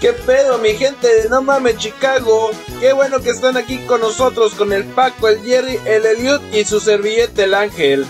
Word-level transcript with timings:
¿Qué 0.00 0.14
pedo, 0.14 0.56
mi 0.56 0.70
gente? 0.70 1.08
No 1.28 1.42
mames, 1.42 1.76
Chicago. 1.76 2.52
Qué 2.80 2.94
bueno 2.94 3.20
que 3.20 3.28
están 3.28 3.58
aquí 3.58 3.76
con 3.86 4.00
nosotros, 4.00 4.54
con 4.54 4.72
el 4.72 4.84
Paco, 4.84 5.28
el 5.28 5.42
Jerry, 5.42 5.78
el 5.84 6.06
Eliud 6.06 6.40
y 6.54 6.64
su 6.64 6.80
servillete, 6.80 7.44
el 7.44 7.52
Ángel. 7.52 8.06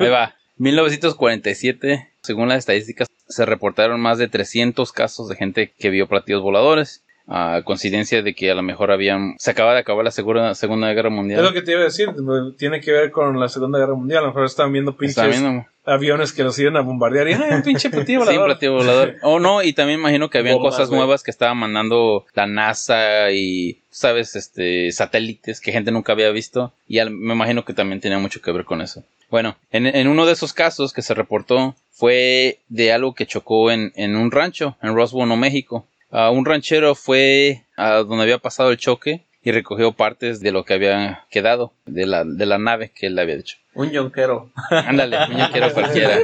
Ahí 0.00 0.08
va. 0.08 0.34
1947, 0.56 2.10
según 2.22 2.48
las 2.48 2.60
estadísticas, 2.60 3.08
se 3.28 3.44
reportaron 3.44 4.00
más 4.00 4.16
de 4.16 4.28
300 4.28 4.92
casos 4.92 5.28
de 5.28 5.36
gente 5.36 5.74
que 5.78 5.90
vio 5.90 6.08
platillos 6.08 6.40
voladores. 6.40 7.03
A 7.26 7.62
coincidencia 7.64 8.22
de 8.22 8.34
que 8.34 8.50
a 8.50 8.54
lo 8.54 8.62
mejor 8.62 8.90
habían. 8.92 9.34
Se 9.38 9.50
acaba 9.50 9.72
de 9.72 9.80
acabar 9.80 10.04
la 10.04 10.10
segura- 10.10 10.54
Segunda 10.54 10.92
Guerra 10.92 11.08
Mundial. 11.08 11.40
Es 11.40 11.46
lo 11.46 11.54
que 11.54 11.62
te 11.62 11.72
iba 11.72 11.80
a 11.80 11.84
decir, 11.84 12.10
tiene 12.58 12.80
que 12.82 12.92
ver 12.92 13.10
con 13.10 13.40
la 13.40 13.48
Segunda 13.48 13.78
Guerra 13.78 13.94
Mundial. 13.94 14.18
A 14.18 14.22
lo 14.22 14.26
mejor 14.28 14.44
estaban 14.44 14.72
viendo 14.74 14.94
pinches 14.94 15.26
viendo. 15.40 15.64
aviones 15.86 16.34
que 16.34 16.42
los 16.44 16.58
iban 16.58 16.76
a 16.76 16.82
bombardear 16.82 17.28
y 17.28 17.32
¡ay, 17.32 17.52
un 17.54 17.62
pinche 17.62 17.88
platillo 17.90 18.20
Sí, 18.20 18.26
volador! 18.26 18.46
platillo 18.46 18.72
volador. 18.74 19.14
Oh, 19.22 19.40
no, 19.40 19.62
y 19.62 19.72
también 19.72 20.00
imagino 20.00 20.28
que 20.28 20.36
habían 20.38 20.56
Bombas, 20.56 20.74
cosas 20.74 20.90
nuevas 20.90 21.22
que 21.22 21.30
estaba 21.30 21.54
mandando 21.54 22.26
la 22.34 22.46
NASA 22.46 23.30
y, 23.30 23.78
sabes, 23.90 24.36
este, 24.36 24.92
satélites 24.92 25.60
que 25.62 25.72
gente 25.72 25.90
nunca 25.92 26.12
había 26.12 26.30
visto. 26.30 26.72
Y 26.86 26.98
al- 26.98 27.10
me 27.10 27.32
imagino 27.32 27.64
que 27.64 27.72
también 27.72 28.00
tenía 28.00 28.18
mucho 28.18 28.42
que 28.42 28.52
ver 28.52 28.66
con 28.66 28.82
eso. 28.82 29.02
Bueno, 29.30 29.56
en, 29.72 29.86
en 29.86 30.08
uno 30.08 30.26
de 30.26 30.32
esos 30.34 30.52
casos 30.52 30.92
que 30.92 31.00
se 31.00 31.14
reportó 31.14 31.74
fue 31.90 32.58
de 32.68 32.92
algo 32.92 33.14
que 33.14 33.26
chocó 33.26 33.70
en, 33.70 33.92
en 33.96 34.14
un 34.14 34.30
rancho, 34.30 34.76
en 34.82 34.94
Roswell, 34.94 35.26
Nuevo 35.26 35.40
México. 35.40 35.86
Un 36.14 36.44
ranchero 36.44 36.94
fue 36.94 37.64
a 37.76 37.96
donde 37.98 38.22
había 38.22 38.38
pasado 38.38 38.70
el 38.70 38.76
choque 38.76 39.24
y 39.42 39.52
recogió 39.52 39.92
partes 39.92 40.40
de 40.40 40.52
lo 40.52 40.64
que 40.64 40.74
había 40.74 41.26
quedado 41.30 41.72
de 41.84 42.06
la, 42.06 42.24
de 42.24 42.46
la 42.46 42.58
nave 42.58 42.90
que 42.94 43.08
él 43.08 43.18
había 43.18 43.34
hecho. 43.34 43.56
Un 43.74 43.90
yonquero. 43.90 44.50
Ándale, 44.70 45.18
un 45.28 45.52
quiero 45.52 45.72
cualquiera. 45.74 46.18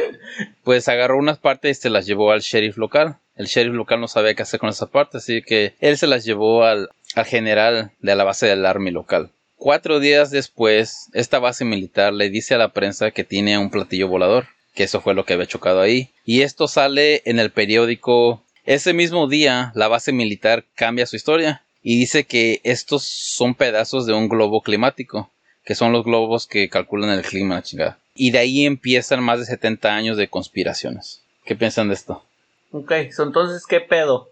Pues 0.64 0.88
agarró 0.88 1.19
unas 1.19 1.38
partes 1.38 1.78
y 1.78 1.82
se 1.82 1.91
las 1.91 2.06
llevó 2.06 2.32
al 2.32 2.41
sheriff 2.41 2.78
local. 2.78 3.16
El 3.36 3.47
sheriff 3.47 3.74
local 3.74 4.00
no 4.00 4.08
sabía 4.08 4.34
qué 4.34 4.42
hacer 4.42 4.60
con 4.60 4.70
esas 4.70 4.88
partes, 4.88 5.22
así 5.22 5.42
que 5.42 5.74
él 5.80 5.98
se 5.98 6.06
las 6.06 6.25
llevó 6.25 6.64
al, 6.64 6.91
al 7.14 7.27
general 7.27 7.92
de 8.00 8.14
la 8.14 8.25
base 8.25 8.47
del 8.47 8.64
Army 8.66 8.91
local. 8.91 9.30
Cuatro 9.56 10.00
días 10.00 10.30
después, 10.30 11.10
esta 11.12 11.38
base 11.38 11.64
militar 11.64 12.14
le 12.14 12.30
dice 12.30 12.54
a 12.54 12.58
la 12.58 12.72
prensa 12.72 13.10
que 13.10 13.25
tiene 13.25 13.58
un 13.58 13.70
platillo 13.70 14.08
volador, 14.08 14.47
que 14.75 14.84
eso 14.84 15.00
fue 15.02 15.14
lo 15.14 15.25
que 15.25 15.34
había 15.34 15.47
chocado 15.47 15.82
ahí. 15.82 16.10
Y 16.25 16.42
esto 16.42 16.69
sale 16.69 17.22
en 17.27 17.38
el 17.38 17.50
periódico. 17.50 18.42
Ese 18.70 18.92
mismo 18.92 19.26
día, 19.26 19.72
la 19.74 19.88
base 19.88 20.12
militar 20.12 20.64
cambia 20.76 21.04
su 21.04 21.16
historia 21.16 21.64
y 21.82 21.98
dice 21.98 22.22
que 22.22 22.60
estos 22.62 23.02
son 23.02 23.56
pedazos 23.56 24.06
de 24.06 24.12
un 24.12 24.28
globo 24.28 24.62
climático 24.62 25.28
que 25.64 25.74
son 25.74 25.90
los 25.90 26.04
globos 26.04 26.46
que 26.46 26.68
calculan 26.68 27.10
el 27.10 27.22
clima, 27.22 27.56
la 27.56 27.62
chingada. 27.64 27.98
Y 28.14 28.30
de 28.30 28.38
ahí 28.38 28.66
empiezan 28.66 29.24
más 29.24 29.41
de 29.41 29.46
70 29.46 29.92
años 29.92 30.16
de 30.16 30.28
conspiraciones. 30.28 31.20
¿Qué 31.44 31.56
piensan 31.56 31.88
de 31.88 31.94
esto? 31.94 32.24
Ok, 32.70 32.92
so, 33.10 33.24
entonces, 33.24 33.66
¿qué 33.68 33.80
pedo? 33.80 34.30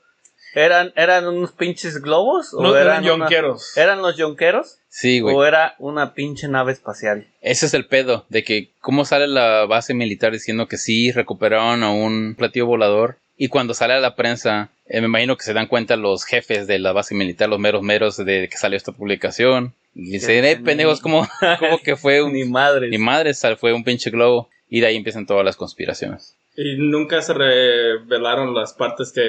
¿Eran, 0.55 0.93
¿Eran 0.95 1.27
unos 1.27 1.51
pinches 1.51 2.01
globos? 2.01 2.55
¿O 2.55 2.63
No, 2.63 2.77
eran 2.77 2.99
una- 3.03 3.07
yonqueros. 3.09 3.77
¿Eran 3.77 4.03
los 4.03 4.17
yonqueros? 4.17 4.79
Sí, 4.89 5.19
güey. 5.19 5.35
¿O 5.35 5.45
era 5.45 5.75
una 5.81 6.15
pinche 6.15 6.47
nave 6.47 6.71
espacial? 6.71 7.27
Ese 7.41 7.67
es 7.67 7.75
el 7.75 7.87
pedo, 7.87 8.25
de 8.29 8.45
que 8.45 8.71
cómo 8.81 9.05
sale 9.05 9.27
la 9.27 9.67
base 9.67 9.95
militar 9.95 10.31
diciendo 10.33 10.69
que 10.69 10.77
sí 10.79 11.11
recuperaron 11.11 11.83
a 11.83 11.91
un 11.91 12.37
platillo 12.39 12.67
volador. 12.67 13.19
Y 13.39 13.49
cuando 13.49 13.73
sale 13.73 13.95
a 13.95 14.01
la 14.01 14.17
prensa, 14.17 14.71
eh, 14.87 15.01
me 15.01 15.07
imagino 15.07 15.37
que 15.37 15.45
se 15.45 15.53
dan 15.55 15.69
cuenta 15.69 15.97
los 15.97 16.25
jefes 16.25 16.67
de 16.67 16.79
la 16.81 16.93
base 16.93 17.15
militar, 17.15 17.49
los 17.49 17.61
meros 17.61 17.83
meros 17.83 18.17
de 18.17 18.49
que 18.51 18.57
salió 18.57 18.77
esta 18.77 18.93
publicación. 18.93 19.73
Y 19.95 20.11
dicen, 20.11 20.45
eh, 20.45 20.57
pendejos, 20.57 21.01
como, 21.01 21.27
como 21.61 21.79
que 21.79 21.97
fue 21.97 22.21
un... 22.23 22.33
Ni 22.33 22.45
madre. 22.45 22.89
Ni 22.89 22.99
madre, 22.99 23.33
sal- 23.35 23.57
fue 23.57 23.73
un 23.73 23.85
pinche 23.85 24.11
globo. 24.11 24.49
Y 24.69 24.81
de 24.81 24.89
ahí 24.89 24.97
empiezan 24.97 25.25
todas 25.27 25.45
las 25.45 25.57
conspiraciones. 25.57 26.35
Y 26.57 26.77
nunca 26.77 27.23
se 27.23 27.33
revelaron 27.33 28.55
las 28.55 28.73
partes 28.75 29.13
que, 29.13 29.23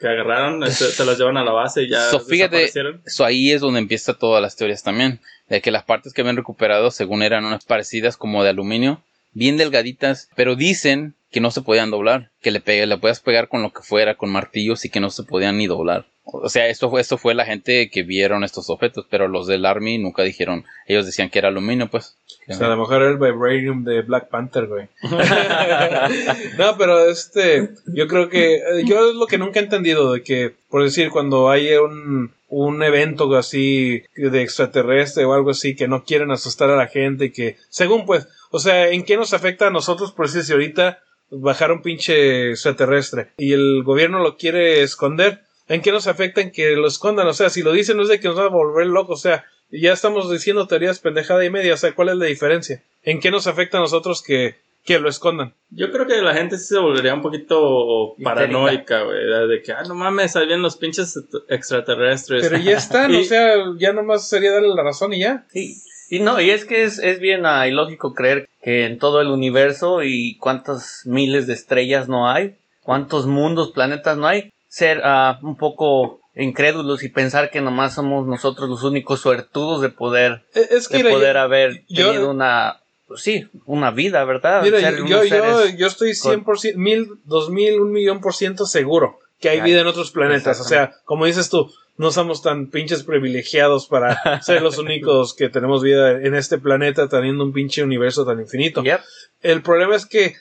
que 0.00 0.08
agarraron, 0.08 0.66
se, 0.72 0.90
se 0.90 1.04
las 1.04 1.16
llevan 1.18 1.36
a 1.36 1.44
la 1.44 1.52
base 1.52 1.84
y 1.84 1.88
ya 1.90 2.10
So, 2.10 2.20
fíjate, 2.20 2.56
desaparecieron. 2.56 3.02
so, 3.06 3.24
ahí 3.24 3.52
es 3.52 3.60
donde 3.60 3.78
empieza 3.80 4.14
todas 4.14 4.42
las 4.42 4.56
teorías 4.56 4.82
también. 4.82 5.20
De 5.48 5.60
que 5.62 5.70
las 5.70 5.84
partes 5.84 6.12
que 6.12 6.20
habían 6.22 6.36
recuperado, 6.36 6.90
según 6.90 7.22
eran 7.22 7.44
unas 7.44 7.64
parecidas 7.64 8.16
como 8.16 8.42
de 8.42 8.50
aluminio, 8.50 9.00
bien 9.32 9.56
delgaditas, 9.56 10.28
pero 10.34 10.56
dicen 10.56 11.14
que 11.30 11.40
no 11.40 11.50
se 11.50 11.62
podían 11.62 11.90
doblar, 11.90 12.30
que 12.40 12.50
le, 12.50 12.60
pegue, 12.60 12.86
le 12.86 12.98
puedas 12.98 13.20
pegar 13.20 13.48
con 13.48 13.62
lo 13.62 13.72
que 13.72 13.82
fuera, 13.82 14.16
con 14.16 14.30
martillos 14.30 14.84
y 14.84 14.90
que 14.90 15.00
no 15.00 15.10
se 15.10 15.24
podían 15.24 15.58
ni 15.58 15.66
doblar. 15.66 16.06
O 16.30 16.48
sea, 16.50 16.66
esto 16.68 16.90
fue, 16.90 17.00
esto 17.00 17.16
fue 17.16 17.34
la 17.34 17.46
gente 17.46 17.88
que 17.88 18.02
vieron 18.02 18.44
estos 18.44 18.68
objetos, 18.68 19.06
pero 19.08 19.28
los 19.28 19.46
del 19.46 19.64
Army 19.64 19.96
nunca 19.96 20.22
dijeron, 20.22 20.64
ellos 20.86 21.06
decían 21.06 21.30
que 21.30 21.38
era 21.38 21.48
aluminio, 21.48 21.88
pues. 21.88 22.16
O 22.48 22.54
sea, 22.54 22.66
a 22.66 22.70
lo 22.70 22.76
mejor 22.76 23.02
era 23.02 23.10
el 23.10 23.18
Vibranium 23.18 23.84
de 23.84 24.02
Black 24.02 24.28
Panther, 24.28 24.66
güey. 24.66 24.88
no, 26.58 26.76
pero 26.76 27.08
este, 27.08 27.70
yo 27.86 28.06
creo 28.08 28.28
que, 28.28 28.60
yo 28.84 29.10
es 29.10 29.16
lo 29.16 29.26
que 29.26 29.38
nunca 29.38 29.60
he 29.60 29.62
entendido, 29.62 30.12
de 30.12 30.22
que, 30.22 30.54
por 30.68 30.82
decir, 30.82 31.10
cuando 31.10 31.50
hay 31.50 31.72
un, 31.74 32.32
un 32.48 32.82
evento 32.82 33.34
así 33.34 34.02
de 34.14 34.42
extraterrestre 34.42 35.24
o 35.24 35.32
algo 35.32 35.50
así, 35.50 35.76
que 35.76 35.88
no 35.88 36.04
quieren 36.04 36.30
asustar 36.30 36.70
a 36.70 36.76
la 36.76 36.88
gente 36.88 37.26
y 37.26 37.32
que, 37.32 37.56
según 37.70 38.04
pues, 38.04 38.28
o 38.50 38.58
sea, 38.58 38.88
¿en 38.90 39.04
qué 39.04 39.16
nos 39.16 39.32
afecta 39.32 39.68
a 39.68 39.70
nosotros, 39.70 40.12
por 40.12 40.26
decir, 40.26 40.42
si 40.42 40.52
ahorita 40.52 41.00
bajar 41.30 41.72
un 41.72 41.82
pinche 41.82 42.50
extraterrestre 42.50 43.28
y 43.38 43.52
el 43.52 43.82
gobierno 43.84 44.20
lo 44.22 44.36
quiere 44.36 44.82
esconder? 44.82 45.40
¿En 45.68 45.82
qué 45.82 45.92
nos 45.92 46.06
afecta 46.06 46.40
en 46.40 46.50
que 46.50 46.70
lo 46.76 46.86
escondan? 46.88 47.26
O 47.26 47.34
sea, 47.34 47.50
si 47.50 47.62
lo 47.62 47.72
dicen 47.72 47.96
no 47.98 48.02
es 48.04 48.08
de 48.08 48.20
que 48.20 48.28
nos 48.28 48.38
va 48.38 48.44
a 48.44 48.48
volver 48.48 48.86
locos, 48.86 49.20
o 49.20 49.22
sea, 49.22 49.44
ya 49.70 49.92
estamos 49.92 50.30
diciendo 50.30 50.66
teorías 50.66 50.98
pendejada 50.98 51.44
y 51.44 51.50
media, 51.50 51.74
o 51.74 51.76
sea, 51.76 51.94
¿cuál 51.94 52.08
es 52.08 52.16
la 52.16 52.24
diferencia? 52.24 52.82
¿En 53.02 53.20
qué 53.20 53.30
nos 53.30 53.46
afecta 53.46 53.76
a 53.76 53.80
nosotros 53.82 54.22
que, 54.22 54.56
que 54.84 54.98
lo 54.98 55.10
escondan? 55.10 55.52
Yo 55.68 55.92
creo 55.92 56.06
que 56.06 56.22
la 56.22 56.32
gente 56.32 56.56
sí 56.56 56.68
se 56.68 56.78
volvería 56.78 57.12
un 57.12 57.20
poquito 57.20 58.14
paranoica, 58.24 59.02
güey. 59.02 59.18
De 59.48 59.60
que, 59.62 59.72
ah, 59.72 59.82
no 59.86 59.94
mames, 59.94 60.36
ahí 60.36 60.46
vienen 60.46 60.62
los 60.62 60.76
pinches 60.78 61.18
extraterrestres. 61.50 62.48
Pero 62.48 62.62
ya 62.62 62.76
están, 62.78 63.12
Y- 63.14 63.20
o 63.20 63.24
sea, 63.24 63.54
ya 63.78 63.92
nomás 63.92 64.26
sería 64.28 64.52
darle 64.52 64.68
la 64.74 64.82
razón 64.82 65.12
y 65.12 65.20
ya. 65.20 65.44
Sí. 65.52 65.76
Y 66.10 66.20
no, 66.20 66.40
y 66.40 66.50
es 66.50 66.64
que 66.64 66.84
es, 66.84 66.98
es 66.98 67.20
bien 67.20 67.44
ah, 67.46 67.66
ilógico 67.68 68.14
creer 68.14 68.48
que 68.62 68.86
en 68.86 68.98
todo 68.98 69.20
el 69.20 69.28
universo 69.28 70.02
y 70.02 70.36
cuántas 70.38 71.02
miles 71.04 71.46
de 71.46 71.54
estrellas 71.54 72.08
no 72.08 72.28
hay, 72.30 72.56
cuántos 72.82 73.26
mundos, 73.26 73.72
planetas 73.72 74.16
no 74.16 74.26
hay, 74.26 74.52
ser 74.68 75.02
ah, 75.04 75.38
un 75.42 75.56
poco 75.56 76.20
incrédulos 76.34 77.02
y 77.02 77.08
pensar 77.08 77.50
que 77.50 77.60
nomás 77.60 77.94
somos 77.94 78.26
nosotros 78.26 78.68
los 78.68 78.84
únicos 78.84 79.20
suertudos 79.20 79.80
de 79.82 79.88
poder, 79.90 80.42
E- 80.54 80.68
Es 80.70 80.88
que 80.88 80.98
de 80.98 81.02
mira, 81.04 81.14
poder 81.14 81.34
yo- 81.34 81.40
haber 81.40 81.84
yo- 81.88 82.06
tenido 82.12 82.30
una, 82.30 82.80
pues 83.06 83.20
sí, 83.22 83.46
una 83.66 83.90
vida, 83.90 84.24
¿verdad? 84.24 84.62
mira, 84.62 84.78
Ser 84.80 84.98
yo, 85.04 85.24
yo, 85.24 85.66
yo, 85.76 85.86
estoy 85.86 86.14
100%, 86.14 86.76
mil, 86.76 87.08
dos 87.24 87.50
mil, 87.50 87.80
un 87.80 87.92
millón 87.92 88.20
por 88.20 88.34
ciento 88.34 88.66
seguro 88.66 89.18
que 89.40 89.48
hay 89.50 89.58
Ay, 89.58 89.70
vida 89.70 89.80
en 89.82 89.86
otros 89.86 90.10
planetas. 90.10 90.60
O 90.60 90.64
sea, 90.64 90.92
como 91.04 91.24
dices 91.26 91.48
tú, 91.50 91.70
no 91.98 92.12
somos 92.12 92.42
tan 92.42 92.70
pinches 92.70 93.02
privilegiados 93.02 93.86
para 93.86 94.40
ser 94.42 94.62
los 94.62 94.78
únicos 94.78 95.34
que 95.34 95.48
tenemos 95.48 95.82
vida 95.82 96.12
en 96.12 96.34
este 96.34 96.58
planeta 96.58 97.08
teniendo 97.08 97.44
un 97.44 97.52
pinche 97.52 97.82
universo 97.82 98.24
tan 98.24 98.40
infinito. 98.40 98.82
Yep. 98.82 99.00
El 99.42 99.62
problema 99.62 99.94
es 99.94 100.06
que 100.06 100.34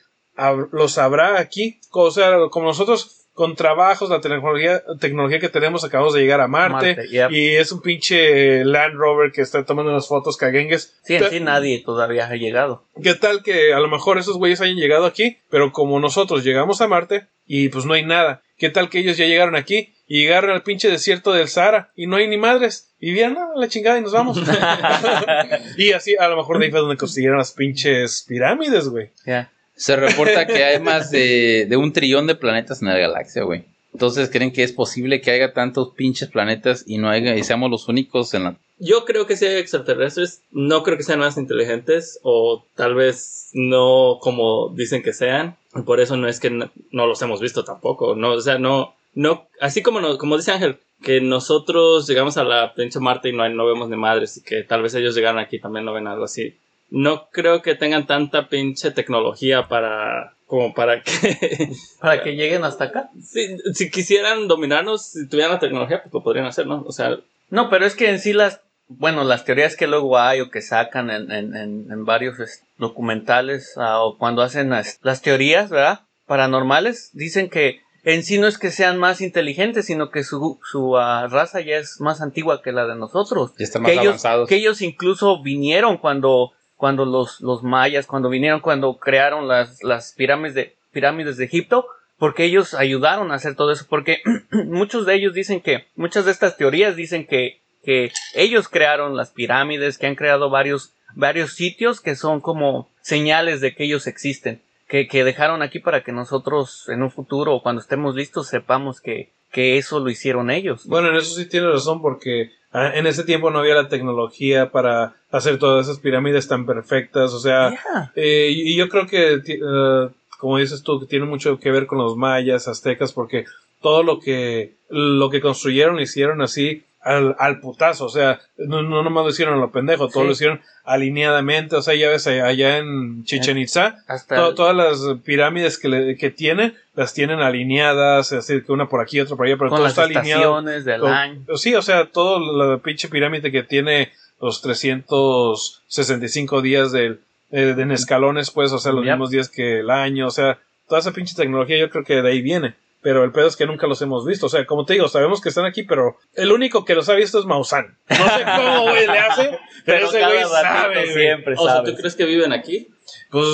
los 0.71 0.97
habrá 0.99 1.39
aquí, 1.39 1.79
o 1.91 2.11
sea, 2.11 2.37
como 2.51 2.67
nosotros 2.67 3.25
con 3.33 3.55
trabajos, 3.55 4.09
la 4.09 4.19
tecnología, 4.19 4.83
tecnología 4.99 5.39
que 5.39 5.49
tenemos, 5.49 5.83
acabamos 5.83 6.13
de 6.13 6.21
llegar 6.21 6.41
a 6.41 6.47
Marte, 6.47 6.95
Marte, 6.95 7.07
yep. 7.07 7.31
y 7.31 7.55
es 7.55 7.71
un 7.71 7.81
pinche 7.81 8.65
Land 8.65 8.95
Rover 8.95 9.31
que 9.31 9.41
está 9.41 9.63
tomando 9.63 9.91
unas 9.91 10.07
fotos 10.07 10.37
caguengues. 10.37 10.97
Sí, 11.03 11.19
sí 11.29 11.39
nadie 11.39 11.83
todavía 11.83 12.27
ha 12.27 12.35
llegado. 12.35 12.83
¿Qué 13.01 13.13
tal 13.13 13.43
que 13.43 13.73
a 13.73 13.79
lo 13.79 13.89
mejor 13.89 14.17
esos 14.17 14.37
güeyes 14.37 14.61
hayan 14.61 14.77
llegado 14.77 15.05
aquí, 15.05 15.37
pero 15.51 15.71
como 15.71 15.99
nosotros 15.99 16.43
llegamos 16.43 16.81
a 16.81 16.87
Marte 16.87 17.27
y 17.45 17.69
pues 17.69 17.85
no 17.85 17.93
hay 17.93 18.05
nada? 18.05 18.41
¿Qué 18.57 18.71
tal 18.71 18.89
que 18.89 18.99
ellos 18.99 19.17
ya 19.17 19.27
llegaron 19.27 19.55
aquí 19.55 19.93
y 20.07 20.21
llegaron 20.21 20.51
al 20.51 20.63
pinche 20.63 20.89
desierto 20.89 21.33
del 21.33 21.47
Sahara 21.47 21.91
y 21.95 22.07
no 22.07 22.15
hay 22.15 22.27
ni 22.27 22.37
madres? 22.37 22.89
Y 22.99 23.11
bien, 23.11 23.33
no, 23.33 23.53
la 23.55 23.67
chingada 23.67 23.97
y 23.97 24.01
nos 24.01 24.13
vamos. 24.13 24.37
y 25.77 25.91
así 25.91 26.15
a 26.17 26.27
lo 26.27 26.37
mejor 26.37 26.59
de 26.59 26.65
ahí 26.65 26.71
fue 26.71 26.79
donde 26.79 26.97
consiguieron 26.97 27.37
las 27.37 27.51
pinches 27.51 28.25
pirámides, 28.27 28.87
güey. 28.87 29.09
Ya. 29.25 29.51
Se 29.75 29.95
reporta 29.95 30.47
que 30.47 30.63
hay 30.63 30.79
más 30.79 31.11
de, 31.11 31.67
de 31.69 31.77
un 31.77 31.93
trillón 31.93 32.25
de 32.25 32.35
planetas 32.35 32.81
en 32.81 32.87
la 32.87 32.97
galaxia, 32.97 33.43
güey. 33.43 33.65
Entonces, 33.93 34.29
¿creen 34.29 34.51
que 34.51 34.61
es 34.61 34.73
posible 34.73 35.21
que 35.21 35.31
haya 35.31 35.53
tantos 35.53 35.93
pinches 35.95 36.29
planetas 36.29 36.83
y 36.85 36.99
no 36.99 37.09
haya, 37.09 37.35
y 37.35 37.43
seamos 37.43 37.71
los 37.71 37.87
únicos 37.87 38.31
en 38.35 38.43
la... 38.43 38.57
Yo 38.77 39.05
creo 39.05 39.25
que 39.25 39.35
sí 39.35 39.45
hay 39.45 39.55
extraterrestres. 39.55 40.43
No 40.51 40.83
creo 40.83 40.97
que 40.97 41.03
sean 41.03 41.17
más 41.17 41.37
inteligentes 41.37 42.19
o 42.21 42.63
tal 42.75 42.93
vez 42.93 43.49
no 43.53 44.19
como 44.21 44.69
dicen 44.69 45.01
que 45.01 45.13
sean. 45.13 45.57
Y 45.75 45.81
por 45.81 45.99
eso 45.99 46.15
no 46.15 46.27
es 46.27 46.39
que 46.39 46.51
no, 46.51 46.71
no 46.91 47.07
los 47.07 47.19
hemos 47.23 47.41
visto 47.41 47.63
tampoco. 47.63 48.15
No, 48.15 48.33
o 48.33 48.41
sea, 48.41 48.59
no, 48.59 48.93
no, 49.17 49.47
así 49.59 49.81
como, 49.81 49.99
no- 49.99 50.17
como 50.17 50.37
dice 50.37 50.51
Ángel, 50.51 50.77
que 51.01 51.21
nosotros 51.21 52.07
llegamos 52.07 52.37
a 52.37 52.43
la 52.43 52.73
pinche 52.73 52.99
Marte 52.99 53.29
y 53.29 53.33
no, 53.33 53.47
no 53.49 53.65
vemos 53.65 53.89
ni 53.89 53.97
madres 53.97 54.37
y 54.37 54.43
que 54.43 54.63
tal 54.63 54.81
vez 54.81 54.93
ellos 54.95 55.15
llegaron 55.15 55.39
aquí 55.39 55.57
y 55.57 55.59
también 55.61 55.85
no 55.85 55.93
ven 55.93 56.07
algo 56.07 56.23
así. 56.25 56.57
No 56.89 57.27
creo 57.31 57.61
que 57.61 57.75
tengan 57.75 58.07
tanta 58.07 58.47
pinche 58.47 58.91
tecnología 58.91 59.67
para, 59.67 60.33
como 60.45 60.73
para 60.73 61.01
que, 61.03 61.11
Para 62.01 62.23
que 62.23 62.35
lleguen 62.35 62.63
hasta 62.63 62.85
acá. 62.85 63.09
si, 63.21 63.57
si 63.73 63.89
quisieran 63.91 64.47
dominarnos, 64.47 65.05
si 65.05 65.27
tuvieran 65.27 65.53
la 65.53 65.59
tecnología, 65.59 66.01
pues 66.03 66.13
lo 66.13 66.23
podrían 66.23 66.45
hacer, 66.45 66.65
¿no? 66.67 66.83
O 66.87 66.91
sea, 66.91 67.17
No, 67.49 67.69
pero 67.69 67.85
es 67.85 67.95
que 67.95 68.09
en 68.09 68.19
sí 68.19 68.33
las 68.33 68.61
bueno, 68.89 69.25
las 69.25 69.43
teorías 69.43 69.75
que 69.75 69.85
luego 69.85 70.17
hay 70.17 70.39
o 70.39 70.49
que 70.49 70.61
sacan 70.61 71.09
en, 71.09 71.29
en, 71.29 71.53
en, 71.57 71.91
en 71.91 72.05
varios 72.05 72.39
es, 72.39 72.63
documentales 72.77 73.73
ah, 73.77 73.99
o 74.01 74.17
cuando 74.17 74.41
hacen 74.43 74.69
las, 74.69 74.99
las 75.03 75.21
teorías, 75.21 75.69
¿verdad? 75.69 76.01
Paranormales, 76.25 77.09
dicen 77.13 77.49
que 77.49 77.81
en 78.07 78.23
sí 78.23 78.37
no 78.37 78.47
es 78.47 78.57
que 78.57 78.71
sean 78.71 78.97
más 78.97 79.19
inteligentes, 79.19 79.87
sino 79.87 80.11
que 80.11 80.23
su, 80.23 80.61
su 80.63 80.97
ah, 80.97 81.27
raza 81.27 81.59
ya 81.59 81.75
es 81.75 81.99
más 81.99 82.21
antigua 82.21 82.61
que 82.61 82.71
la 82.71 82.87
de 82.87 82.95
nosotros. 82.95 83.51
Ya 83.57 83.65
están 83.65 83.81
más 83.81 83.91
que 83.91 83.99
ellos, 83.99 84.23
que 84.47 84.55
ellos 84.55 84.81
incluso 84.81 85.43
vinieron 85.43 85.97
cuando, 85.97 86.53
cuando 86.77 87.03
los, 87.03 87.41
los 87.41 87.63
mayas, 87.63 88.07
cuando 88.07 88.29
vinieron, 88.29 88.61
cuando 88.61 88.97
crearon 88.97 89.49
las, 89.49 89.83
las 89.83 90.13
pirámides 90.13 90.55
de, 90.55 90.75
pirámides 90.93 91.35
de 91.35 91.43
Egipto, 91.43 91.85
porque 92.17 92.45
ellos 92.45 92.73
ayudaron 92.75 93.33
a 93.33 93.35
hacer 93.35 93.55
todo 93.55 93.73
eso, 93.73 93.85
porque 93.89 94.21
muchos 94.51 95.05
de 95.05 95.15
ellos 95.15 95.33
dicen 95.33 95.59
que, 95.59 95.87
muchas 95.97 96.23
de 96.23 96.31
estas 96.31 96.55
teorías 96.55 96.95
dicen 96.95 97.27
que, 97.27 97.59
que 97.83 98.13
ellos 98.35 98.69
crearon 98.69 99.17
las 99.17 99.31
pirámides, 99.31 99.97
que 99.97 100.07
han 100.07 100.15
creado 100.15 100.49
varios, 100.49 100.93
varios 101.13 101.55
sitios 101.55 101.99
que 101.99 102.15
son 102.15 102.39
como 102.39 102.89
señales 103.01 103.59
de 103.59 103.75
que 103.75 103.83
ellos 103.83 104.07
existen, 104.07 104.61
que, 104.87 105.07
que 105.07 105.23
dejaron 105.23 105.61
aquí 105.61 105.79
para 105.79 106.03
que 106.03 106.11
nosotros 106.11 106.87
en 106.89 107.03
un 107.03 107.11
futuro 107.11 107.59
cuando 107.61 107.81
estemos 107.81 108.15
listos 108.15 108.47
sepamos 108.47 109.01
que, 109.01 109.29
que 109.51 109.77
eso 109.77 109.99
lo 109.99 110.09
hicieron 110.09 110.49
ellos. 110.49 110.85
Bueno, 110.85 111.09
en 111.09 111.15
eso 111.15 111.35
sí 111.35 111.45
tiene 111.47 111.67
razón 111.69 112.01
porque 112.01 112.51
ah, 112.71 112.91
en 112.95 113.07
ese 113.07 113.23
tiempo 113.23 113.49
no 113.51 113.59
había 113.59 113.75
la 113.75 113.89
tecnología 113.89 114.71
para 114.71 115.15
hacer 115.31 115.57
todas 115.59 115.87
esas 115.87 115.99
pirámides 115.99 116.47
tan 116.47 116.65
perfectas, 116.65 117.33
o 117.33 117.39
sea, 117.39 117.69
Yeah. 117.71 118.11
eh, 118.15 118.49
y 118.51 118.75
yo 118.77 118.87
creo 118.89 119.07
que, 119.07 119.41
eh, 119.45 120.09
como 120.39 120.57
dices 120.57 120.83
tú, 120.83 120.99
que 120.99 121.05
tiene 121.05 121.25
mucho 121.25 121.59
que 121.59 121.71
ver 121.71 121.85
con 121.87 121.97
los 121.97 122.15
mayas, 122.15 122.67
aztecas, 122.67 123.11
porque 123.11 123.45
todo 123.81 124.03
lo 124.03 124.19
que, 124.19 124.73
lo 124.89 125.29
que 125.29 125.41
construyeron 125.41 125.99
hicieron 125.99 126.41
así 126.41 126.83
al, 127.07 127.35
al 127.39 127.59
putazo, 127.59 128.05
o 128.05 128.09
sea, 128.09 128.39
no, 128.57 128.81
no 128.81 129.03
nomás 129.03 129.23
lo 129.23 129.29
hicieron 129.29 129.53
a 129.55 129.57
lo 129.57 129.71
pendejo, 129.71 130.07
todo 130.09 130.23
Sí. 130.23 130.27
lo 130.27 130.31
hicieron 130.33 130.61
alineadamente, 130.83 131.75
o 131.75 131.81
sea, 131.81 131.95
ya 131.95 132.09
ves 132.09 132.27
allá, 132.27 132.45
allá 132.47 132.77
en 132.77 133.23
Chichen 133.23 133.57
Itza, 133.57 133.97
to- 134.27 134.49
el- 134.49 134.55
todas 134.55 134.75
las 134.75 134.99
pirámides 135.23 135.77
que, 135.77 135.89
le- 135.89 136.17
que 136.17 136.29
tienen, 136.31 136.75
las 136.95 137.13
tienen 137.13 137.39
alineadas, 137.39 138.31
es 138.31 138.47
decir, 138.47 138.65
que 138.65 138.71
una 138.71 138.87
por 138.89 139.01
aquí, 139.01 139.19
otra 139.19 139.35
por 139.35 139.45
allá, 139.47 139.57
pero 139.57 139.69
con 139.69 139.77
todo 139.77 139.83
las 139.85 139.91
está 139.97 140.03
alineado. 140.03 140.61
del 140.61 141.01
O- 141.03 141.07
año. 141.07 141.41
Sí, 141.55 141.75
o 141.75 141.81
sea, 141.81 142.05
todo 142.05 142.39
la 142.57 142.77
pinche 142.79 143.07
pirámide 143.09 143.51
que 143.51 143.63
tiene 143.63 144.11
los 144.41 144.61
365 144.61 146.61
días 146.61 146.91
del, 146.91 147.19
eh, 147.51 147.75
en 147.77 147.91
escalones, 147.91 148.51
pues, 148.51 148.71
o 148.71 148.79
sea, 148.79 148.91
los 148.91 149.03
Yep. 149.03 149.11
mismos 149.13 149.29
días 149.31 149.49
que 149.49 149.79
el 149.79 149.89
año, 149.89 150.27
o 150.27 150.31
sea, 150.31 150.59
toda 150.87 150.99
esa 151.01 151.11
pinche 151.11 151.35
tecnología 151.35 151.77
yo 151.77 151.89
creo 151.89 152.03
que 152.03 152.21
de 152.21 152.29
ahí 152.29 152.41
viene. 152.41 152.75
Pero 153.01 153.23
el 153.23 153.31
pedo 153.31 153.47
es 153.47 153.55
que 153.55 153.65
nunca 153.65 153.87
los 153.87 154.01
hemos 154.01 154.25
visto. 154.25 154.47
O 154.47 154.49
sea, 154.49 154.65
como 154.65 154.85
te 154.85 154.93
digo, 154.93 155.07
sabemos 155.07 155.39
que 155.39 155.49
están 155.49 155.65
aquí, 155.65 155.83
pero 155.83 156.17
el 156.33 156.51
único 156.51 156.83
que 156.83 156.95
los 156.95 157.07
ha 157.09 157.15
visto 157.15 157.39
es 157.39 157.45
Maussan. 157.45 157.97
No 158.09 158.15
sé 158.15 158.45
cómo, 158.55 158.81
güey, 158.83 159.07
le 159.07 159.19
hace, 159.19 159.59
pero, 159.85 160.07
Pero 160.07 160.07
ese 160.07 160.25
güey 160.25 160.43
sabe, 160.43 161.13
siempre 161.13 161.53
O 161.57 161.63
sea, 161.63 161.75
sabes. 161.75 161.91
¿tú 161.91 161.97
crees 161.97 162.15
que 162.15 162.25
viven 162.25 162.51
aquí? 162.51 162.89
Pues 163.29 163.47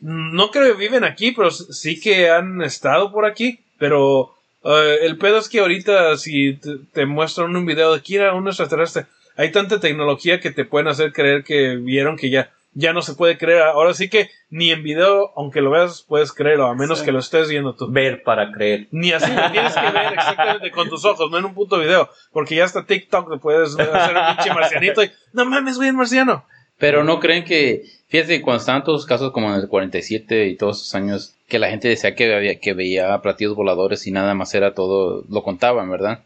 no 0.00 0.50
creo 0.50 0.66
que 0.66 0.80
viven 0.80 1.04
aquí, 1.04 1.32
pero 1.32 1.50
sí 1.50 2.00
que 2.00 2.30
han 2.30 2.62
estado 2.62 3.12
por 3.12 3.24
aquí. 3.24 3.60
Pero 3.78 4.34
eh, 4.64 4.98
el 5.02 5.18
pedo 5.18 5.38
es 5.38 5.48
que 5.48 5.60
ahorita 5.60 6.16
si 6.16 6.54
te, 6.54 6.76
te 6.92 7.06
muestran 7.06 7.56
un 7.56 7.66
video 7.66 7.94
de 7.94 8.00
Kira, 8.02 8.34
un 8.34 8.46
extraterrestre, 8.46 9.06
hay 9.36 9.50
tanta 9.50 9.80
tecnología 9.80 10.40
que 10.40 10.50
te 10.50 10.64
pueden 10.64 10.88
hacer 10.88 11.12
creer 11.12 11.44
que 11.44 11.76
vieron 11.76 12.16
que 12.16 12.30
ya, 12.30 12.50
ya 12.74 12.92
no 12.92 13.02
se 13.02 13.14
puede 13.14 13.38
creer. 13.38 13.62
Ahora 13.62 13.94
sí 13.94 14.08
que 14.08 14.30
ni 14.50 14.70
en 14.70 14.82
video, 14.82 15.32
aunque 15.36 15.60
lo 15.60 15.70
veas, 15.70 16.02
puedes 16.02 16.32
creerlo, 16.32 16.66
a 16.66 16.74
menos 16.74 17.00
Sí. 17.00 17.04
que 17.04 17.12
lo 17.12 17.18
estés 17.18 17.48
viendo 17.48 17.74
tú. 17.74 17.90
Ver 17.90 18.22
para 18.22 18.50
creer. 18.52 18.88
Ni 18.90 19.12
así 19.12 19.30
lo 19.30 19.50
tienes 19.50 19.74
que 19.74 19.90
ver 19.90 20.12
exactamente 20.14 20.70
con 20.70 20.88
tus 20.88 21.04
ojos, 21.04 21.30
no 21.30 21.38
en 21.38 21.44
un 21.44 21.54
puto 21.54 21.78
video. 21.78 22.08
Porque 22.32 22.54
ya 22.56 22.64
hasta 22.64 22.84
TikTok 22.86 23.30
te 23.30 23.38
puedes 23.38 23.74
hacer 23.74 23.88
un 24.16 24.36
pinche 24.36 24.54
marcianito 24.54 25.02
y 25.02 25.10
no 25.32 25.44
mames, 25.44 25.76
güey, 25.76 25.92
marciano. 25.92 26.44
Pero 26.78 27.04
no 27.04 27.20
creen 27.20 27.44
que, 27.44 27.84
fíjate, 28.08 28.42
cuando 28.42 28.58
estaban 28.60 28.82
todos 28.82 29.00
los 29.02 29.06
casos 29.06 29.30
como 29.32 29.48
en 29.54 29.60
el 29.60 29.68
47 29.68 30.46
y 30.48 30.56
todos 30.56 30.78
esos 30.80 30.94
años, 30.96 31.34
que 31.48 31.58
la 31.60 31.68
gente 31.70 31.86
decía 31.88 32.14
que, 32.16 32.34
había, 32.34 32.58
que 32.58 32.72
veía 32.72 33.16
platillos 33.22 33.54
voladores 33.54 34.06
y 34.06 34.10
nada 34.10 34.34
más 34.34 34.52
era 34.54 34.74
todo, 34.74 35.22
lo 35.30 35.42
contaban, 35.44 35.88
¿verdad? 35.90 36.24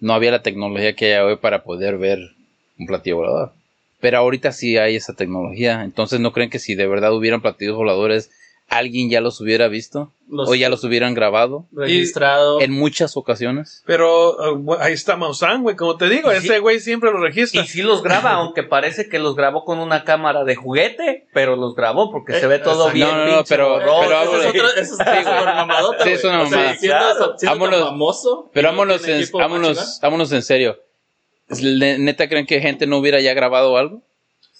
No 0.00 0.14
había 0.14 0.30
la 0.30 0.42
tecnología 0.42 0.94
que 0.94 1.14
hay 1.14 1.20
hoy 1.22 1.36
para 1.36 1.62
poder 1.64 1.98
ver 1.98 2.20
un 2.78 2.86
platillo 2.86 3.16
volador. 3.16 3.52
Pero 4.00 4.18
ahorita 4.18 4.52
sí 4.52 4.76
hay 4.76 4.96
esa 4.96 5.14
tecnología. 5.14 5.82
Entonces, 5.84 6.20
¿no 6.20 6.32
creen 6.32 6.50
que 6.50 6.58
si 6.58 6.74
de 6.74 6.86
verdad 6.86 7.12
hubieran 7.12 7.40
platillos 7.42 7.76
voladores, 7.76 8.30
alguien 8.68 9.08
ya 9.10 9.20
los 9.20 9.40
hubiera 9.40 9.66
visto? 9.68 10.12
Los 10.30 10.50
o 10.50 10.54
ya 10.54 10.68
los 10.68 10.84
hubieran 10.84 11.14
grabado 11.14 11.66
registrado. 11.72 12.60
en 12.60 12.70
muchas 12.70 13.16
ocasiones. 13.16 13.82
Pero 13.86 14.32
eh, 14.46 14.54
güey, 14.58 14.78
ahí 14.82 14.92
está 14.92 15.16
Maussan, 15.16 15.62
güey, 15.62 15.74
como 15.74 15.96
te 15.96 16.08
digo, 16.10 16.30
Sí. 16.32 16.36
ese 16.36 16.58
güey 16.58 16.78
siempre 16.80 17.10
lo 17.10 17.18
registra. 17.18 17.62
Y 17.62 17.66
sí 17.66 17.80
los 17.82 18.02
graba, 18.02 18.32
aunque 18.32 18.62
parece 18.62 19.08
que 19.08 19.18
los 19.18 19.34
grabó 19.36 19.64
con 19.64 19.78
una 19.78 20.04
cámara 20.04 20.44
de 20.44 20.54
juguete, 20.54 21.26
pero 21.32 21.56
los 21.56 21.74
grabó 21.74 22.10
porque 22.12 22.38
se 22.38 22.46
ve 22.46 22.58
todo 22.58 22.90
Eh, 22.90 22.92
bien 22.92 23.08
no, 23.08 23.24
no, 23.26 23.36
no, 23.38 23.44
pero- 23.48 23.70
borroso. 23.70 24.02
pero 24.06 24.20
Ese 24.22 24.36
es 24.40 24.46
otro, 24.46 24.66
eso 24.68 24.80
es 24.80 24.88
súper 25.24 25.24
mamadota, 25.46 26.04
Sí, 26.04 26.10
es 26.10 26.24
una 26.24 26.42
O 26.42 26.46
sea, 26.46 26.56
mamada. 26.58 26.76
siendo, 26.76 26.98
Claro. 26.98 27.34
siendo 27.38 27.58
Vámonos. 27.58 27.80
famoso. 27.88 28.50
Pero 28.52 28.68
vámonos 28.68 29.08
en, 29.08 29.24
vámonos, 29.32 29.98
vámonos 30.02 30.32
en 30.32 30.42
serio. 30.42 30.78
¿Ne- 31.50 31.98
¿Neta 31.98 32.28
creen 32.28 32.46
que 32.46 32.60
gente 32.60 32.86
no 32.86 32.98
hubiera 32.98 33.20
ya 33.20 33.34
grabado 33.34 33.76
algo? 33.76 34.02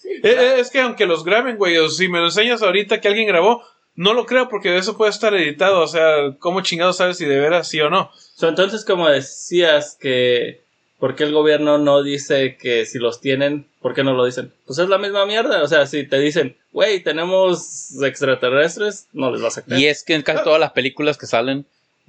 Eh, 0.05 0.21
eh, 0.25 0.55
es 0.59 0.71
que 0.71 0.81
aunque 0.81 1.07
los 1.07 1.25
graben, 1.25 1.57
güey, 1.57 1.77
o 1.79 1.89
si 1.89 2.09
me 2.09 2.19
lo 2.19 2.27
enseñas 2.27 2.63
ahorita 2.63 3.01
que 3.01 3.09
alguien 3.09 3.27
grabó, 3.29 3.63
no 3.95 4.15
lo 4.15 4.27
creo 4.27 4.49
porque 4.49 4.77
eso 4.77 4.97
puede 4.97 5.11
estar 5.11 5.35
editado. 5.35 5.81
O 5.83 5.87
sea, 5.89 6.35
¿cómo 6.39 6.61
chingado 6.63 6.93
sabes 6.93 7.19
si 7.19 7.25
de 7.27 7.39
veras 7.39 7.69
sí 7.69 7.81
o 7.81 7.91
no? 7.91 8.11
So, 8.35 8.49
entonces, 8.49 8.85
como 8.85 9.09
decías 9.09 9.97
que... 10.01 10.67
¿Por 10.99 11.15
qué 11.15 11.23
el 11.23 11.33
gobierno 11.33 11.79
no 11.79 12.03
dice 12.03 12.57
que 12.57 12.85
si 12.85 12.99
los 12.99 13.21
tienen, 13.21 13.69
por 13.81 13.95
qué 13.95 14.03
no 14.03 14.15
lo 14.15 14.25
dicen? 14.25 14.53
Pues 14.67 14.81
es 14.81 14.89
la 14.89 14.99
misma 14.99 15.27
mierda. 15.27 15.63
O 15.63 15.69
sea, 15.69 15.87
si 15.87 16.03
te 16.05 16.19
dicen, 16.19 16.57
güey, 16.73 17.05
tenemos 17.05 18.03
extraterrestres, 18.03 19.07
no 19.13 19.31
les 19.31 19.41
vas 19.41 19.59
a 19.59 19.63
creer. 19.63 19.81
Y 19.81 19.87
es 19.87 20.03
que 20.03 20.15
en 20.15 20.23
casi 20.23 20.43
todas 20.43 20.59
las 20.59 20.73
películas 20.73 21.17
que 21.17 21.27
salen 21.27 21.67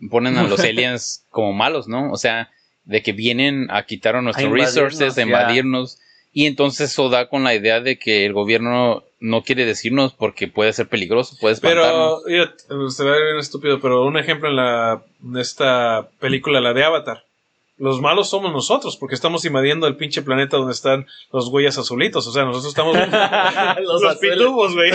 ponen 0.10 0.40
a 0.40 0.44
los 0.48 0.60
aliens 0.64 1.24
como 1.30 1.54
malos, 1.54 1.88
¿no? 1.88 2.12
O 2.12 2.18
sea, 2.18 2.50
de 2.90 3.04
que 3.04 3.12
vienen 3.12 3.68
a 3.70 3.84
quitar 3.84 4.22
nuestros 4.22 4.52
resources, 4.52 5.18
a 5.18 5.22
invadirnos. 5.22 6.00
Y 6.34 6.48
entonces 6.48 6.92
eso 6.92 7.10
da 7.10 7.30
con 7.30 7.44
la 7.44 7.54
idea 7.54 7.82
de 7.82 8.00
que 8.00 8.26
el 8.26 8.34
gobierno 8.34 9.04
no 9.20 9.44
quiere 9.44 9.66
decirnos 9.66 10.14
porque 10.14 10.48
puede 10.48 10.74
ser 10.74 10.88
peligroso, 10.88 11.36
puede 11.40 11.54
espantarnos. 11.54 12.24
Pero, 12.26 12.52
mira, 12.78 12.90
se 12.90 13.04
ve 13.04 13.24
bien 13.24 13.38
estúpido, 13.38 13.80
pero 13.80 14.06
un 14.06 14.18
ejemplo 14.18 14.50
en 14.50 14.56
la 14.56 15.04
en 15.24 15.38
esta 15.38 16.10
película, 16.20 16.62
la 16.62 16.74
de 16.74 16.84
Avatar. 16.84 17.26
Los 17.78 18.02
malos 18.02 18.30
somos 18.30 18.52
nosotros, 18.52 18.98
porque 18.98 19.16
estamos 19.16 19.46
invadiendo 19.46 19.86
el 19.88 19.96
pinche 19.96 20.24
planeta 20.24 20.58
donde 20.58 20.74
están 20.74 21.06
los 21.32 21.48
huellas 21.48 21.78
azulitos. 21.78 22.26
O 22.28 22.32
sea, 22.32 22.44
nosotros 22.44 22.70
estamos. 22.70 22.98
Los 23.82 24.02
los 24.02 24.18
pitubos, 24.18 24.74
güey. 24.74 24.92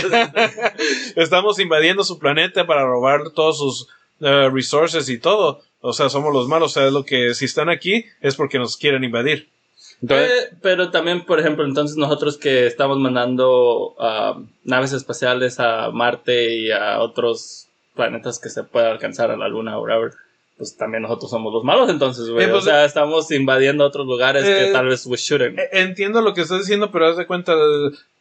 estamos 1.16 1.58
invadiendo 1.60 2.04
su 2.04 2.18
planeta 2.18 2.66
para 2.66 2.84
robar 2.84 3.30
todos 3.30 3.58
sus 3.58 3.88
eh, 4.20 4.50
resources 4.52 5.08
y 5.08 5.18
todo. 5.18 5.62
O 5.86 5.92
sea, 5.92 6.08
somos 6.08 6.32
los 6.32 6.48
malos. 6.48 6.72
O 6.72 6.74
sea, 6.74 6.86
es 6.86 6.92
lo 6.94 7.04
que 7.04 7.34
si 7.34 7.44
están 7.44 7.68
aquí 7.68 8.06
es 8.22 8.36
porque 8.36 8.58
nos 8.58 8.78
quieren 8.78 9.04
invadir. 9.04 9.50
Entonces, 10.00 10.30
Eh, 10.30 10.56
pero 10.62 10.90
también, 10.90 11.26
por 11.26 11.38
ejemplo, 11.38 11.64
entonces 11.64 11.98
nosotros 11.98 12.38
que 12.38 12.66
estamos 12.66 12.98
mandando 12.98 13.94
ah, 14.00 14.40
naves 14.64 14.92
espaciales 14.92 15.60
a 15.60 15.90
Marte 15.90 16.54
y 16.56 16.70
a 16.70 17.00
otros 17.00 17.68
planetas 17.94 18.38
que 18.38 18.48
se 18.48 18.64
pueda 18.64 18.90
alcanzar 18.90 19.30
a 19.30 19.36
la 19.36 19.46
Luna 19.48 19.76
o 19.78 19.82
whatever, 19.82 20.12
pues 20.56 20.74
también 20.74 21.02
nosotros 21.02 21.30
somos 21.30 21.52
los 21.52 21.64
malos 21.64 21.90
entonces, 21.90 22.30
güey. 22.30 22.46
Eh, 22.46 22.48
pues, 22.48 22.62
o 22.62 22.66
sea, 22.66 22.86
estamos 22.86 23.30
invadiendo 23.30 23.84
otros 23.84 24.06
lugares 24.06 24.44
eh, 24.46 24.66
que 24.66 24.72
tal 24.72 24.86
vez 24.86 25.04
we 25.04 25.18
shouldn't. 25.18 25.58
Eh, 25.58 25.68
Entiendo 25.72 26.22
lo 26.22 26.32
que 26.32 26.40
estás 26.40 26.60
diciendo, 26.60 26.90
pero 26.90 27.08
haz 27.08 27.18
de 27.18 27.26
cuenta, 27.26 27.52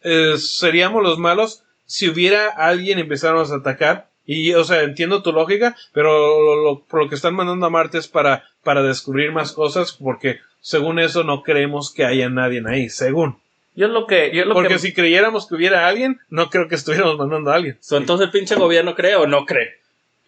eh, 0.01 0.35
seríamos 0.37 1.01
los 1.01 1.17
malos 1.17 1.63
si 1.85 2.09
hubiera 2.09 2.49
alguien 2.49 2.97
y 2.97 3.01
empezáramos 3.03 3.51
a 3.51 3.55
atacar. 3.55 4.09
Y, 4.25 4.53
o 4.53 4.63
sea, 4.63 4.83
entiendo 4.83 5.21
tu 5.21 5.31
lógica, 5.33 5.75
pero 5.91 6.41
lo, 6.41 6.55
lo- 6.63 6.79
por 6.85 7.03
lo 7.03 7.09
que 7.09 7.15
están 7.15 7.35
mandando 7.35 7.65
a 7.65 7.69
Marte 7.69 7.97
es 7.97 8.07
para, 8.07 8.43
para 8.63 8.81
descubrir 8.81 9.31
más 9.31 9.51
cosas, 9.51 9.93
porque 9.93 10.39
según 10.61 10.99
eso 10.99 11.23
no 11.23 11.43
creemos 11.43 11.93
que 11.93 12.05
haya 12.05 12.29
nadie 12.29 12.63
ahí, 12.67 12.89
según. 12.89 13.37
Yo 13.75 13.87
lo 13.87 14.05
que, 14.07 14.31
yo 14.33 14.45
lo 14.45 14.53
Porque 14.53 14.75
que, 14.75 14.79
si 14.79 14.93
creyéramos 14.93 15.47
que 15.47 15.55
hubiera 15.55 15.87
alguien, 15.87 16.19
no 16.29 16.49
creo 16.49 16.67
que 16.67 16.75
estuviéramos 16.75 17.17
mandando 17.17 17.51
a 17.51 17.55
alguien. 17.55 17.77
So, 17.81 17.97
entonces 17.97 18.25
el 18.27 18.31
pinche 18.31 18.55
gobierno 18.55 18.95
cree 18.95 19.15
o 19.15 19.25
no 19.27 19.45
cree. 19.45 19.77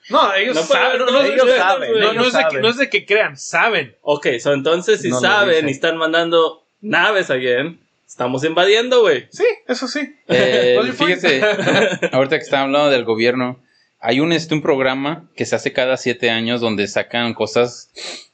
No, 0.09 0.33
ellos 0.35 0.55
No, 0.55 0.61
saben, 0.63 0.99
no, 0.99 1.05
es 1.19 2.77
de 2.77 2.89
que, 2.89 3.05
crean, 3.05 3.37
saben. 3.37 3.95
Ok, 4.01 4.27
so 4.39 4.53
entonces 4.53 5.01
si 5.01 5.09
No 5.09 5.19
saben 5.19 5.67
y 5.67 5.71
están 5.71 5.97
mandando 5.97 6.63
naves 6.81 7.29
again, 7.31 7.79
estamos 8.07 8.43
invadiendo, 8.43 9.01
güey. 9.01 9.27
Sí, 9.31 9.45
eso 9.67 9.87
sí. 9.87 10.15
Eh, 10.27 10.79
fíjese, 10.97 11.41
ahorita 12.11 12.37
que 12.37 12.43
están 12.43 12.61
hablando 12.61 12.89
del 12.89 13.03
gobierno, 13.03 13.59
hay 14.05 14.19
un, 14.19 14.31
este, 14.33 14.53
un 14.53 14.62
programa 14.62 15.27
que 15.35 15.45
se 15.45 15.55
hace 15.55 15.74
cada 15.74 15.97
siete 15.97 16.29
años 16.29 16.62
donde 16.62 16.88
sacan 16.88 17.33
cosas 17.33 17.89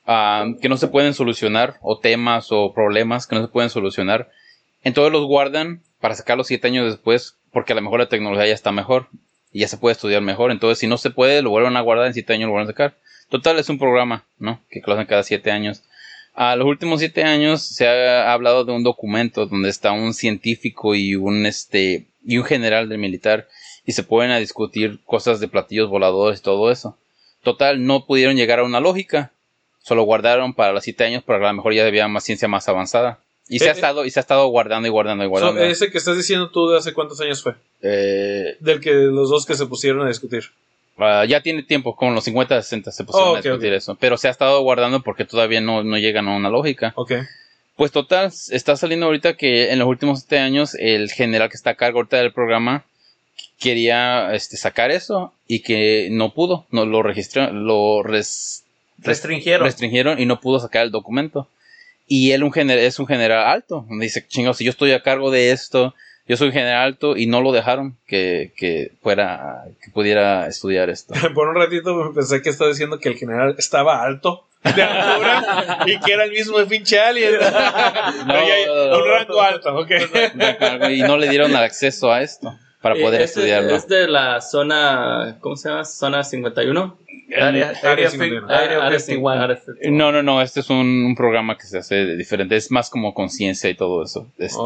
ah, 0.05 0.45
que 0.61 0.67
no 0.67 0.75
se 0.75 0.89
pueden 0.89 1.13
solucionar, 1.13 1.77
o 1.81 1.97
temas 1.97 2.47
o 2.51 2.73
problemas 2.73 3.25
que 3.25 3.35
no 3.35 3.41
se 3.41 3.47
pueden 3.47 3.69
solucionar. 3.69 4.29
Entonces 4.83 5.13
los 5.13 5.25
guardan 5.25 5.81
para 6.01 6.15
sacarlos 6.15 6.47
siete 6.47 6.67
años 6.67 6.91
después, 6.91 7.37
porque 7.53 7.71
a 7.71 7.77
lo 7.77 7.81
mejor 7.81 8.01
la 8.01 8.09
tecnología 8.09 8.47
ya 8.47 8.53
está 8.53 8.73
mejor 8.73 9.07
y 9.53 9.61
ya 9.61 9.69
se 9.69 9.77
puede 9.77 9.93
estudiar 9.93 10.21
mejor. 10.21 10.51
Entonces, 10.51 10.77
si 10.77 10.87
no 10.87 10.97
se 10.97 11.09
puede, 11.09 11.41
lo 11.41 11.51
vuelven 11.51 11.77
a 11.77 11.81
guardar 11.81 12.07
en 12.07 12.13
siete 12.13 12.33
años, 12.33 12.47
lo 12.47 12.51
vuelven 12.51 12.67
a 12.67 12.73
sacar. 12.73 12.97
Total, 13.29 13.57
es 13.57 13.69
un 13.69 13.79
programa, 13.79 14.25
¿no? 14.39 14.59
Que 14.69 14.81
lo 14.85 14.93
hacen 14.93 15.05
cada 15.05 15.23
siete 15.23 15.51
años. 15.51 15.83
A 16.33 16.57
los 16.57 16.67
últimos 16.67 16.99
siete 16.99 17.23
años 17.23 17.61
se 17.61 17.87
ha 17.87 18.33
hablado 18.33 18.65
de 18.65 18.73
un 18.73 18.83
documento 18.83 19.45
donde 19.45 19.69
está 19.69 19.93
un 19.93 20.13
científico 20.13 20.95
y 20.95 21.15
un 21.15 21.45
este 21.45 22.07
y 22.25 22.37
un 22.37 22.43
general 22.43 22.89
del 22.89 22.99
militar 22.99 23.47
y 23.85 23.93
se 23.93 24.03
pueden 24.03 24.31
a 24.31 24.37
discutir 24.39 24.99
cosas 25.05 25.39
de 25.39 25.47
platillos 25.47 25.89
voladores 25.89 26.39
y 26.39 26.43
todo 26.43 26.71
eso. 26.71 26.97
Total, 27.43 27.85
no 27.85 28.05
pudieron 28.05 28.35
llegar 28.35 28.59
a 28.59 28.63
una 28.63 28.79
lógica. 28.79 29.31
Solo 29.83 30.03
guardaron 30.03 30.53
para 30.53 30.73
los 30.73 30.83
siete 30.83 31.03
años, 31.03 31.23
porque 31.25 31.43
a 31.43 31.47
lo 31.49 31.55
mejor 31.55 31.73
ya 31.73 31.83
debía 31.83 32.07
más 32.07 32.23
ciencia 32.23 32.47
más 32.47 32.69
avanzada. 32.69 33.19
Y 33.49 33.59
se, 33.59 33.65
Eh, 33.65 33.69
ha 33.69 33.71
estado, 33.71 34.05
y 34.05 34.11
se 34.11 34.19
ha 34.19 34.21
estado 34.21 34.47
guardando 34.47 34.87
y 34.87 34.91
guardando 34.91 35.23
y 35.23 35.27
So, 35.27 35.29
guardando. 35.31 35.61
ese 35.63 35.89
que 35.91 35.97
estás 35.97 36.15
diciendo 36.15 36.51
tú 36.51 36.69
de 36.69 36.77
hace 36.77 36.93
cuántos 36.93 37.19
años 37.19 37.41
fue. 37.41 37.55
Eh, 37.81 38.55
Del 38.59 38.79
que 38.79 38.91
los 38.93 39.29
dos 39.29 39.45
que 39.45 39.55
se 39.55 39.65
pusieron 39.65 40.03
a 40.05 40.07
discutir. 40.07 40.43
ah, 40.97 41.25
ya 41.27 41.41
tiene 41.41 41.63
tiempo, 41.63 41.95
como 41.95 42.11
los 42.13 42.23
50, 42.23 42.61
60 42.61 42.91
se 42.91 43.03
pusieron 43.03 43.29
Oh, 43.31 43.35
a 43.35 43.41
discutir 43.41 43.73
eso. 43.73 43.97
Pero 43.99 44.17
se 44.17 44.27
ha 44.27 44.31
estado 44.31 44.61
guardando 44.61 45.01
porque 45.01 45.25
todavía 45.25 45.59
no, 45.61 45.83
no 45.83 45.97
llegan 45.97 46.27
a 46.27 46.35
una 46.37 46.49
lógica. 46.51 46.93
Ok. 46.95 47.13
Pues 47.75 47.91
total, 47.91 48.31
está 48.51 48.75
saliendo 48.75 49.07
ahorita 49.07 49.35
que 49.35 49.71
en 49.71 49.79
los 49.79 49.87
últimos 49.87 50.19
siete 50.19 50.37
años 50.37 50.75
el 50.75 51.09
general 51.11 51.49
que 51.49 51.55
está 51.57 51.71
a 51.71 51.75
cargo 51.75 51.99
ahorita 51.99 52.17
del 52.17 52.31
programa 52.31 52.85
quería 53.59 54.33
este, 54.33 54.57
sacar 54.57 54.91
eso 54.91 55.33
y 55.47 55.61
que 55.61 56.09
no 56.11 56.33
pudo, 56.33 56.65
no 56.71 56.85
lo 56.85 57.03
registró, 57.03 57.51
lo 57.51 58.03
res- 58.03 58.63
Restringieron. 58.97 59.65
restringieron 59.65 60.19
y 60.19 60.25
no 60.25 60.39
pudo 60.39 60.59
sacar 60.59 60.83
el 60.83 60.91
documento. 60.91 61.47
Y 62.07 62.31
él 62.31 62.43
un 62.43 62.51
gener- 62.51 62.77
es 62.79 62.99
un 62.99 63.07
general 63.07 63.47
alto. 63.47 63.85
Dice, 63.99 64.25
chingados, 64.27 64.57
si 64.57 64.65
yo 64.65 64.71
estoy 64.71 64.91
a 64.91 65.01
cargo 65.01 65.31
de 65.31 65.51
esto, 65.51 65.93
yo 66.27 66.37
soy 66.37 66.51
general 66.51 66.83
alto 66.83 67.15
y 67.17 67.25
no 67.25 67.41
lo 67.41 67.51
dejaron 67.51 67.97
que, 68.07 68.51
que 68.57 68.91
fuera, 69.01 69.63
que 69.83 69.91
pudiera 69.91 70.47
estudiar 70.47 70.89
esto. 70.89 71.13
Por 71.33 71.47
un 71.47 71.55
ratito 71.55 72.11
pensé 72.13 72.41
que 72.41 72.49
estaba 72.49 72.69
diciendo 72.69 72.99
que 72.99 73.09
el 73.09 73.17
general 73.17 73.55
estaba 73.57 74.03
alto 74.03 74.45
de 74.63 74.83
altura 74.83 75.79
y 75.87 75.99
que 75.99 76.13
era 76.13 76.25
el 76.25 76.31
mismo 76.31 76.57
pinche 76.67 76.99
alien. 76.99 77.33
No. 78.27 78.33
un 78.99 79.07
rango 79.09 79.41
alto, 79.41 79.75
ok. 79.77 79.91
y 80.91 81.01
no 81.01 81.17
le 81.17 81.29
dieron 81.29 81.55
acceso 81.55 82.11
a 82.11 82.21
esto 82.21 82.57
para 82.81 82.95
Eh, 82.95 83.01
poder 83.01 83.21
este 83.21 83.39
estudiarlo. 83.41 83.75
Es 83.75 83.87
de 83.87 84.07
la 84.07 84.41
zona, 84.41 85.37
¿cómo 85.39 85.55
se 85.55 85.69
llama? 85.69 85.85
Zona 85.85 86.23
51. 86.23 86.97
Área, 87.35 87.69
Área 87.69 87.91
área 87.91 88.09
51. 88.09 88.47
fi- 88.47 88.53
área 88.53 88.85
Área 88.85 88.99
51. 88.99 89.43
Área 89.43 89.55
51. 89.57 89.97
No, 89.97 90.11
no, 90.11 90.23
no, 90.23 90.41
este 90.41 90.59
es 90.59 90.69
un, 90.69 90.77
un 91.05 91.15
programa 91.15 91.57
que 91.57 91.65
se 91.65 91.77
hace 91.77 91.95
de 91.95 92.15
diferente, 92.17 92.55
es 92.55 92.71
más 92.71 92.89
como 92.89 93.13
conciencia 93.13 93.69
y 93.69 93.75
todo 93.75 94.03
eso. 94.03 94.27
Este. 94.37 94.57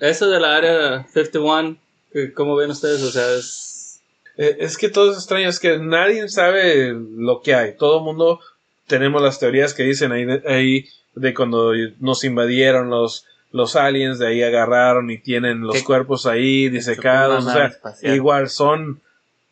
Eso 0.00 0.28
de 0.28 0.40
la 0.40 0.56
área 0.56 1.06
51, 1.12 1.76
que- 2.12 2.32
¿cómo 2.32 2.56
ven 2.56 2.70
ustedes? 2.70 3.02
O 3.02 3.10
sea, 3.10 3.24
es... 3.38 4.00
Eh, 4.36 4.56
Es 4.60 4.76
que 4.78 4.88
todo 4.88 5.10
es 5.10 5.16
extraño, 5.16 5.48
es 5.48 5.58
que 5.58 5.78
nadie 5.78 6.28
sabe 6.28 6.94
lo 7.16 7.40
que 7.42 7.54
hay. 7.54 7.76
Todo 7.76 7.98
el 7.98 8.04
mundo 8.04 8.38
tenemos 8.86 9.20
las 9.22 9.38
teorías 9.40 9.74
que 9.74 9.82
dicen 9.82 10.12
ahí 10.12 10.86
de 11.14 11.34
cuando 11.34 11.72
nos 12.00 12.22
invadieron 12.24 12.88
los, 12.90 13.26
los 13.50 13.76
aliens, 13.76 14.18
de 14.18 14.26
ahí 14.28 14.42
agarraron 14.42 15.10
y 15.10 15.18
tienen 15.18 15.60
los 15.62 15.76
Que- 15.78 15.84
cuerpos 15.84 16.26
ahí 16.26 16.68
disecados. 16.68 17.46
O 17.46 17.50
sea, 17.50 17.66
espacial. 17.66 18.14
igual 18.14 18.48
son, 18.48 19.00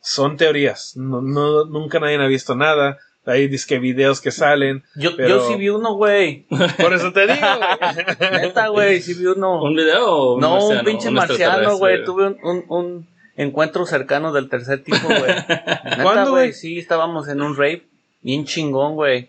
son 0.02 0.36
teorías. 0.36 0.96
No, 0.96 1.20
no- 1.22 1.64
nunca 1.64 1.98
nadie 2.00 2.16
ha 2.16 2.26
visto 2.26 2.54
nada. 2.54 2.98
Hay 3.24 3.48
disque 3.48 3.80
videos 3.80 4.20
que 4.20 4.30
salen. 4.30 4.84
Yo, 4.94 5.16
Pero- 5.16 5.28
yo 5.28 5.48
sí 5.48 5.56
vi 5.56 5.68
uno, 5.68 5.94
güey. 5.94 6.46
Por 6.80 6.92
eso 6.94 7.12
te 7.12 7.22
digo, 7.26 7.34
güey. 7.40 8.30
Neta, 8.42 8.68
güey, 8.68 9.00
sí 9.02 9.14
vi 9.14 9.26
uno. 9.26 9.62
¿Un 9.62 9.74
video 9.74 10.06
o 10.12 10.34
un 10.34 10.40
no, 10.40 10.50
marciano? 10.52 10.78
un 10.80 10.84
pinche 10.86 11.08
Un 11.08 11.14
marciano, 11.14 11.76
güey. 11.78 12.04
Tuve 12.04 12.26
un, 12.28 12.38
un, 12.44 12.64
un 12.68 13.08
encuentro 13.36 13.84
cercano 13.84 14.32
del 14.32 14.48
tercer 14.48 14.84
tipo, 14.84 15.08
güey. 15.08 15.22
Neta, 15.48 15.98
¿Cuándo, 16.02 16.30
güey? 16.32 16.52
Sí, 16.52 16.78
estábamos 16.78 17.28
en 17.28 17.42
un 17.42 17.56
rave. 17.56 17.82
Bien 18.22 18.44
chingón, 18.44 18.94
güey. 18.94 19.28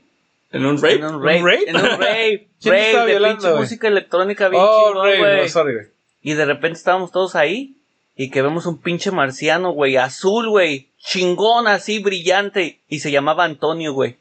¿En 0.51 0.65
un 0.65 0.77
rape? 0.81 0.95
En 0.95 1.03
un 1.05 1.23
rave. 1.23 1.39
rave? 1.41 1.63
En 1.67 1.75
un 1.75 1.81
rave. 1.99 2.47
¿Quién 2.61 2.75
estaba 2.75 3.05
de 3.05 3.11
violando, 3.11 3.41
pinche 3.41 3.55
música 3.59 3.87
electrónica 3.87 4.49
bien 4.49 4.61
Oh, 4.65 4.87
chingón, 4.87 5.17
güey. 5.19 5.41
no, 5.41 5.47
sorry, 5.49 5.73
güey. 5.73 5.85
Y 6.21 6.33
de 6.33 6.45
repente 6.45 6.77
estábamos 6.77 7.11
todos 7.11 7.35
ahí 7.35 7.75
y 8.15 8.29
que 8.31 8.41
vemos 8.41 8.65
un 8.65 8.81
pinche 8.81 9.11
marciano, 9.11 9.71
güey, 9.71 9.97
azul, 9.97 10.49
güey, 10.49 10.91
chingón 10.97 11.67
así, 11.67 11.99
brillante. 11.99 12.81
Y 12.87 12.99
se 12.99 13.11
llamaba 13.11 13.43
Antonio, 13.43 13.93
güey. 13.93 14.17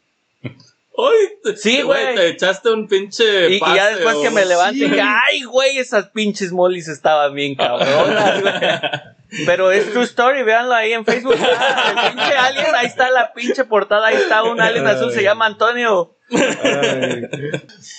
¡Ay! 0.99 1.55
Sí, 1.57 1.83
güey. 1.83 2.15
Te 2.15 2.29
echaste 2.29 2.71
un 2.71 2.89
pinche. 2.89 3.51
Y, 3.51 3.57
y 3.57 3.61
ya 3.61 3.91
después 3.91 4.17
que 4.17 4.31
me 4.31 4.45
levanté, 4.47 4.79
Sí. 4.79 4.85
dije, 4.91 5.01
ay, 5.03 5.43
güey, 5.45 5.79
esas 5.79 6.09
pinches 6.09 6.53
molis 6.53 6.89
estaban 6.89 7.35
bien 7.35 7.55
cabronas, 7.57 8.41
güey. 8.41 8.55
Pero 9.45 9.71
es 9.73 9.91
true 9.93 10.05
story, 10.05 10.43
véanlo 10.43 10.73
ahí 10.75 10.93
en 10.93 11.05
Facebook. 11.05 11.37
Ah, 11.39 11.93
el 12.09 12.15
pinche 12.15 12.35
alien, 12.37 12.75
ahí 12.75 12.87
está 12.87 13.11
la 13.11 13.33
pinche 13.35 13.65
portada, 13.65 14.07
ahí 14.07 14.17
está 14.17 14.43
un 14.45 14.61
alien 14.61 14.87
azul, 14.87 15.13
se 15.13 15.23
llama 15.23 15.47
Antonio. 15.47 16.16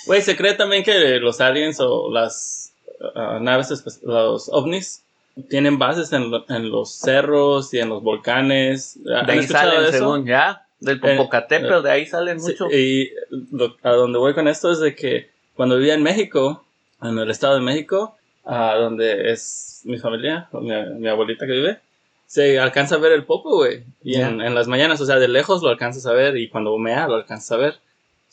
Güey, 0.06 0.22
se 0.22 0.36
cree 0.36 0.54
también 0.54 0.82
que 0.84 1.18
los 1.18 1.40
aliens 1.40 1.78
o 1.80 2.10
las 2.12 2.72
ah, 3.14 3.38
naves, 3.40 3.70
los 4.02 4.48
ovnis, 4.52 5.02
tienen 5.48 5.78
bases 5.78 6.12
en, 6.12 6.30
lo- 6.30 6.44
en 6.48 6.70
los 6.70 6.92
cerros 6.94 7.72
y 7.74 7.78
en 7.78 7.88
los 7.88 8.02
volcanes. 8.02 9.02
De 9.02 9.16
¿Han 9.16 9.30
ahí 9.30 9.42
salen, 9.44 9.82
eso? 9.82 9.92
según 9.92 10.26
ya, 10.26 10.66
del 10.80 11.00
Popocatépetl, 11.00 11.82
de 11.82 11.90
ahí 11.90 12.06
salen 12.06 12.40
Sí, 12.40 12.50
mucho. 12.52 12.70
y 12.70 13.10
lo- 13.52 13.76
a 13.82 13.90
donde 13.92 14.18
voy 14.18 14.34
con 14.34 14.48
esto 14.48 14.70
es 14.72 14.80
de 14.80 14.94
que 14.94 15.30
cuando 15.54 15.76
vivía 15.76 15.94
en 15.94 16.02
México, 16.02 16.64
en 17.02 17.18
el 17.18 17.30
estado 17.30 17.54
de 17.54 17.60
México, 17.60 18.16
a 18.44 18.74
donde 18.76 19.30
es 19.30 19.80
mi 19.84 19.98
familia, 19.98 20.48
mi, 20.52 20.70
mi 20.98 21.08
abuelita 21.08 21.46
que 21.46 21.52
vive, 21.52 21.78
se 22.26 22.58
alcanza 22.58 22.96
a 22.96 22.98
ver 22.98 23.12
el 23.12 23.24
popo, 23.24 23.56
güey. 23.56 23.84
Y 24.02 24.16
en, 24.16 24.40
en 24.40 24.54
las 24.54 24.66
mañanas, 24.68 25.00
o 25.00 25.06
sea, 25.06 25.16
de 25.16 25.28
lejos 25.28 25.62
lo 25.62 25.68
alcanzas 25.70 26.04
a 26.06 26.12
ver 26.12 26.36
y 26.36 26.48
cuando 26.48 26.74
humea 26.74 27.06
lo 27.06 27.14
alcanzas 27.14 27.52
a 27.52 27.56
ver. 27.56 27.74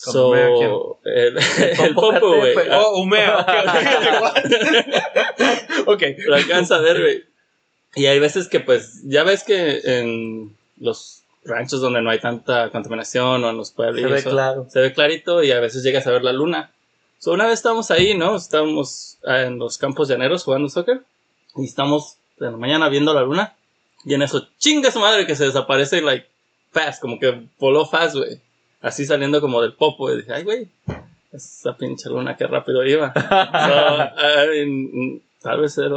¿Cuando 0.04 0.22
So, 0.22 1.00
el, 1.06 1.38
el 1.80 1.96
popo, 1.96 2.38
güey. 2.38 2.54
Popocatépetl. 2.54 2.74
Oh, 2.74 3.02
humea. 3.02 3.38
ok. 5.86 6.04
Lo 6.25 6.36
alcanza 6.36 6.75
a 6.75 6.80
ver, 6.80 7.02
güey. 7.02 7.24
Y 7.96 8.08
hay 8.08 8.20
veces 8.20 8.50
que, 8.50 8.60
pues, 8.60 9.02
ya 9.06 9.24
ves 9.24 9.44
que 9.44 9.80
en 9.86 10.58
los 10.78 11.24
ranchos 11.46 11.80
donde 11.80 12.02
no 12.02 12.10
hay 12.10 12.20
tanta 12.20 12.70
contaminación 12.72 13.44
o 13.44 13.50
en 13.50 13.58
los 13.58 13.72
pueblos. 13.72 14.02
Se 14.02 14.08
ve 14.08 14.24
claro. 14.24 14.68
Se 14.70 14.82
ve 14.82 14.94
clarito 14.94 15.44
y 15.44 15.52
a 15.52 15.60
veces 15.60 15.84
llegas 15.84 16.06
a 16.08 16.12
ver 16.12 16.24
la 16.24 16.34
luna. 16.34 16.72
So, 17.20 17.32
una 17.32 17.46
vez 17.46 17.54
estábamos 17.54 17.92
ahí, 17.92 18.18
¿no? 18.18 18.36
Estábamos 18.36 19.18
ah, 19.25 19.44
en 19.44 19.58
los 19.58 19.78
campos 19.78 20.10
llaneros 20.10 20.44
jugando 20.44 20.68
soccer 20.68 21.02
y 21.56 21.66
estamos 21.66 22.18
en 22.40 22.52
la 22.52 22.58
mañana 22.58 22.90
viendo 22.90 23.14
la 23.14 23.22
luna 23.22 23.56
y 24.04 24.14
en 24.14 24.22
eso 24.22 24.48
chinga 24.60 24.92
su 24.92 25.00
madre 25.00 25.25
que 25.25 25.36
se 25.36 25.46
desaparece 25.46 26.02
like 26.02 26.28
fast, 26.72 27.02
como 27.02 27.20
que 27.20 27.48
voló 27.58 27.86
fast, 27.86 28.16
güey. 28.16 28.42
Así 28.82 29.05
saliendo 29.05 29.41
como 29.41 29.62
del 29.62 29.74
popo 29.74 30.12
y 30.12 30.17
dije, 30.17 30.34
ay, 30.34 30.44
güey, 30.44 30.67
esa 31.32 31.75
pinche 31.75 32.10
luna 32.10 32.38
qué 32.38 32.46
rápido 32.48 32.86
iba. 32.86 33.12
So, 33.13 34.53
I 34.53 34.65
mean, 34.65 35.22
tal 35.41 35.62
vez 35.62 35.77
era, 35.77 35.96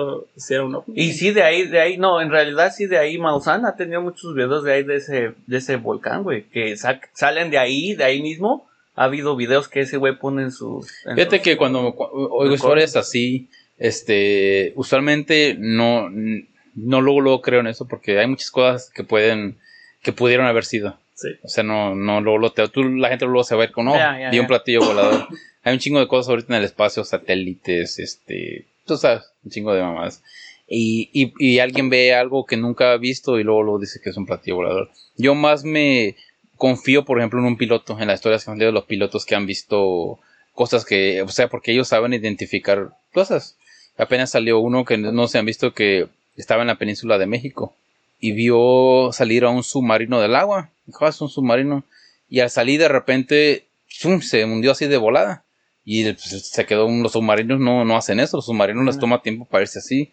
era 0.51 0.65
un 0.65 0.75
ovni. 0.75 0.95
Y 1.01 1.13
sí, 1.13 1.31
de 1.33 1.43
ahí, 1.43 1.67
de 1.67 1.81
ahí, 1.81 1.97
no, 1.99 2.21
en 2.21 2.31
realidad 2.31 2.73
sí, 2.75 2.87
de 2.87 2.99
ahí 2.99 3.19
Maussan 3.19 3.67
ha 3.67 3.77
tenido 3.77 4.01
muchos 4.03 4.35
videos 4.35 4.65
de 4.65 4.73
ahí 4.73 4.83
de 4.85 4.97
ese, 4.97 5.35
de 5.47 5.57
ese 5.59 5.77
volcán, 5.77 6.23
güey, 6.23 6.45
que 6.45 6.77
sa- 6.77 7.01
salen 7.13 7.51
de 7.51 7.59
ahí, 7.59 7.95
de 7.95 8.05
ahí 8.05 8.23
mismo. 8.23 8.67
Ha 8.97 9.05
habido 9.05 9.37
videos 9.37 9.69
que 9.69 9.81
ese 9.83 9.97
güey 9.97 10.19
pone 10.19 10.43
en 10.43 10.51
sus... 10.51 10.89
en 11.07 11.15
Fíjate 11.15 11.37
los- 11.37 11.45
que 11.45 11.57
cuando 11.57 11.93
cu- 11.95 12.09
oigo 12.33 12.53
historias 12.55 12.97
así, 12.97 13.49
este, 13.79 14.73
usualmente 14.75 15.55
no, 15.57 16.09
no 16.11 17.01
luego, 17.01 17.21
luego 17.21 17.41
creo 17.43 17.61
en 17.61 17.69
eso 17.69 17.87
porque 17.87 18.19
hay 18.19 18.27
muchas 18.27 18.51
cosas 18.51 18.91
que 18.93 19.05
pueden, 19.05 19.57
que 20.03 20.13
pudieron 20.13 20.47
haber 20.47 20.65
sido. 20.65 20.99
Sí. 21.19 21.31
O 21.43 21.49
sea, 21.49 21.65
no, 21.65 21.97
no 21.97 22.21
lo 22.21 22.53
tú, 22.53 22.85
la 22.85 23.09
gente 23.09 23.25
luego 23.25 23.43
se 23.43 23.57
va 23.57 23.63
a 23.63 23.67
ver 23.67 23.73
con, 23.73 23.87
no, 23.87 23.97
ya, 23.97 24.31
vi 24.31 24.39
un 24.39 24.47
platillo 24.47 24.79
volador. 24.87 25.27
hay 25.65 25.73
un 25.73 25.81
chingo 25.81 25.99
de 25.99 26.07
cosas 26.07 26.31
ahorita 26.31 26.55
en 26.55 26.61
el 26.61 26.65
espacio, 26.65 27.03
satélites, 27.03 27.99
este, 27.99 28.67
tú 28.87 28.97
sabes, 28.97 29.25
un 29.43 29.51
chingo 29.51 29.75
de 29.75 29.83
mamás. 29.83 30.23
Y, 30.69 31.11
y, 31.13 31.33
y 31.45 31.59
alguien 31.59 31.91
ve 31.91 32.15
algo 32.15 32.47
que 32.47 32.57
nunca 32.57 32.93
ha 32.93 32.97
visto 32.99 33.41
y 33.41 33.43
luego, 33.43 33.65
luego 33.65 33.81
dice 33.81 33.99
que 34.01 34.11
es 34.11 34.17
un 34.17 34.27
platillo 34.27 34.57
volador. 34.57 34.91
Yo 35.17 35.35
más 35.35 35.65
me 35.65 36.15
confío, 36.57 37.05
por 37.05 37.19
ejemplo, 37.19 37.41
en 37.41 37.47
un 37.47 37.57
piloto, 37.57 37.99
en 37.99 38.07
las 38.07 38.21
historias 38.21 38.45
que 38.45 38.53
han 38.53 38.59
leído 38.59 38.71
los 38.71 38.85
pilotos 38.85 39.27
que 39.27 39.35
han 39.35 39.47
visto 39.47 40.21
cosas 40.53 40.85
que, 40.85 41.23
o 41.23 41.29
sea, 41.29 41.49
porque 41.49 41.73
ellos 41.73 41.89
saben 41.89 42.13
identificar 42.13 42.91
cosas. 43.13 43.59
Apenas 43.97 44.31
salió 44.31 44.61
uno 44.61 44.85
que 44.85 44.99
no 44.99 45.27
se 45.27 45.39
han 45.39 45.47
visto 45.47 45.75
que 45.75 46.07
estaba 46.37 46.63
en 46.63 46.69
la 46.69 46.79
península 46.79 47.19
de 47.19 47.27
México 47.27 47.75
y 48.21 48.33
vio 48.33 49.11
salir 49.13 49.45
a 49.45 49.51
un 49.51 49.63
submarino 49.63 50.21
del 50.21 50.35
agua. 50.35 50.71
Dijo, 50.87 51.05
"Ah, 51.07 51.11
es 51.11 51.21
un 51.21 51.29
submarino. 51.29 51.85
Y 52.29 52.41
al 52.41 52.51
salir 52.51 52.81
de 52.81 52.89
repente, 52.89 53.67
¡zum! 53.89 54.21
se 54.21 54.45
hundió 54.45 54.73
así 54.73 54.87
de 54.87 54.97
volada. 54.97 55.45
Y 55.85 56.05
pues, 56.13 56.49
se 56.51 56.67
quedó, 56.67 56.87
un- 56.87 57.03
los 57.03 57.13
submarinos 57.13 57.59
no, 57.61 57.85
no 57.85 57.97
hacen 57.97 58.21
eso, 58.21 58.37
los 58.39 58.47
submarinos 58.47 58.85
les 58.85 58.99
toma 58.99 59.23
tiempo 59.23 59.45
para 59.47 59.63
irse 59.63 59.79
así. 59.79 60.11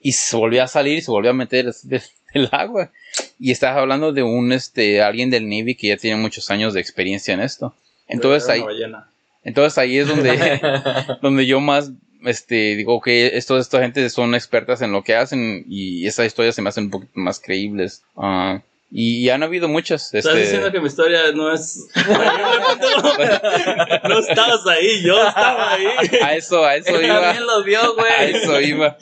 Y 0.00 0.12
se 0.12 0.36
volvió 0.36 0.62
a 0.62 0.68
salir 0.68 0.98
y 0.98 1.02
se 1.02 1.10
volvió 1.10 1.30
a 1.32 1.34
meter 1.34 1.68
así 1.68 1.88
de- 1.88 2.02
del 2.34 2.48
agua. 2.52 2.90
Y 3.38 3.50
estás 3.50 3.76
hablando 3.76 4.12
de 4.12 4.22
un, 4.22 4.52
este, 4.52 5.02
alguien 5.02 5.28
del 5.30 5.48
Navy 5.48 5.74
que 5.74 5.88
ya 5.88 5.96
tiene 5.96 6.16
muchos 6.20 6.50
años 6.50 6.72
de 6.74 6.80
experiencia 6.80 7.34
en 7.34 7.40
esto. 7.40 7.74
Entonces 8.06 8.48
ahí, 8.48 8.60
entonces 9.44 9.76
ahí 9.78 9.98
es 9.98 10.08
donde, 10.08 10.60
donde 11.22 11.46
yo 11.46 11.60
más 11.60 11.90
este 12.24 12.76
digo 12.76 13.00
que 13.00 13.36
esto, 13.36 13.58
esta 13.58 13.80
gente 13.80 14.08
son 14.10 14.34
expertas 14.34 14.82
en 14.82 14.92
lo 14.92 15.02
que 15.02 15.14
hacen 15.14 15.64
y 15.68 16.06
esas 16.06 16.26
historias 16.26 16.54
se 16.54 16.62
me 16.62 16.68
hacen 16.68 16.84
un 16.84 16.90
poquito 16.90 17.12
más 17.14 17.40
creíbles. 17.40 18.02
Ah, 18.16 18.62
y, 18.90 19.18
y 19.18 19.30
han 19.30 19.42
habido 19.42 19.68
muchas. 19.68 20.14
¿Estás 20.14 20.34
este, 20.34 20.44
diciendo 20.44 20.72
que 20.72 20.80
mi 20.80 20.86
historia 20.86 21.30
no 21.32 21.52
es... 21.52 21.88
no 24.08 24.18
estabas 24.18 24.66
ahí, 24.66 25.02
yo 25.02 25.28
estaba 25.28 25.74
ahí. 25.74 25.86
A 26.22 26.34
eso, 26.34 26.64
a 26.64 26.76
eso 26.76 26.98
Él 26.98 27.04
iba. 27.04 27.20
también 27.20 27.46
lo 27.46 27.62
vio, 27.64 27.80
A 27.80 27.92
güey. 27.92 28.34
eso 28.34 28.58
iba. 28.60 28.96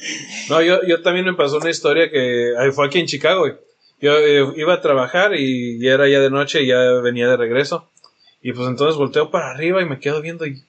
No, 0.49 0.61
yo, 0.61 0.81
yo 0.85 1.03
también 1.03 1.27
me 1.27 1.35
pasó 1.35 1.59
una 1.59 1.71
historia 1.71 2.11
que 2.11 2.53
fue 2.73 2.87
aquí 2.87 2.99
en 2.99 3.07
Chicago, 3.07 3.43
güey. 3.43 3.53
Yo 4.01 4.19
eh, 4.19 4.45
iba 4.57 4.75
a 4.75 4.81
trabajar 4.81 5.35
y 5.37 5.79
ya 5.81 5.95
era 5.95 6.09
ya 6.09 6.21
de 6.21 6.31
noche 6.31 6.63
y 6.63 6.67
ya 6.67 6.79
venía 7.03 7.29
de 7.29 7.37
regreso. 7.37 7.89
Y 8.43 8.53
pues 8.53 8.69
entonces 8.69 8.97
volteo 8.97 9.31
para 9.31 9.53
arriba 9.53 9.81
y 9.83 9.87
me 9.87 10.01
quedo 10.01 10.21
viendo 10.21 10.47
y... 10.47 10.63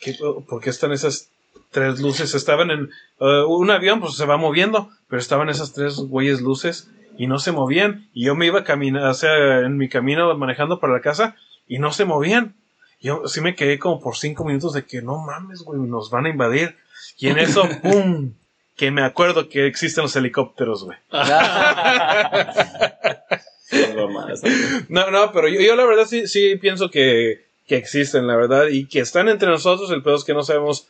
¿qué, 0.00 0.14
¿Por 0.48 0.62
qué 0.62 0.70
están 0.70 0.92
esas 0.92 1.30
tres 1.70 2.00
luces? 2.00 2.34
Estaban 2.34 2.70
en... 2.70 2.90
eh, 3.20 3.42
un 3.46 3.70
avión 3.70 4.00
pues 4.00 4.16
se 4.16 4.26
va 4.26 4.36
moviendo, 4.36 4.90
pero 5.08 5.20
estaban 5.20 5.48
esas 5.48 5.72
tres 5.72 5.96
güeyes 5.96 6.40
luces 6.40 6.90
y 7.16 7.26
no 7.26 7.38
se 7.38 7.52
movían. 7.52 8.08
Y 8.12 8.26
yo 8.26 8.34
me 8.34 8.46
iba 8.46 8.64
caminando, 8.64 9.10
o 9.10 9.14
sea, 9.14 9.60
en 9.60 9.76
mi 9.76 9.88
camino 9.88 10.36
manejando 10.36 10.80
para 10.80 10.94
la 10.94 11.00
casa 11.00 11.36
y 11.66 11.78
no 11.78 11.92
se 11.92 12.04
movían. 12.04 12.54
Yo 13.00 13.22
sí 13.26 13.40
me 13.40 13.54
quedé 13.54 13.78
como 13.78 14.00
por 14.00 14.16
cinco 14.16 14.44
minutos 14.44 14.72
de 14.72 14.84
que 14.84 15.02
no 15.02 15.18
mames, 15.18 15.62
güey, 15.62 15.80
nos 15.80 16.10
van 16.10 16.26
a 16.26 16.30
invadir. 16.30 16.76
Y 17.18 17.28
en 17.28 17.38
eso, 17.38 17.68
¡pum! 17.82 18.34
Que 18.76 18.90
me 18.90 19.02
acuerdo 19.02 19.48
que 19.48 19.66
existen 19.66 20.02
los 20.02 20.16
helicópteros, 20.16 20.84
güey. 20.84 20.98
No, 24.88 25.10
no, 25.10 25.32
pero 25.32 25.48
yo, 25.48 25.60
yo 25.60 25.76
la 25.76 25.84
verdad 25.84 26.06
sí, 26.06 26.26
sí 26.26 26.56
pienso 26.56 26.90
que, 26.90 27.46
que 27.66 27.76
existen, 27.76 28.26
la 28.26 28.36
verdad, 28.36 28.68
y 28.68 28.86
que 28.86 29.00
están 29.00 29.28
entre 29.28 29.48
nosotros. 29.48 29.90
El 29.90 30.02
peor 30.02 30.16
es 30.16 30.24
que 30.24 30.34
no 30.34 30.42
sabemos 30.42 30.88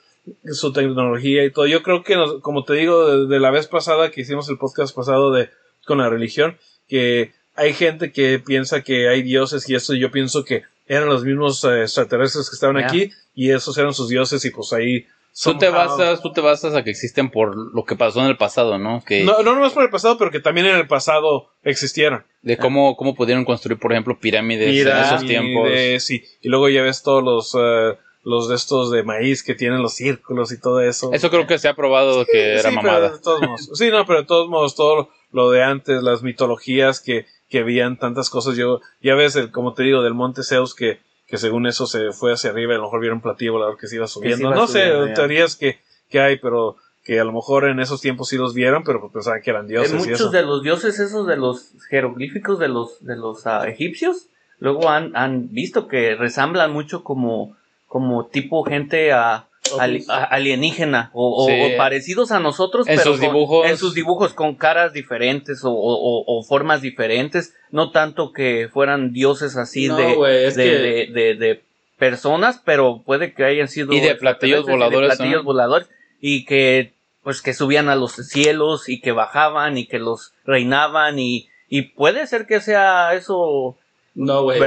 su 0.53 0.73
tecnología 0.73 1.45
y 1.45 1.51
todo. 1.53 1.67
Yo 1.67 1.83
creo 1.83 2.03
que, 2.03 2.17
nos- 2.17 2.41
como 2.41 2.65
te 2.65 2.75
digo, 2.75 3.07
de, 3.09 3.27
de 3.35 3.41
la 3.41 3.51
vez 3.51 3.67
pasada 3.67 4.11
que 4.11 4.21
hicimos 4.23 4.49
el 4.49 4.59
podcast 4.59 4.95
pasado 4.95 5.33
de 5.33 5.51
con 5.87 5.99
la 5.99 6.09
religión, 6.11 6.59
que 6.89 7.33
hay 7.57 7.73
gente 7.73 8.13
que 8.13 8.39
piensa 8.39 8.83
que 8.83 9.09
hay 9.09 9.23
dioses 9.23 9.69
y 9.69 9.75
eso 9.75 9.95
yo 9.95 10.11
pienso 10.11 10.45
que 10.45 10.63
eran 10.87 11.09
los 11.09 11.25
mismos 11.25 11.65
eh, 11.65 11.83
extraterrestres 11.83 12.49
que 12.51 12.55
estaban 12.55 12.77
aquí 12.79 13.11
y 13.35 13.51
esos 13.51 13.77
eran 13.79 13.93
sus 13.95 14.09
dioses 14.09 14.45
y 14.45 14.51
pues 14.51 14.73
ahí... 14.73 15.07
Tú 15.41 15.57
te 15.57 15.69
basas, 15.69 16.21
tú 16.21 16.33
te 16.33 16.41
basas 16.41 16.75
a 16.75 16.83
que 16.83 16.91
existen 16.91 17.31
por 17.31 17.55
lo 17.73 17.85
que 17.85 17.95
pasó 17.95 18.19
en 18.21 18.27
el 18.27 18.37
pasado, 18.37 18.77
¿no? 18.77 19.05
Que 19.07 19.23
No, 19.23 19.43
no 19.45 19.55
nomás 19.55 19.73
por 19.73 19.85
el 19.85 19.91
pasado, 19.91 20.19
pero 20.19 20.33
que 20.33 20.41
también 20.41 20.67
en 20.67 20.75
el 20.77 20.89
pasado 20.89 21.51
existieron. 21.63 22.25
de 22.43 22.57
cómo, 22.57 22.97
cómo 22.97 23.15
pudieron 23.15 23.45
construir, 23.45 23.79
por 23.79 23.93
ejemplo, 23.93 24.19
pirámides 24.19 24.85
en 24.85 24.89
esos 24.89 25.25
tiempos. 25.25 25.69
Pirámides, 25.69 26.11
y, 26.11 26.25
y 26.43 26.49
luego 26.49 26.69
ya 26.71 26.83
ves 26.83 27.05
todos 27.05 27.23
los, 27.23 27.55
eh, 27.57 27.97
los 28.25 28.49
de 28.49 28.57
estos 28.57 28.91
de 28.91 29.03
maíz 29.03 29.43
que 29.43 29.55
tienen 29.55 29.83
los 29.83 29.95
círculos 29.95 30.53
y 30.53 30.61
todo 30.61 30.81
eso. 30.81 31.11
Eso 31.13 31.31
creo 31.31 31.47
que 31.47 31.59
se 31.59 31.69
ha 31.69 31.75
probado 31.75 32.25
que 32.31 32.55
era 32.55 32.71
Sí, 32.71 32.77
pero 32.77 32.83
mamada. 32.83 33.11
de 33.11 33.19
todos 33.21 33.41
modos. 33.43 33.71
Sí, 33.75 33.91
no, 33.91 34.05
pero 34.07 34.21
de 34.21 34.27
todos 34.27 34.49
modos, 34.49 34.75
todo 34.75 35.09
lo 35.33 35.51
de 35.51 35.63
antes, 35.63 36.03
las 36.03 36.23
mitologías 36.23 37.01
que, 37.01 37.27
que 37.49 37.61
habían 37.61 37.99
tantas 37.99 38.29
cosas. 38.31 38.57
Yo, 38.57 38.81
ya 39.01 39.15
ves, 39.15 39.37
el, 39.37 39.51
como 39.51 39.75
te 39.75 39.83
digo, 39.85 40.03
del 40.03 40.15
Monte 40.15 40.43
Zeus 40.43 40.75
que, 40.75 41.01
que 41.27 41.39
según 41.39 41.67
eso 41.67 41.87
se 41.87 42.13
fue 42.13 42.33
hacia 42.33 42.51
arriba 42.51 42.73
y 42.73 42.77
a 42.77 42.79
lo 42.79 42.85
mejor 42.85 43.01
vieron 43.01 43.21
platillo 43.21 43.53
volador 43.55 43.77
que 43.79 43.87
se 43.87 43.97
iba 43.97 44.07
subiendo. 44.07 44.49
iba 44.49 44.55
no 44.55 44.67
subiendo, 44.67 45.03
sé, 45.05 45.09
ya. 45.09 45.15
teorías 45.15 45.57
que, 45.57 45.79
que 46.11 46.21
hay, 46.21 46.39
pero 46.39 46.77
que 47.05 47.21
a 47.21 47.25
lo 47.25 47.33
mejor 47.33 47.67
en 47.67 47.81
esos 47.81 48.01
tiempos 48.03 48.29
sí 48.29 48.37
los 48.37 48.53
vieron, 48.53 48.85
pero 48.85 49.01
pues 49.01 49.13
pensaban 49.15 49.41
que 49.41 49.51
eran 49.51 49.67
dioses 49.67 49.93
En 49.93 49.97
y 49.97 50.01
muchos 50.01 50.21
eso. 50.21 50.31
de 50.31 50.43
los 50.43 50.63
dioses 50.63 50.99
esos 50.99 51.27
de 51.27 51.37
los 51.39 51.73
jeroglíficos 51.89 52.59
de 52.59 52.69
los 52.69 53.03
de 53.03 53.17
los 53.17 53.47
ah, 53.47 53.67
egipcios 53.67 54.27
luego 54.59 54.91
han, 54.91 55.17
han 55.17 55.49
visto 55.51 55.89
que 55.89 56.15
resamblan 56.17 56.71
mucho 56.71 57.05
como 57.05 57.57
como 57.89 58.27
tipo 58.27 58.63
gente 58.63 59.13
a, 59.13 59.49
ali- 59.81 60.05
a- 60.09 60.25
alienígena 60.25 61.11
o, 61.13 61.43
o- 61.45 61.47
Sí. 61.49 61.75
o 61.75 61.77
parecidos 61.77 62.31
a 62.31 62.39
nosotros 62.39 62.87
En 62.87 62.97
pero 62.99 63.11
sus 63.13 63.21
con- 63.21 63.29
dibujos. 63.35 63.67
en 63.69 63.77
sus 63.77 63.95
dibujos 63.95 64.33
con 64.35 64.55
caras 64.55 64.93
diferentes 64.93 65.61
o, 65.65 66.43
formas 66.47 66.81
diferentes 66.83 67.55
no 67.71 67.91
tanto 67.91 68.33
que 68.33 68.69
fueran 68.73 69.13
dioses 69.13 69.57
así 69.57 69.89
No, 69.89 69.97
de, 69.97 70.05
de, 70.07 70.53
que- 70.55 70.63
de- 70.63 71.07
de- 71.13 71.35
de 71.35 71.63
personas 71.99 72.63
pero 72.65 73.03
puede 73.05 73.33
que 73.35 73.45
hayan 73.45 73.69
sido 73.69 73.93
Y 73.93 74.01
de 74.01 74.15
platillos 74.15 74.61
extraterrestres 74.61 74.69
y 74.69 74.71
voladores, 74.71 75.17
platillos 75.17 75.41
¿no? 75.43 75.45
voladores 75.45 75.89
y 76.21 76.45
que 76.45 76.93
pues 77.25 77.43
que 77.43 77.53
subían 77.53 77.89
a 77.89 77.97
los 77.97 78.13
cielos 78.13 78.89
y 78.89 79.01
que 79.01 79.13
bajaban 79.13 79.77
y 79.77 79.87
que 79.87 79.99
los 79.99 80.33
reinaban 80.47 81.19
y, 81.19 81.49
y 81.69 81.83
puede 81.83 82.27
ser 82.27 82.47
que 82.47 82.61
sea 82.61 83.13
eso 83.15 83.77
No, 84.21 84.43
güey. 84.43 84.61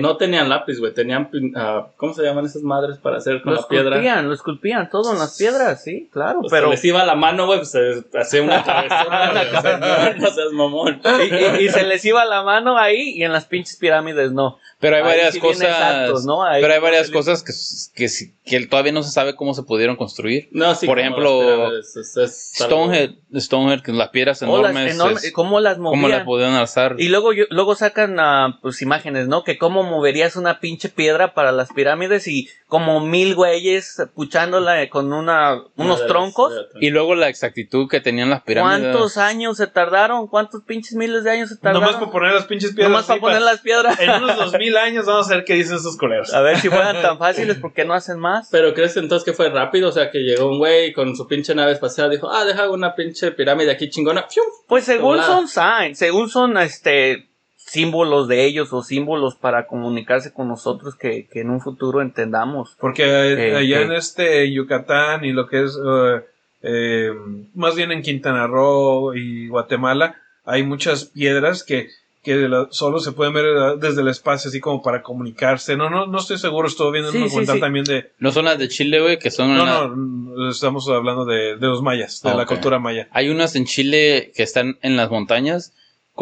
no 0.00 0.16
tenían 0.16 0.48
lápiz, 0.48 0.78
güey. 0.78 0.94
Tenían, 0.94 1.28
pin- 1.30 1.52
ah, 1.56 1.88
¿cómo 1.96 2.14
se 2.14 2.22
llaman 2.22 2.46
esas 2.46 2.62
madres 2.62 2.98
para 2.98 3.16
hacer 3.16 3.42
con 3.42 3.54
lo 3.54 3.60
la 3.60 3.66
piedra? 3.66 3.96
esculpían, 3.96 4.28
lo 4.28 4.32
esculpían 4.34 4.90
todo 4.90 5.12
en 5.12 5.18
las 5.18 5.36
piedras, 5.36 5.82
sí, 5.82 6.08
claro, 6.12 6.40
Pues 6.42 6.52
pero 6.52 6.66
se 6.68 6.70
les 6.74 6.84
iba 6.84 7.04
la 7.04 7.16
mano, 7.16 7.46
güey, 7.46 7.58
pues 7.58 7.72
se 7.72 8.04
hacía 8.16 8.42
una 8.42 8.62
travesura. 8.64 9.32
o 9.58 9.60
sea, 9.60 9.78
no, 9.78 10.14
no 10.20 10.30
seas 10.30 10.52
mamón. 10.52 11.00
y, 11.04 11.62
y- 11.62 11.66
y 11.66 11.68
se 11.70 11.82
les 11.84 12.04
iba 12.04 12.24
la 12.24 12.44
mano 12.44 12.78
ahí 12.78 13.10
y 13.16 13.24
en 13.24 13.32
las 13.32 13.46
pinches 13.46 13.76
pirámides 13.76 14.30
no. 14.30 14.58
Pero 14.78 14.96
hay 14.96 15.02
Ahí 15.02 15.08
varias 15.08 15.34
sí 15.34 15.40
cosas. 15.40 15.62
exactos, 15.68 16.24
¿no? 16.24 16.42
Ahí 16.44 16.60
pero 16.60 16.74
hay 16.74 16.80
varias 16.80 17.08
cosas 17.10 17.42
que, 17.44 17.52
que, 17.94 18.08
que 18.44 18.66
todavía 18.66 18.90
no 18.92 19.02
se 19.04 19.10
sabe 19.12 19.36
cómo 19.36 19.54
se 19.54 19.62
pudieron 19.62 19.94
construir. 19.94 20.48
No, 20.50 20.74
sí, 20.74 20.86
Por 20.86 20.98
ejemplo, 20.98 21.76
es- 21.78 21.96
es 21.96 22.52
Stonehead, 22.56 23.10
Stonehead, 23.36 23.80
que 23.82 23.92
las 23.92 24.08
piedras 24.08 24.42
Oh, 24.42 24.60
las 24.60 24.74
enormes. 24.74 25.24
es- 25.24 25.32
cómo 25.32 25.60
las 25.60 25.76
¿Cómo 25.76 25.94
movían. 25.94 26.10
las 26.10 26.24
pudieron 26.24 26.54
alzar? 26.54 26.96
Y 26.98 27.08
luego 27.10 27.32
yo- 27.32 27.44
luego 27.50 27.76
sacan 27.76 28.16
pues 28.60 28.82
imágenes, 28.92 29.28
¿no? 29.28 29.42
Que 29.44 29.56
cómo 29.58 29.82
moverías 29.82 30.36
una 30.36 30.60
pinche 30.60 30.88
piedra 30.88 31.34
para 31.34 31.50
las 31.52 31.72
pirámides 31.72 32.28
y 32.28 32.48
como 32.66 33.00
mil 33.00 33.34
güeyes 33.34 34.02
puchándola 34.14 34.88
con 34.88 35.12
una 35.12 35.54
unos 35.54 35.68
Una 35.76 35.94
de 35.94 36.00
las- 36.00 36.06
troncos. 36.08 36.52
Y 36.80 36.90
luego 36.90 37.14
la 37.14 37.28
exactitud 37.28 37.88
que 37.88 38.00
tenían 38.00 38.30
las 38.30 38.42
pirámides. 38.42 38.80
¿Cuántos 38.92 39.16
años 39.16 39.56
se 39.56 39.66
tardaron? 39.66 40.26
¿Cuántos 40.26 40.62
pinches 40.62 40.94
miles 40.94 41.24
de 41.24 41.30
años 41.30 41.48
se 41.48 41.56
tardaron? 41.56 41.80
Nomás 41.82 41.96
para 41.98 42.10
poner 42.12 42.32
las 42.34 42.44
pinches 42.46 42.70
piedras. 42.72 42.90
Nomás 42.90 43.06
para 43.06 43.20
poner 43.20 43.38
pa- 43.38 43.44
las 43.44 43.60
piedras. 43.60 43.98
En 44.00 44.10
unos 44.10 44.36
dos 44.36 44.52
mil 44.58 44.76
años 44.76 45.06
vamos 45.06 45.30
a 45.30 45.36
ver 45.36 45.44
qué 45.44 45.54
dicen 45.54 45.76
estos 45.76 45.96
coleros. 45.96 46.32
A 46.34 46.40
ver 46.40 46.58
si 46.58 46.68
fueran 46.68 47.00
tan 47.02 47.18
fáciles, 47.22 47.56
¿por 47.58 47.72
qué 47.72 47.84
no 47.84 47.94
hacen 47.94 48.18
más? 48.18 48.48
Pero 48.50 48.74
crees 48.74 48.96
entonces 48.96 49.24
que 49.24 49.32
fue 49.32 49.48
rápido, 49.50 49.88
o 49.88 49.92
sea, 49.92 50.10
que 50.10 50.18
llegó 50.18 50.48
un 50.48 50.58
güey 50.58 50.92
con 50.92 51.16
su 51.16 51.26
pinche 51.26 51.54
nave 51.54 51.72
espacial, 51.72 52.10
dijo, 52.10 52.30
ah, 52.30 52.44
deja 52.44 52.68
una 52.70 52.94
pinche 52.94 53.32
pirámide 53.32 53.70
aquí 53.70 53.88
chingona. 53.90 54.26
¡Fium! 54.28 54.46
Pues 54.68 54.84
según 54.84 55.18
son 55.22 55.48
signs, 55.48 55.98
según 55.98 56.28
son 56.30 56.56
este 56.58 57.28
símbolos 57.72 58.28
de 58.28 58.44
ellos 58.44 58.72
o 58.72 58.82
símbolos 58.82 59.34
para 59.34 59.66
comunicarse 59.66 60.32
con 60.32 60.46
nosotros 60.48 60.94
que, 60.94 61.26
que 61.26 61.40
en 61.40 61.48
un 61.50 61.60
futuro 61.60 62.02
entendamos. 62.02 62.76
Porque 62.78 63.04
eh, 63.04 63.50
Eh, 63.52 63.56
allá 63.56 63.80
eh. 63.80 63.84
en 63.84 63.92
este 63.92 64.52
Yucatán 64.52 65.24
y 65.24 65.32
lo 65.32 65.46
que 65.48 65.64
es 65.64 65.78
eh, 65.82 66.20
eh, 66.62 67.10
más 67.54 67.74
bien 67.74 67.90
en 67.92 68.02
Quintana 68.02 68.46
Roo 68.46 69.14
y 69.14 69.48
Guatemala 69.48 70.16
hay 70.44 70.62
muchas 70.64 71.06
piedras 71.06 71.64
que, 71.64 71.88
que 72.22 72.34
la- 72.48 72.68
solo 72.70 72.98
se 73.00 73.12
pueden 73.12 73.32
ver 73.32 73.46
desde 73.78 74.02
el 74.02 74.08
espacio 74.08 74.48
así 74.50 74.60
como 74.60 74.82
para 74.82 75.02
comunicarse. 75.02 75.76
No, 75.76 75.88
no, 75.88 76.06
no 76.06 76.18
estoy 76.18 76.36
seguro, 76.38 76.68
estuve 76.68 76.92
viendo 76.92 77.10
Sí, 77.10 77.16
un 77.16 77.22
sí, 77.24 77.28
documental 77.30 77.56
sí. 77.56 77.60
también 77.60 77.84
de... 77.86 78.10
No 78.18 78.32
son 78.32 78.44
las 78.44 78.58
de 78.58 78.68
Chile, 78.68 79.00
güey, 79.00 79.18
que 79.18 79.30
son. 79.30 79.56
No, 79.56 79.62
una- 79.62 79.88
no, 79.88 80.50
estamos 80.50 80.86
hablando 80.88 81.24
de, 81.24 81.56
de 81.56 81.66
los 81.66 81.80
mayas, 81.82 82.20
de 82.22 82.34
la 82.34 82.44
cultura 82.46 82.78
maya. 82.78 83.08
Hay 83.12 83.30
unas 83.30 83.56
en 83.56 83.64
Chile 83.64 84.30
que 84.36 84.42
están 84.42 84.78
en 84.82 84.96
las 84.96 85.10
montañas 85.10 85.72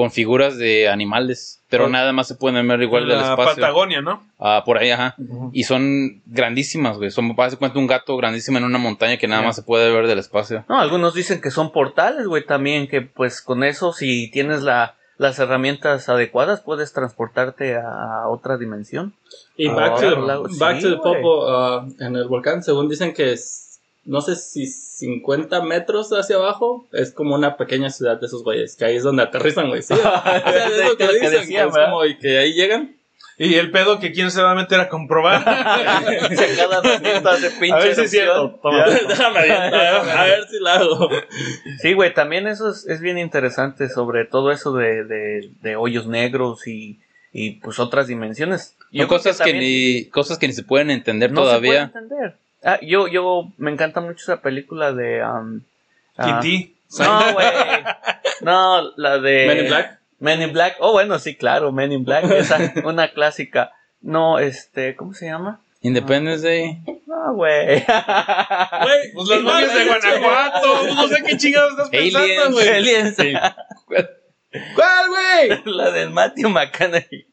con 0.00 0.10
figuras 0.10 0.56
de 0.56 0.88
animales, 0.88 1.62
pero 1.68 1.90
nada 1.90 2.14
más 2.14 2.26
se 2.26 2.34
pueden 2.34 2.66
ver 2.66 2.80
igual 2.80 3.06
del 3.06 3.20
espacio. 3.20 3.56
Patagonia, 3.56 4.00
¿no? 4.00 4.26
Ah, 4.38 4.62
por 4.64 4.78
ahí, 4.78 4.90
ajá. 4.90 5.14
Y 5.52 5.64
son 5.64 6.22
grandísimas, 6.24 6.96
güey. 6.96 7.10
Son, 7.10 7.28
de 7.28 7.34
cuenta, 7.58 7.78
un 7.78 7.86
gato 7.86 8.16
grandísimo 8.16 8.56
en 8.56 8.64
una 8.64 8.78
montaña 8.78 9.18
que 9.18 9.28
nada 9.28 9.42
más 9.42 9.56
se 9.56 9.62
puede 9.62 9.92
ver 9.92 10.06
del 10.06 10.18
espacio. 10.18 10.64
No, 10.70 10.80
algunos 10.80 11.12
dicen 11.12 11.42
que 11.42 11.50
son 11.50 11.70
portales, 11.70 12.26
güey, 12.26 12.46
también, 12.46 12.88
que 12.88 13.02
pues 13.02 13.42
con 13.42 13.62
eso, 13.62 13.92
si 13.92 14.30
tienes 14.30 14.62
la, 14.62 14.94
las 15.18 15.38
herramientas 15.38 16.08
adecuadas, 16.08 16.62
puedes 16.62 16.94
transportarte 16.94 17.76
a 17.76 18.26
otra 18.26 18.56
dimensión. 18.56 19.12
Y 19.54 19.68
Ah, 19.68 19.74
back, 19.74 20.00
to, 20.00 20.14
the, 20.14 20.58
back 20.58 20.76
Sí, 20.76 20.82
to 20.84 20.90
the. 20.92 20.96
Popo, 20.96 21.46
ah, 21.46 21.86
en 21.98 22.16
el 22.16 22.26
volcán, 22.26 22.62
según 22.62 22.88
dicen 22.88 23.12
que 23.12 23.34
es, 23.34 23.69
no 24.04 24.20
sé 24.20 24.36
si 24.36 24.66
50 24.66 25.62
metros 25.62 26.10
hacia 26.10 26.36
abajo, 26.36 26.88
es 26.92 27.12
como 27.12 27.34
una 27.34 27.56
pequeña 27.56 27.90
ciudad 27.90 28.18
de 28.20 28.26
esos 28.26 28.42
güeyes, 28.42 28.76
que 28.76 28.84
ahí 28.84 28.96
es 28.96 29.02
donde 29.02 29.22
aterrizan, 29.22 29.68
güey. 29.68 29.82
Sí, 29.82 29.94
o 29.94 29.96
sea, 29.96 30.66
es 30.66 30.88
lo 30.88 30.96
que 30.96 31.06
Lo 31.06 31.12
que 31.12 31.20
dicen, 31.20 31.30
decía, 31.40 31.62
que 31.62 31.68
es 31.68 31.74
¿verdad? 31.74 31.90
como, 31.90 32.04
y 32.04 32.18
que 32.18 32.38
ahí 32.38 32.52
llegan. 32.54 32.96
Y 33.38 33.54
el 33.54 33.70
pedo 33.70 33.98
que 34.00 34.12
quién 34.12 34.30
se 34.30 34.42
va 34.42 34.52
a 34.52 34.54
meter 34.54 34.78
a 34.80 34.90
comprobar. 34.90 35.42
Cada 35.44 37.32
hace 37.32 37.50
pinche 37.58 37.72
A 37.74 37.78
ver 37.78 37.94
si 37.94 38.00
es 38.02 38.10
cierto. 38.10 38.58
Toma. 38.62 38.84
Déjame 38.86 39.38
avientar, 39.38 40.10
a 40.10 40.24
ver 40.24 40.46
si 40.46 40.60
la 40.60 40.74
hago. 40.74 41.08
Sí, 41.80 41.94
güey, 41.94 42.12
también 42.12 42.46
eso 42.46 42.68
es, 42.70 42.86
es 42.86 43.00
bien 43.00 43.16
interesante 43.16 43.88
sobre 43.88 44.26
todo 44.26 44.50
eso 44.50 44.74
de, 44.74 45.04
de, 45.04 45.50
de 45.62 45.76
hoyos 45.76 46.06
negros 46.06 46.66
y, 46.66 47.00
y 47.32 47.52
pues 47.60 47.78
otras 47.78 48.08
dimensiones. 48.08 48.76
Creo 48.92 49.08
cosas 49.08 49.38
que, 49.38 49.44
también 49.52 49.58
ni, 49.60 50.04
cosas 50.10 50.36
que 50.36 50.46
ni 50.46 50.52
se 50.52 50.62
pueden 50.62 50.90
entender 50.90 51.32
no 51.32 51.40
se 51.40 51.58
puede 51.58 51.60
todavía. 51.60 51.82
entender. 51.84 52.34
Ah, 52.62 52.78
yo, 52.82 53.08
yo 53.08 53.52
me 53.56 53.70
encanta 53.70 54.00
mucho 54.00 54.22
esa 54.22 54.42
película 54.42 54.92
de... 54.92 55.24
um, 55.24 55.62
ah, 56.16 56.40
Kitty. 56.40 56.76
no, 56.98 57.32
güey. 57.32 57.48
No, 58.42 58.92
la 58.96 59.18
de... 59.18 59.46
Men 59.46 59.58
in 59.58 59.66
Black. 59.68 59.98
Men 60.18 60.42
in 60.42 60.52
Black. 60.52 60.76
Oh, 60.80 60.92
bueno, 60.92 61.18
sí, 61.18 61.34
claro, 61.36 61.72
Men 61.72 61.92
in 61.92 62.04
Black. 62.04 62.24
Esa, 62.24 62.58
una 62.84 63.08
clásica. 63.12 63.72
No, 64.02 64.38
este, 64.38 64.96
¿cómo 64.96 65.14
se 65.14 65.26
llama? 65.26 65.60
Independence 65.82 66.46
Day. 66.46 66.82
No, 67.06 67.34
güey. 67.34 67.84
Güey, 68.82 69.12
Pues 69.14 69.28
las 69.28 69.40
momias 69.40 69.74
de 69.74 69.86
Guanajuato. 69.86 70.78
Pues 70.80 70.94
no 70.94 71.08
sé 71.08 71.22
qué 71.22 71.36
chingados 71.38 71.70
estás 71.72 71.88
pensando, 71.88 72.18
Aliens. 72.26 72.52
güey. 72.52 72.68
Aliens. 72.68 73.16
¿Cuál, 74.74 75.08
güey? 75.08 75.62
la 75.64 75.90
del 75.90 76.10
Matthew 76.10 76.50
McConaughey. 76.50 77.26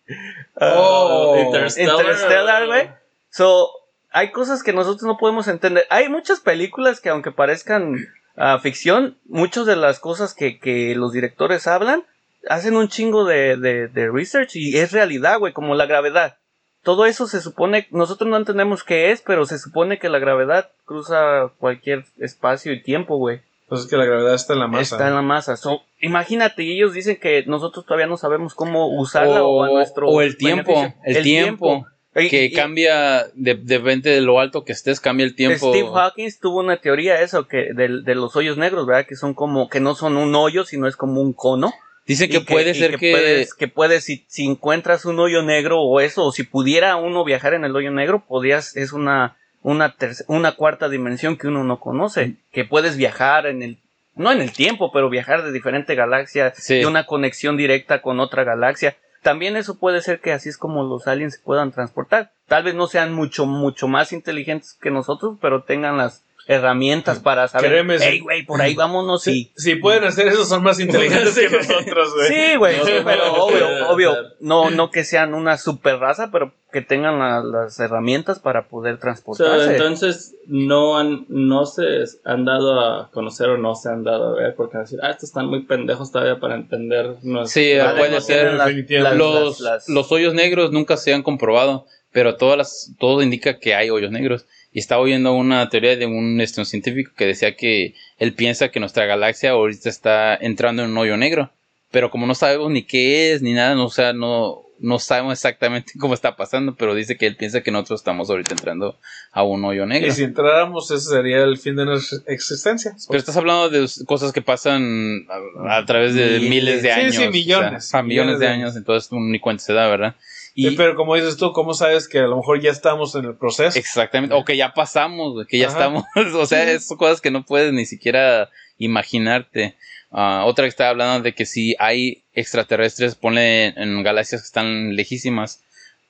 Oh, 0.61 1.35
Interstellar. 1.45 1.95
Interstellar, 1.99 2.65
güey. 2.67 2.89
So, 3.29 3.69
hay 4.17 4.31
cosas 4.31 4.63
que 4.63 4.73
nosotros 4.73 5.03
no 5.03 5.17
podemos 5.17 5.47
entender. 5.47 5.85
Hay 5.91 6.09
muchas 6.09 6.39
películas 6.39 6.99
que 6.99 7.09
aunque 7.09 7.31
parezcan 7.31 8.07
ah, 8.35 8.57
ficción, 8.59 9.19
muchas 9.25 9.67
de 9.67 9.75
las 9.75 9.99
cosas 9.99 10.33
que, 10.33 10.57
que 10.57 10.95
los 10.95 11.13
directores 11.13 11.67
hablan 11.67 12.03
hacen 12.49 12.75
un 12.75 12.87
chingo 12.87 13.25
de, 13.25 13.57
de, 13.57 13.87
de 13.87 14.09
research 14.09 14.55
y 14.55 14.75
es 14.77 14.91
realidad, 14.91 15.37
güey, 15.37 15.53
como 15.53 15.75
la 15.75 15.85
gravedad. 15.85 16.37
Todo 16.81 17.05
eso 17.05 17.27
se 17.27 17.41
supone, 17.41 17.87
nosotros 17.91 18.27
no 18.27 18.37
entendemos 18.37 18.83
qué 18.83 19.11
es, 19.11 19.21
pero 19.21 19.45
se 19.45 19.59
supone 19.59 19.99
que 19.99 20.09
la 20.09 20.17
gravedad 20.17 20.71
cruza 20.85 21.51
cualquier 21.59 22.05
espacio 22.17 22.73
y 22.73 22.81
tiempo, 22.81 23.17
güey. 23.17 23.41
Pues 23.67 23.81
es 23.81 23.87
que 23.87 23.97
la 23.97 24.05
gravedad 24.05 24.33
está 24.33 24.53
en 24.53 24.59
la 24.59 24.67
masa. 24.67 24.95
Está 24.95 25.07
en 25.09 25.15
la 25.15 25.21
masa. 25.21 25.57
So, 25.57 25.83
imagínate, 25.99 26.63
y 26.63 26.71
ellos 26.71 26.93
dicen 26.93 27.17
que 27.17 27.43
nosotros 27.45 27.85
todavía 27.85 28.07
no 28.07 28.17
sabemos 28.17 28.55
cómo 28.55 28.87
usarla 28.99 29.43
o, 29.43 29.63
a 29.63 29.67
nuestro 29.67 30.07
o 30.07 30.21
el 30.21 30.37
tiempo, 30.37 30.91
el, 31.03 31.23
tiempo, 31.23 31.85
que 32.29 32.45
y- 32.45 32.51
cambia 32.53 33.27
de, 33.33 33.55
depende 33.55 34.09
de 34.11 34.21
lo 34.21 34.39
alto 34.39 34.63
que 34.63 34.71
estés, 34.73 34.99
cambia 34.99 35.25
el 35.25 35.35
tiempo. 35.35 35.71
Steve 35.73 35.89
Hawking 35.93 36.29
tuvo 36.41 36.59
una 36.59 36.77
teoría 36.77 37.21
eso 37.21 37.47
que 37.47 37.73
de, 37.73 38.01
de 38.03 38.15
los 38.15 38.35
hoyos 38.35 38.57
negros, 38.57 38.85
¿verdad? 38.87 39.05
Que 39.07 39.15
son 39.15 39.33
como 39.33 39.69
que 39.69 39.79
no 39.79 39.95
son 39.95 40.17
un 40.17 40.33
hoyo, 40.35 40.65
sino 40.65 40.87
es 40.87 40.95
como 40.95 41.21
un 41.21 41.33
cono. 41.33 41.73
Dice 42.05 42.29
que 42.29 42.39
puede 42.41 42.73
ser 42.73 42.97
que, 42.97 43.11
puedes, 43.11 43.53
que 43.53 43.67
puedes 43.67 44.05
si, 44.05 44.23
si 44.29 44.45
encuentras 44.45 45.03
un 45.05 45.19
hoyo 45.19 45.43
negro 45.43 45.81
o 45.81 45.99
eso 45.99 46.23
o 46.25 46.31
si 46.31 46.43
pudiera 46.43 46.95
uno 46.95 47.25
viajar 47.25 47.53
en 47.53 47.65
el 47.65 47.75
hoyo 47.75 47.91
negro, 47.91 48.23
podías 48.27 48.75
es 48.77 48.93
una 48.93 49.35
una 49.61 49.93
una 50.27 50.53
cuarta 50.53 50.87
dimensión 50.87 51.35
que 51.37 51.47
uno 51.47 51.65
no 51.65 51.79
conoce, 51.81 52.35
que 52.53 52.63
puedes 52.63 52.95
viajar 52.95 53.45
en 53.45 53.61
el 53.61 53.77
no 54.15 54.31
en 54.31 54.41
el 54.41 54.51
tiempo, 54.53 54.91
pero 54.93 55.09
viajar 55.09 55.43
de 55.43 55.51
diferente 55.51 55.95
galaxia 55.95 56.53
Sí. 56.55 56.75
y 56.75 56.85
una 56.85 57.05
conexión 57.05 57.57
directa 57.57 58.01
con 58.01 58.19
otra 58.21 58.43
galaxia. 58.45 58.95
También 59.27 59.57
eso 59.57 59.77
puede 59.77 60.01
ser 60.01 60.21
que 60.21 60.31
así 60.31 60.47
es 60.47 60.57
como 60.57 60.83
los 60.83 61.05
aliens 61.05 61.33
se 61.33 61.41
puedan 61.41 61.73
transportar. 61.73 62.31
Tal 62.45 62.63
vez 62.63 62.75
no 62.75 62.87
sean 62.87 63.11
mucho, 63.11 63.45
mucho 63.45 63.89
más 63.89 64.13
inteligentes 64.13 64.77
que 64.79 64.89
nosotros, 64.89 65.37
pero 65.41 65.63
tengan 65.63 65.97
las 65.97 66.23
herramientas 66.47 67.19
para 67.19 67.47
saber, 67.47 67.69
Créeme, 67.71 67.99
sí. 67.99 68.05
hey, 68.07 68.19
güey, 68.19 68.45
por 68.45 68.61
ahí 68.61 68.73
vámonos 68.73 69.23
Si, 69.23 69.51
si 69.55 69.75
pueden 69.75 70.03
hacer 70.05 70.27
eso, 70.27 70.45
son 70.45 70.63
más 70.63 70.79
inteligentes 70.79 71.33
Sí. 71.33 71.41
que 71.47 71.57
nosotros, 71.57 72.13
güey. 72.15 72.27
Sí, 72.27 72.55
güey, 72.57 72.77
No, 72.77 72.85
sí, 72.85 72.91
no, 72.99 73.05
pero 73.05 73.33
obvio, 73.43 73.79
no, 73.79 73.89
obvio, 73.89 74.15
no. 74.39 74.69
no, 74.69 74.89
que 74.91 75.03
sean 75.03 75.33
una 75.33 75.57
super 75.57 75.97
raza, 75.99 76.29
pero 76.31 76.53
que 76.71 76.81
tengan 76.81 77.19
la- 77.19 77.41
las 77.43 77.79
herramientas 77.79 78.39
para 78.39 78.67
poder 78.67 78.93
O 78.93 78.97
sea, 78.97 79.01
transportarse. 79.01 79.71
entonces 79.73 80.35
no 80.47 80.97
han, 80.97 81.25
no 81.29 81.65
se 81.65 81.83
han 82.25 82.45
dado 82.45 82.79
a 82.79 83.09
conocer 83.11 83.49
o 83.49 83.57
no 83.57 83.75
se 83.75 83.89
han 83.89 84.03
dado 84.03 84.37
a 84.37 84.41
ver 84.41 84.55
porque 84.55 84.77
van 84.77 84.81
a 84.81 84.85
decir, 84.85 84.99
ah, 85.03 85.11
estos 85.11 85.29
están 85.29 85.47
muy 85.47 85.63
pendejos 85.63 86.11
todavía 86.11 86.39
para 86.39 86.55
entender. 86.55 87.15
Sí, 87.45 87.77
Vale, 87.77 87.97
puede 87.99 88.21
ser. 88.21 88.53
las- 88.53 88.73
las- 88.73 89.15
los, 89.15 89.59
las- 89.59 89.89
los 89.89 90.11
hoyos 90.11 90.33
negros 90.33 90.71
nunca 90.71 90.97
se 90.97 91.13
han 91.13 91.23
comprobado, 91.23 91.85
pero 92.11 92.35
todas 92.35 92.57
las, 92.57 92.91
todo 92.99 93.21
indica 93.21 93.59
que 93.59 93.73
hay 93.75 93.89
hoyos 93.89 94.11
negros. 94.11 94.45
Y 94.71 94.79
estaba 94.79 95.01
oyendo 95.01 95.33
una 95.33 95.69
teoría 95.69 95.95
de 95.95 96.05
un, 96.05 96.39
este, 96.41 96.59
un 96.61 96.65
científico 96.65 97.11
que 97.17 97.25
decía 97.25 97.55
que 97.55 97.95
él 98.17 98.33
piensa 98.33 98.69
que 98.69 98.79
nuestra 98.79 99.05
galaxia 99.05 99.51
ahorita 99.51 99.89
está 99.89 100.35
entrando 100.35 100.83
en 100.83 100.91
un 100.91 100.97
hoyo 100.97 101.17
negro. 101.17 101.51
Pero 101.89 102.11
como 102.11 102.27
no 102.27 102.35
sabemos 102.35 102.69
ni 102.71 102.83
qué 102.83 103.31
es, 103.33 103.41
ni 103.41 103.53
nada, 103.53 103.73
no, 103.73 103.85
o 103.85 103.89
sea, 103.89 104.11
no, 104.13 104.63
no 104.79 104.99
sabemos 104.99 105.33
exactamente 105.33 105.93
cómo 105.99 106.13
está 106.13 106.35
pasando, 106.35 106.75
pero 106.75 106.93
dice 106.93 107.15
que 107.17 107.25
él 107.25 107.37
piensa 107.37 107.61
que 107.61 107.71
nosotros 107.71 108.01
estamos 108.01 108.29
ahorita 108.29 108.53
entrando 108.53 108.99
a 109.31 109.43
un 109.43 109.63
hoyo 109.63 109.85
negro. 109.85 110.09
Y 110.09 110.11
si 110.11 110.23
entráramos, 110.25 110.91
ese 110.91 111.09
sería 111.09 111.43
el 111.43 111.57
fin 111.57 111.75
de 111.77 111.85
nuestra 111.85 112.19
existencia. 112.27 112.93
Pero 113.07 113.17
estás 113.19 113.37
hablando 113.37 113.69
de 113.69 113.87
cosas 114.05 114.33
que 114.33 114.41
pasan 114.41 115.25
a, 115.65 115.77
a 115.77 115.85
través 115.85 116.13
de 116.13 116.39
Miles. 116.39 116.49
miles 116.49 116.83
de 116.83 116.93
Sí, 116.93 116.99
años. 116.99 117.15
sí, 117.15 117.23
o 117.25 117.31
millones. 117.31 117.85
sea, 117.85 117.99
a 118.01 118.03
millones 118.03 118.39
de 118.39 118.47
años, 118.47 118.75
entonces 118.75 119.09
ni 119.13 119.39
cuenta 119.39 119.63
se 119.63 119.73
da, 119.73 119.87
¿verdad? 119.87 120.15
Y 120.59 120.69
Sí, 120.69 120.75
pero 120.75 120.95
como 120.95 121.13
dices 121.13 121.37
tú, 121.37 121.53
¿cómo 121.53 121.75
sabes 121.75 122.07
que 122.07 122.17
a 122.17 122.25
lo 122.25 122.35
mejor 122.37 122.59
ya 122.59 122.71
estamos 122.71 123.13
en 123.13 123.25
el 123.25 123.35
proceso? 123.35 123.77
exactamente, 123.77 124.33
o 124.33 124.43
que 124.43 124.57
ya 124.57 124.73
pasamos, 124.73 125.45
que 125.45 125.59
ya 125.59 125.67
Ajá. 125.67 125.77
estamos, 125.77 126.03
o 126.33 126.45
sea, 126.47 126.63
es 126.71 126.87
cosas 126.97 127.21
que 127.21 127.29
no 127.29 127.45
puedes 127.45 127.71
ni 127.73 127.85
siquiera 127.85 128.49
imaginarte. 128.79 129.75
Ah, 130.11 130.45
otra 130.47 130.65
que 130.65 130.69
estaba 130.69 130.89
hablando 130.89 131.21
de 131.21 131.35
que 131.35 131.45
si 131.45 131.75
hay 131.77 132.23
extraterrestres, 132.33 133.13
ponle 133.13 133.67
en 133.67 134.01
galaxias 134.01 134.41
que 134.41 134.47
están 134.47 134.95
lejísimas, 134.95 135.61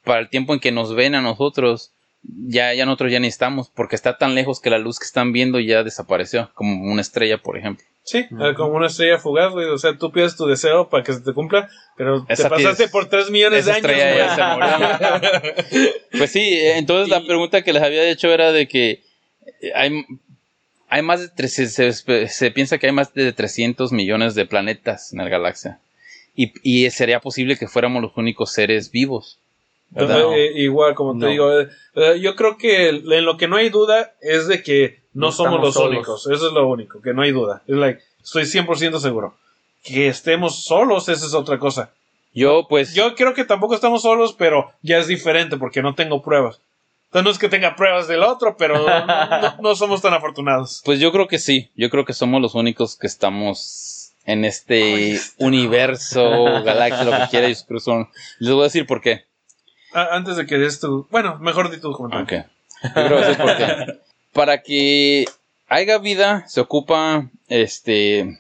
para 0.06 0.22
el 0.22 0.30
tiempo 0.30 0.54
en 0.54 0.62
que 0.62 0.72
nos 0.72 0.96
ven 0.96 1.16
a 1.16 1.22
nosotros, 1.22 1.92
ya, 2.48 2.74
ya 2.74 2.86
nosotros 2.86 3.12
ya 3.12 3.20
ni 3.20 3.28
estamos, 3.28 3.70
porque 3.74 3.96
está 3.96 4.18
tan 4.18 4.36
lejos 4.36 4.60
que 4.60 4.70
la 4.70 4.78
luz 4.78 5.00
que 5.00 5.06
están 5.06 5.32
viendo 5.34 5.60
ya 5.60 5.84
desapareció, 5.84 6.52
como 6.54 6.84
una 6.92 7.02
estrella, 7.02 7.38
por 7.38 7.58
ejemplo. 7.58 7.86
Sí, 8.04 8.20
eh, 8.20 8.54
como 8.56 8.74
una 8.76 8.88
estrella 8.88 9.18
fugaz, 9.20 9.52
güey. 9.52 9.68
O 9.68 9.78
sea, 9.78 9.98
tú 9.98 10.12
pides 10.14 10.38
tu 10.38 10.46
deseo 10.46 10.90
para 10.90 11.04
que 11.04 11.12
se 11.14 11.20
te 11.20 11.34
cumpla, 11.34 11.70
pero 11.98 12.26
Esa 12.30 12.44
te 12.44 12.50
pasaste 12.52 12.76
tienes- 12.86 12.92
por 12.92 13.10
tres 13.10 13.30
millones 13.30 13.66
de 13.66 13.72
años, 13.74 13.86
estrella 13.86 14.14
güey. 14.14 14.18
ya 14.26 14.36
se 14.36 15.32
murió. 15.82 15.94
Pues 16.18 16.32
sí, 16.32 16.40
eh, 16.40 16.78
entonces 16.78 17.10
la 17.10 17.26
pregunta 17.26 17.62
que 17.64 17.74
les 17.74 17.84
había 17.84 18.04
hecho 18.10 18.30
era 18.32 18.52
de 18.54 18.68
que 18.68 19.02
eh, 19.62 19.72
hay, 19.76 20.06
hay 20.90 21.02
más 21.02 21.20
de 21.20 21.28
tres- 21.30 21.54
se, 21.54 21.70
se- 21.92 22.28
se 22.30 22.52
piensa 22.52 22.78
que 22.78 22.88
hay 22.88 22.94
más 22.94 23.14
de 23.14 23.34
300 23.34 23.92
millones 23.92 24.36
de 24.36 24.46
planetas 24.46 25.12
en 25.12 25.20
la 25.20 25.28
galaxia. 25.30 25.80
Y, 26.36 26.54
y 26.64 26.90
sería 26.92 27.20
posible 27.20 27.58
que 27.58 27.68
fuéramos 27.68 28.02
los 28.02 28.16
únicos 28.16 28.52
seres 28.54 28.92
vivos. 28.92 29.38
Eh, 29.96 30.52
igual, 30.56 30.94
como 30.96 31.18
te 31.20 31.28
digo, 31.28 31.60
eh, 31.60 31.70
eh, 31.96 32.20
yo 32.20 32.36
creo 32.36 32.58
que 32.58 32.90
en 32.90 33.26
lo 33.26 33.38
que 33.38 33.48
no 33.48 33.56
hay 33.56 33.70
duda 33.70 34.14
es 34.22 34.48
de 34.48 34.62
que 34.64 35.02
no, 35.14 35.28
No 35.28 35.32
somos 35.32 35.60
los 35.62 35.74
solos. 35.74 35.92
únicos. 35.92 36.28
Eso 36.28 36.48
es 36.48 36.54
lo 36.54 36.68
único, 36.68 37.02
que 37.02 37.14
no 37.14 37.22
hay 37.24 37.32
duda. 37.32 37.64
Es 37.68 37.76
like, 37.76 38.02
estoy 38.24 38.44
100% 38.44 39.00
seguro. 39.00 39.36
Que 39.84 40.08
estemos 40.08 40.64
solos, 40.66 41.10
esa 41.10 41.26
es 41.26 41.34
otra 41.34 41.58
cosa. 41.60 41.92
Yo 42.34 42.68
pues... 42.70 42.94
Yo 42.94 43.16
creo 43.16 43.34
que 43.34 43.46
tampoco 43.46 43.74
estamos 43.74 44.04
solos, 44.04 44.36
pero 44.38 44.72
ya 44.84 44.98
es 45.00 45.08
diferente 45.08 45.58
porque 45.58 45.82
no 45.82 45.96
tengo 45.96 46.22
pruebas. 46.22 46.60
Entonces 47.06 47.24
no 47.24 47.32
es 47.32 47.40
que 47.40 47.50
tenga 47.50 47.76
pruebas 47.76 48.08
del 48.08 48.22
otro, 48.22 48.58
pero 48.58 48.78
no, 48.86 49.06
no- 49.06 49.56
no 49.62 49.76
somos 49.76 50.02
tan 50.02 50.14
afortunados. 50.14 50.82
Pues 50.86 51.00
yo 51.00 51.12
creo 51.12 51.28
que 51.28 51.40
sí, 51.40 51.72
yo 51.76 51.90
creo 51.90 52.06
que 52.06 52.14
somos 52.14 52.42
los 52.42 52.54
únicos 52.54 52.96
que 52.98 53.08
estamos 53.08 54.12
en 54.26 54.44
este 54.46 55.18
universo, 55.38 56.44
galaxia, 56.64 57.06
lo 57.06 57.12
que 57.12 57.28
quiera. 57.32 57.50
y 57.50 57.56
pero 57.68 57.80
son- 57.80 58.10
Les 58.40 58.52
voy 58.52 58.62
a 58.62 58.64
decir 58.66 58.86
por 58.86 59.02
qué. 59.02 59.24
Antes 60.12 60.36
de 60.38 60.46
que 60.46 60.58
des 60.58 60.80
tu... 60.80 61.08
Bueno, 61.10 61.38
mejor 61.40 61.70
di 61.72 61.80
tu 61.80 61.92
comentario. 61.92 62.42
Ok. 62.42 62.48
Yo 62.84 62.94
creo 62.94 63.08
que 63.08 63.14
voy 63.14 63.24
a 63.24 63.28
decir 63.28 63.44
por 63.44 63.58
qué. 63.58 64.00
Para 64.34 64.62
que 64.62 65.26
haya 65.68 65.98
vida 65.98 66.44
se 66.48 66.62
ocupa 66.62 67.28
este 67.48 68.40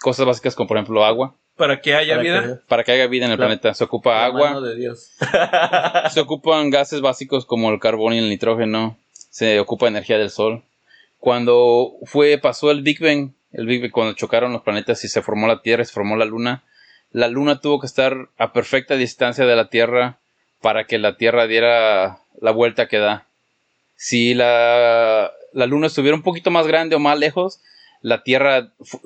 cosas 0.00 0.26
básicas 0.26 0.54
como 0.54 0.68
por 0.68 0.76
ejemplo 0.76 1.04
agua. 1.04 1.34
Para 1.56 1.80
que 1.80 1.94
haya 1.94 2.14
Para 2.16 2.22
vida. 2.22 2.42
que- 2.42 2.54
Para 2.68 2.84
que 2.84 2.92
haya 2.92 3.06
vida 3.06 3.24
en 3.26 3.32
el 3.32 3.38
La- 3.38 3.46
planeta 3.46 3.74
se 3.74 3.82
ocupa 3.84 4.12
la 4.14 4.24
agua. 4.26 4.48
mano 4.48 4.60
de 4.60 4.76
Dios. 4.76 5.10
Se 6.12 6.20
ocupan 6.20 6.70
gases 6.70 7.00
básicos 7.00 7.46
como 7.46 7.70
el 7.70 7.80
carbón 7.80 8.12
y 8.14 8.18
el 8.18 8.28
nitrógeno. 8.28 8.96
Se 9.12 9.58
ocupa 9.60 9.88
energía 9.88 10.18
del 10.18 10.30
sol. 10.30 10.62
Cuando 11.18 11.92
fue, 12.04 12.38
pasó 12.38 12.70
el 12.70 12.82
Big 12.82 13.00
Bang, 13.00 13.32
el 13.52 13.66
Big 13.66 13.80
Bang, 13.80 13.90
cuando 13.90 14.12
chocaron 14.14 14.52
los 14.52 14.62
planetas 14.62 15.02
y 15.04 15.08
se 15.08 15.20
formó 15.22 15.48
la 15.48 15.62
Tierra 15.62 15.82
y 15.82 15.86
se 15.86 15.92
formó 15.92 16.16
la 16.16 16.24
Luna, 16.24 16.62
la 17.10 17.26
Luna 17.28 17.60
tuvo 17.60 17.80
que 17.80 17.86
estar 17.86 18.28
a 18.38 18.52
perfecta 18.52 18.94
distancia 18.94 19.44
de 19.46 19.56
la 19.56 19.68
Tierra 19.68 20.18
para 20.60 20.84
que 20.84 20.98
la 20.98 21.16
Tierra 21.16 21.46
diera 21.46 22.18
la 22.40 22.50
vuelta 22.50 22.88
que 22.88 22.98
da. 22.98 23.26
Si 23.96 24.34
la, 24.34 25.32
la 25.52 25.66
Luna 25.66 25.88
estuviera 25.88 26.16
un 26.16 26.22
poquito 26.22 26.50
más 26.50 26.66
grande 26.66 26.96
o 26.96 26.98
más 27.00 27.18
lejos, 27.18 27.60
la 28.00 28.22
Tierra 28.22 28.68
fu- 28.80 29.00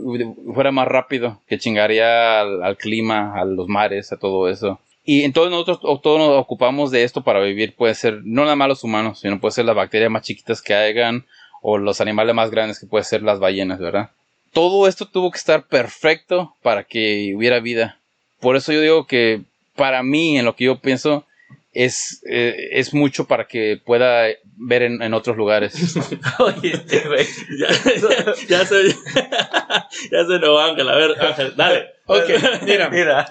fuera 0.54 0.70
más 0.70 0.86
rápido, 0.88 1.40
que 1.46 1.58
chingaría 1.58 2.40
al, 2.40 2.62
al 2.62 2.76
clima, 2.76 3.34
a 3.40 3.44
los 3.44 3.68
mares, 3.68 4.12
a 4.12 4.18
todo 4.18 4.48
eso. 4.48 4.80
Y 5.04 5.24
entonces 5.24 5.50
nosotros 5.50 5.80
todos 6.02 6.18
nos 6.18 6.38
ocupamos 6.38 6.90
de 6.90 7.02
esto 7.02 7.22
para 7.22 7.40
vivir. 7.40 7.74
Puede 7.74 7.94
ser 7.94 8.20
no 8.24 8.42
nada 8.44 8.54
más 8.56 8.68
los 8.68 8.84
humanos, 8.84 9.20
sino 9.20 9.40
puede 9.40 9.52
ser 9.52 9.64
las 9.64 9.74
bacterias 9.74 10.10
más 10.10 10.22
chiquitas 10.22 10.62
que 10.62 10.74
hayan 10.74 11.24
o 11.60 11.78
los 11.78 12.00
animales 12.00 12.34
más 12.34 12.50
grandes 12.50 12.78
que 12.78 12.86
puede 12.86 13.04
ser 13.04 13.22
las 13.22 13.40
ballenas, 13.40 13.78
¿verdad? 13.78 14.10
Todo 14.52 14.86
esto 14.86 15.06
tuvo 15.06 15.30
que 15.30 15.38
estar 15.38 15.64
perfecto 15.66 16.54
para 16.62 16.84
que 16.84 17.32
hubiera 17.34 17.58
vida. 17.60 17.98
Por 18.40 18.56
eso 18.56 18.72
yo 18.72 18.80
digo 18.80 19.06
que 19.06 19.40
para 19.74 20.02
mí, 20.02 20.38
en 20.38 20.44
lo 20.44 20.54
que 20.54 20.64
yo 20.64 20.78
pienso, 20.80 21.24
es, 21.72 22.22
eh, 22.28 22.68
es 22.72 22.92
mucho 22.92 23.26
para 23.26 23.46
que 23.46 23.80
pueda 23.82 24.26
ver 24.56 24.82
en, 24.82 25.02
en 25.02 25.14
otros 25.14 25.36
lugares. 25.36 25.96
Oye, 26.38 26.72
este 26.72 27.00
güey. 27.00 27.26
Ya, 27.58 27.68
ya 28.48 28.66
se, 28.66 28.88
ya 30.10 30.24
se 30.26 30.34
enojó 30.34 30.60
Ángel. 30.60 30.88
A 30.88 30.96
ver, 30.96 31.20
Ángel, 31.20 31.54
dale. 31.56 31.86
Ok, 32.04 32.28
mira. 32.66 32.90
Mira. 32.90 33.26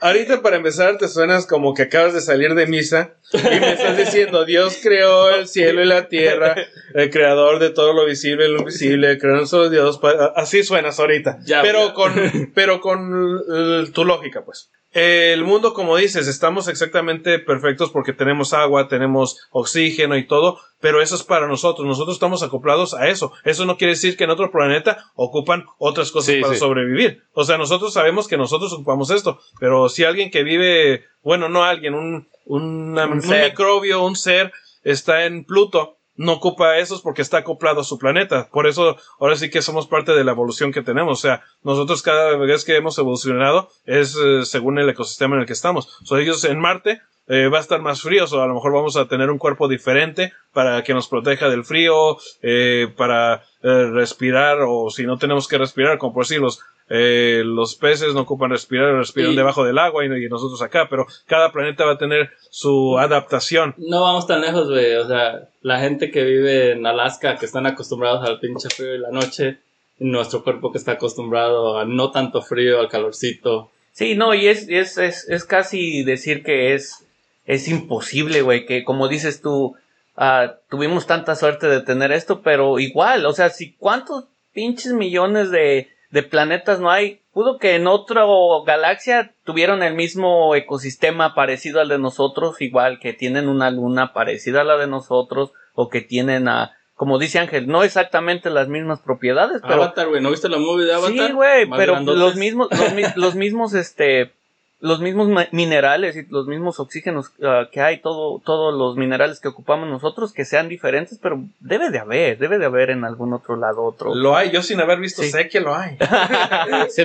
Ahorita 0.00 0.42
para 0.42 0.56
empezar 0.56 0.98
te 0.98 1.08
suenas 1.08 1.46
como 1.46 1.72
que 1.72 1.82
acabas 1.82 2.12
de 2.12 2.20
salir 2.20 2.54
de 2.54 2.66
misa 2.66 3.14
y 3.32 3.38
me 3.38 3.72
estás 3.72 3.96
diciendo 3.96 4.44
Dios 4.44 4.80
creó 4.82 5.30
el 5.30 5.46
cielo 5.46 5.82
y 5.82 5.86
la 5.86 6.08
tierra, 6.08 6.56
el 6.94 7.10
creador 7.10 7.58
de 7.58 7.70
todo 7.70 7.94
lo 7.94 8.04
visible 8.04 8.46
y 8.46 8.52
lo 8.52 8.58
invisible, 8.58 9.18
creó 9.18 9.38
un 9.38 9.46
solo 9.46 9.70
Dios. 9.70 9.98
Así 10.34 10.62
suenas 10.62 10.98
ahorita. 10.98 11.38
Ya, 11.44 11.62
pero 11.62 11.88
ya. 11.88 11.94
con 11.94 12.52
pero 12.54 12.80
con 12.80 13.40
eh, 13.50 13.90
tu 13.94 14.04
lógica, 14.04 14.44
pues. 14.44 14.70
El 14.92 15.44
mundo, 15.44 15.74
como 15.74 15.96
dices, 15.96 16.26
estamos 16.28 16.66
exactamente 16.66 17.38
perfectos 17.38 17.90
porque 17.90 18.14
tenemos 18.14 18.54
agua, 18.54 18.88
tenemos 18.88 19.38
oxígeno 19.50 20.16
y 20.16 20.26
todo, 20.26 20.58
pero 20.80 21.02
eso 21.02 21.14
es 21.14 21.22
para 21.22 21.46
nosotros. 21.46 21.86
Nosotros 21.86 22.16
estamos 22.16 22.42
acoplados 22.42 22.94
a 22.94 23.06
eso. 23.08 23.32
Eso 23.44 23.66
no 23.66 23.76
quiere 23.76 23.92
decir 23.92 24.16
que 24.16 24.24
en 24.24 24.30
otro 24.30 24.50
planeta 24.50 25.04
ocupan 25.14 25.66
otras 25.76 26.10
cosas 26.10 26.34
Sí, 26.34 26.40
para 26.40 26.54
sí. 26.54 26.60
sobrevivir. 26.60 27.22
O 27.34 27.44
sea, 27.44 27.58
nosotros 27.58 27.92
sabemos 27.92 28.28
que 28.28 28.38
nosotros 28.38 28.72
ocupamos 28.72 29.10
esto, 29.10 29.38
pero 29.60 29.90
si 29.90 30.04
alguien 30.04 30.30
que 30.30 30.42
vive, 30.42 31.04
bueno, 31.22 31.50
no 31.50 31.64
alguien, 31.64 31.92
un, 31.94 32.26
una- 32.46 33.04
Un 33.06 33.20
un, 33.20 33.28
microbio, 33.28 34.02
un 34.02 34.16
ser, 34.16 34.52
está 34.84 35.26
en 35.26 35.44
Pluto 35.44 35.97
no 36.18 36.34
ocupa 36.34 36.76
esos 36.76 37.00
porque 37.00 37.22
está 37.22 37.38
acoplado 37.38 37.80
a 37.80 37.84
su 37.84 37.96
planeta. 37.96 38.50
Por 38.52 38.66
eso 38.66 38.98
ahora 39.18 39.36
sí 39.36 39.48
que 39.48 39.62
somos 39.62 39.86
parte 39.86 40.12
de 40.12 40.24
la 40.24 40.32
evolución 40.32 40.72
que 40.72 40.82
tenemos. 40.82 41.18
O 41.18 41.22
sea, 41.22 41.42
nosotros 41.62 42.02
cada 42.02 42.36
vez 42.36 42.66
que 42.66 42.76
hemos 42.76 42.98
evolucionado 42.98 43.70
es 43.86 44.14
eh, 44.22 44.44
según 44.44 44.78
el 44.78 44.90
ecosistema 44.90 45.36
en 45.36 45.40
el 45.40 45.46
que 45.46 45.54
estamos. 45.54 45.88
O 46.02 46.06
sea, 46.06 46.18
ellos 46.18 46.44
en 46.44 46.60
Marte 46.60 47.00
eh, 47.28 47.48
va 47.48 47.58
a 47.58 47.60
estar 47.60 47.82
más 47.82 48.00
frío, 48.00 48.24
o 48.24 48.40
a 48.40 48.46
lo 48.46 48.54
mejor 48.54 48.72
vamos 48.72 48.96
a 48.96 49.06
tener 49.06 49.30
un 49.30 49.36
cuerpo 49.36 49.68
diferente 49.68 50.32
para 50.54 50.82
que 50.82 50.94
nos 50.94 51.08
proteja 51.08 51.50
del 51.50 51.64
frío, 51.64 52.16
eh, 52.40 52.88
para 52.96 53.42
eh, 53.62 53.90
respirar, 53.92 54.60
o 54.66 54.88
si 54.88 55.04
no 55.04 55.18
tenemos 55.18 55.46
que 55.46 55.58
respirar, 55.58 55.98
como 55.98 56.14
por 56.14 56.24
decir, 56.24 56.40
los, 56.40 56.60
eh, 56.90 57.42
los 57.44 57.74
peces 57.74 58.14
no 58.14 58.20
ocupan 58.20 58.50
respirar, 58.50 58.94
respiran 58.94 59.32
Y- 59.32 59.36
debajo 59.36 59.64
del 59.64 59.78
agua 59.78 60.04
y, 60.04 60.08
y 60.08 60.28
nosotros 60.28 60.60
acá, 60.62 60.86
pero 60.88 61.06
cada 61.26 61.52
planeta 61.52 61.84
va 61.84 61.92
a 61.92 61.98
tener 61.98 62.30
su 62.50 62.98
adaptación. 62.98 63.74
No 63.76 64.02
vamos 64.02 64.26
tan 64.26 64.40
lejos, 64.40 64.68
güey. 64.68 64.94
O 64.96 65.06
sea, 65.06 65.48
la 65.62 65.80
gente 65.80 66.10
que 66.10 66.24
vive 66.24 66.72
en 66.72 66.86
Alaska, 66.86 67.36
que 67.36 67.46
están 67.46 67.66
acostumbrados 67.66 68.26
al 68.28 68.40
pinche 68.40 68.68
frío 68.70 68.94
y 68.94 68.98
la 68.98 69.10
noche, 69.10 69.58
y 69.98 70.04
nuestro 70.06 70.42
cuerpo 70.44 70.72
que 70.72 70.78
está 70.78 70.92
acostumbrado 70.92 71.78
a 71.78 71.84
no 71.84 72.10
tanto 72.10 72.40
frío, 72.42 72.80
al 72.80 72.88
calorcito. 72.88 73.70
Sí, 73.92 74.14
no, 74.14 74.32
y 74.32 74.46
es, 74.46 74.66
es, 74.68 74.96
es, 74.96 75.28
es 75.28 75.44
casi 75.44 76.04
decir 76.04 76.42
que 76.44 76.74
es, 76.74 77.04
es 77.46 77.66
imposible, 77.68 78.42
güey, 78.42 78.64
que 78.64 78.84
como 78.84 79.08
dices 79.08 79.42
tú, 79.42 79.74
ah, 80.16 80.54
tuvimos 80.70 81.06
tanta 81.08 81.34
suerte 81.34 81.66
de 81.66 81.80
tener 81.80 82.12
esto, 82.12 82.40
pero 82.42 82.78
igual, 82.78 83.26
o 83.26 83.32
sea, 83.32 83.50
si 83.50 83.72
cuántos 83.72 84.26
pinches 84.52 84.92
millones 84.92 85.50
de, 85.50 85.88
de 86.10 86.22
planetas 86.22 86.80
no 86.80 86.90
hay, 86.90 87.20
pudo 87.32 87.58
que 87.58 87.74
en 87.74 87.86
otra 87.86 88.24
galaxia 88.66 89.34
tuvieron 89.44 89.82
el 89.82 89.94
mismo 89.94 90.54
ecosistema 90.54 91.34
parecido 91.34 91.80
al 91.80 91.88
de 91.88 91.98
nosotros, 91.98 92.60
igual 92.60 92.98
que 92.98 93.12
tienen 93.12 93.48
una 93.48 93.70
luna 93.70 94.12
parecida 94.12 94.62
a 94.62 94.64
la 94.64 94.76
de 94.76 94.86
nosotros, 94.86 95.52
o 95.74 95.88
que 95.88 96.00
tienen 96.00 96.48
a, 96.48 96.76
como 96.94 97.18
dice 97.18 97.38
Ángel, 97.38 97.68
no 97.68 97.84
exactamente 97.84 98.50
las 98.50 98.68
mismas 98.68 99.00
propiedades, 99.00 99.60
pero 99.62 99.82
Avatar, 99.82 100.08
güey. 100.08 100.22
¿No 100.22 100.30
viste 100.30 100.48
la 100.48 100.58
movie 100.58 100.86
de 100.86 100.94
Avatar? 100.94 101.28
Sí, 101.28 101.32
güey, 101.32 101.68
pero 101.70 101.92
grandotes. 101.92 102.20
los 102.20 102.36
mismos, 102.36 102.68
los, 102.70 103.16
los 103.16 103.34
mismos, 103.34 103.74
este, 103.74 104.32
los 104.80 105.00
mismos 105.00 105.28
minerales 105.50 106.16
y 106.16 106.24
los 106.30 106.46
mismos 106.46 106.78
oxígenos 106.78 107.32
ah, 107.42 107.68
que 107.72 107.80
hay, 107.80 107.98
todo, 107.98 108.40
todos 108.44 108.72
los 108.72 108.96
minerales 108.96 109.40
que 109.40 109.48
ocupamos 109.48 109.88
nosotros, 109.88 110.32
que 110.32 110.44
sean 110.44 110.68
diferentes, 110.68 111.18
pero 111.20 111.42
debe 111.60 111.90
de 111.90 111.98
haber, 111.98 112.38
debe 112.38 112.58
de 112.58 112.66
haber 112.66 112.90
en 112.90 113.04
algún 113.04 113.32
otro 113.32 113.56
lado 113.56 113.82
otro. 113.82 114.14
Lo 114.14 114.36
hay, 114.36 114.50
yo 114.52 114.62
sin 114.62 114.80
haber 114.80 115.00
visto 115.00 115.22
Sí. 115.22 115.30
sé 115.30 115.48
que 115.48 115.60
lo 115.60 115.74
hay. 115.74 115.96
Se- 116.90 117.04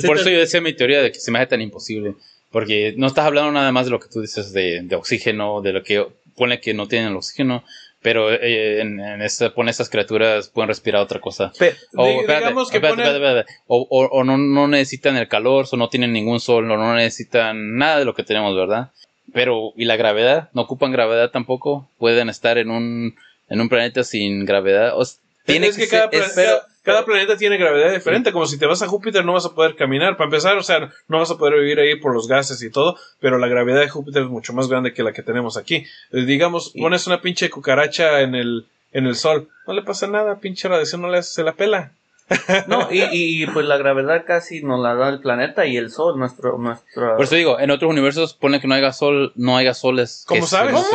Sí, 0.00 0.06
por 0.06 0.16
te- 0.16 0.22
eso 0.22 0.30
yo 0.30 0.38
decía 0.38 0.60
mi 0.60 0.72
teoría 0.74 1.00
de 1.02 1.10
que 1.12 1.18
se 1.18 1.30
me 1.30 1.38
hace 1.38 1.48
tan 1.48 1.60
imposible. 1.62 2.14
Porque 2.52 2.94
no 2.96 3.06
estás 3.06 3.26
hablando 3.26 3.50
nada 3.52 3.70
más 3.72 3.86
de 3.86 3.90
lo 3.90 4.00
que 4.00 4.08
tú 4.08 4.20
dices 4.20 4.52
de, 4.52 4.80
de 4.82 4.96
oxígeno, 4.96 5.60
de 5.62 5.72
lo 5.72 5.82
que 5.82 6.06
pone 6.36 6.60
que 6.60 6.74
no 6.74 6.86
tienen 6.86 7.08
el 7.10 7.16
oxígeno, 7.16 7.64
pero 8.06 8.30
eh, 8.32 8.80
en, 8.82 9.00
en 9.00 9.20
esta, 9.20 9.52
pone 9.52 9.72
estas 9.72 9.90
criaturas 9.90 10.48
pueden 10.48 10.68
respirar 10.68 11.02
otra 11.02 11.20
cosa. 11.20 11.50
Pe- 11.58 11.74
O, 11.96 12.06
espérate, 12.20 12.44
digamos 12.44 12.70
que 12.70 12.76
espérate, 12.76 13.02
ponen- 13.02 13.06
espérate, 13.16 13.40
espérate. 13.40 13.52
O, 13.66 13.84
o- 13.90 14.06
o 14.20 14.22
no, 14.22 14.38
no 14.38 14.68
necesitan 14.68 15.16
el 15.16 15.26
calor, 15.26 15.66
o 15.68 15.76
no 15.76 15.88
tienen 15.88 16.12
ningún 16.12 16.38
sol, 16.38 16.70
o 16.70 16.76
no 16.76 16.94
necesitan 16.94 17.76
nada 17.76 17.98
de 17.98 18.04
lo 18.04 18.14
que 18.14 18.22
tenemos, 18.22 18.54
¿verdad? 18.54 18.92
Pero, 19.32 19.72
¿y 19.76 19.86
la 19.86 19.96
gravedad? 19.96 20.50
¿No 20.52 20.62
ocupan 20.62 20.92
gravedad 20.92 21.32
tampoco? 21.32 21.90
¿Pueden 21.98 22.28
estar 22.28 22.58
en 22.58 22.70
un, 22.70 23.16
en 23.48 23.60
un 23.60 23.68
planeta 23.68 24.04
sin 24.04 24.44
gravedad? 24.44 24.96
O 24.96 25.02
s- 25.02 25.16
tiene 25.44 25.66
es 25.66 25.76
que, 25.76 25.88
cada, 25.88 26.08
es- 26.12 26.32
cada- 26.34 26.66
cada 26.86 27.04
planeta 27.04 27.36
tiene 27.36 27.58
gravedad 27.58 27.92
diferente. 27.92 28.32
Como 28.32 28.46
si 28.46 28.58
te 28.58 28.64
vas 28.64 28.80
a 28.80 28.86
Júpiter 28.88 29.24
no 29.24 29.34
vas 29.34 29.44
a 29.44 29.54
poder 29.54 29.74
caminar. 29.76 30.16
Para 30.16 30.26
empezar, 30.28 30.56
o 30.56 30.62
sea, 30.62 30.90
no 31.08 31.18
vas 31.18 31.30
a 31.30 31.36
poder 31.36 31.58
vivir 31.60 31.78
ahí 31.80 31.96
por 31.96 32.14
los 32.14 32.28
gases 32.28 32.62
y 32.62 32.70
todo. 32.70 32.96
Pero 33.20 33.36
la 33.38 33.48
gravedad 33.48 33.80
de 33.80 33.88
Júpiter 33.90 34.22
es 34.22 34.28
mucho 34.28 34.52
más 34.54 34.68
grande 34.68 34.94
que 34.94 35.02
la 35.02 35.12
que 35.12 35.22
tenemos 35.22 35.56
aquí. 35.58 35.84
Eh, 36.12 36.22
digamos, 36.24 36.70
Y- 36.74 36.80
pones 36.80 37.06
una 37.06 37.20
pinche 37.20 37.50
cucaracha 37.50 38.20
en 38.22 38.34
el, 38.34 38.66
en 38.92 39.06
el 39.06 39.16
sol. 39.16 39.48
No 39.66 39.74
le 39.74 39.82
pasa 39.82 40.06
nada, 40.06 40.38
pinche 40.38 40.68
radiación 40.68 41.02
no 41.02 41.10
le 41.10 41.18
hace, 41.18 41.32
se 41.32 41.42
la 41.42 41.52
pela. 41.52 41.92
No, 42.66 42.88
y, 42.90 43.46
pues 43.46 43.66
la 43.66 43.76
gravedad 43.76 44.24
casi 44.26 44.62
nos 44.62 44.80
la 44.80 44.94
da 44.94 45.08
el 45.10 45.20
planeta 45.20 45.66
y 45.66 45.76
el 45.76 45.90
sol, 45.90 46.18
nuestro, 46.18 46.58
nuestro. 46.58 47.16
Por 47.16 47.24
eso 47.24 47.36
digo, 47.36 47.60
en 47.60 47.70
otros 47.70 47.90
universos 47.90 48.34
pone 48.34 48.60
que 48.60 48.66
no 48.66 48.74
haya 48.74 48.92
sol, 48.92 49.32
no 49.36 49.56
haya 49.56 49.74
soles. 49.74 50.24
¿Cómo 50.26 50.40
que 50.40 50.46
sabes? 50.46 50.74
¿Cómo 50.74 50.86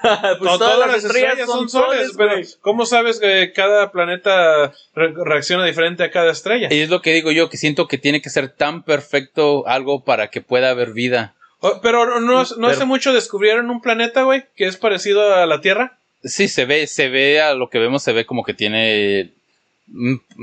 pues 0.38 0.40
No, 0.40 0.58
todas, 0.58 0.78
las 0.78 1.04
estrellas, 1.04 1.46
son 1.46 1.68
soles, 1.68 2.12
pero 2.16 2.32
güey. 2.32 2.46
¿cómo 2.60 2.86
sabes 2.86 3.20
que 3.20 3.52
cada 3.52 3.90
planeta 3.92 4.72
re- 4.94 5.14
reacciona 5.24 5.64
diferente 5.64 6.02
a 6.04 6.10
cada 6.10 6.32
estrella? 6.32 6.68
Y 6.70 6.80
es 6.80 6.90
lo 6.90 7.02
que 7.02 7.12
digo 7.12 7.30
yo, 7.30 7.48
que 7.48 7.56
siento 7.56 7.86
que 7.88 7.98
tiene 7.98 8.20
que 8.20 8.30
ser 8.30 8.48
tan 8.48 8.82
perfecto 8.82 9.66
algo 9.66 10.04
para 10.04 10.28
que 10.28 10.40
pueda 10.40 10.70
haber 10.70 10.92
vida. 10.92 11.34
Oh, 11.60 11.80
pero 11.82 12.06
no, 12.06 12.20
no, 12.20 12.44
no 12.56 12.68
hace 12.68 12.84
mucho 12.84 13.12
descubrieron 13.12 13.70
un 13.70 13.80
planeta, 13.80 14.22
güey, 14.22 14.44
que 14.56 14.66
es 14.66 14.76
parecido 14.76 15.34
a 15.34 15.46
la 15.46 15.60
Tierra. 15.60 15.98
Sí, 16.22 16.48
se 16.48 16.64
ve, 16.64 16.86
se 16.86 17.08
ve 17.08 17.40
a 17.40 17.54
lo 17.54 17.68
que 17.68 17.78
vemos, 17.78 18.02
se 18.02 18.12
ve 18.12 18.26
como 18.26 18.44
que 18.44 18.54
tiene 18.54 19.34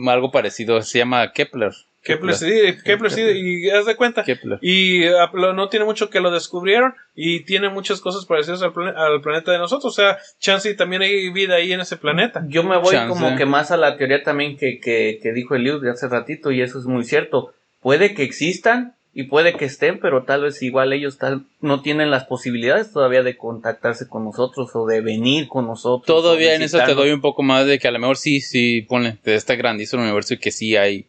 algo 0.07 0.31
parecido, 0.31 0.81
se 0.81 0.99
llama 0.99 1.31
Kepler. 1.33 1.71
Kepler, 2.03 2.35
sí, 2.35 2.51
Kepler, 2.85 3.11
sí, 3.11 3.21
y 3.23 3.69
haz 3.71 3.87
de 3.87 3.95
cuenta. 3.95 4.23
Kepler. 4.23 4.59
Y 4.61 5.05
ah, 5.07 5.27
lo- 5.33 5.53
no 5.53 5.69
tiene 5.69 5.85
mucho 5.85 6.11
que 6.11 6.19
lo 6.19 6.29
descubrieron 6.29 6.93
y 7.15 7.39
tiene 7.45 7.69
muchas 7.69 7.99
cosas 7.99 8.25
parecidas 8.27 8.61
al, 8.61 8.73
plane- 8.73 8.93
al 8.95 9.21
planeta 9.21 9.51
de 9.51 9.57
nosotros. 9.57 9.91
O 9.91 9.95
sea, 9.95 10.19
chance 10.39 10.69
y 10.69 10.75
también 10.75 11.01
hay 11.01 11.31
vida 11.31 11.55
ahí 11.55 11.73
en 11.73 11.79
ese 11.79 11.97
planeta. 11.97 12.45
Yo 12.47 12.63
me 12.63 12.77
voy 12.77 12.91
Chance. 12.93 13.09
como 13.09 13.35
que 13.35 13.47
más 13.47 13.71
a 13.71 13.77
la 13.77 13.97
teoría 13.97 14.21
también 14.21 14.55
que, 14.55 14.79
que, 14.79 15.19
que 15.21 15.33
dijo 15.33 15.55
Eliud 15.55 15.81
de 15.81 15.89
hace 15.89 16.07
ratito 16.07 16.51
y 16.51 16.61
eso 16.61 16.77
es 16.77 16.85
muy 16.85 17.03
cierto. 17.05 17.53
Puede 17.81 18.13
que 18.13 18.21
existan 18.21 18.93
y 19.17 19.23
puede 19.23 19.55
que 19.55 19.63
estén, 19.65 19.99
pero 20.01 20.23
tal 20.23 20.41
vez 20.43 20.61
igual 20.61 20.91
ellos 20.91 21.17
tal, 21.17 21.45
no 21.61 21.81
tienen 21.81 22.11
las 22.11 22.25
posibilidades 22.25 22.91
todavía 22.91 23.23
de 23.23 23.37
contactarse 23.37 24.09
con 24.09 24.25
nosotros 24.25 24.69
o 24.73 24.85
de 24.85 24.99
venir 24.99 25.47
con 25.47 25.65
nosotros. 25.65 26.05
Todavía 26.05 26.53
en 26.53 26.61
eso 26.61 26.79
te 26.85 26.93
doy 26.93 27.11
un 27.11 27.21
poco 27.21 27.41
más 27.41 27.65
de 27.65 27.79
que 27.79 27.87
a 27.87 27.91
lo 27.91 27.99
mejor 27.99 28.17
sí, 28.17 28.41
sí, 28.41 28.81
ponle, 28.81 29.17
de 29.23 29.35
está 29.35 29.55
grandísimo 29.55 30.01
el 30.01 30.09
universo 30.09 30.33
y 30.33 30.37
que 30.37 30.51
sí 30.51 30.75
hay. 30.75 31.05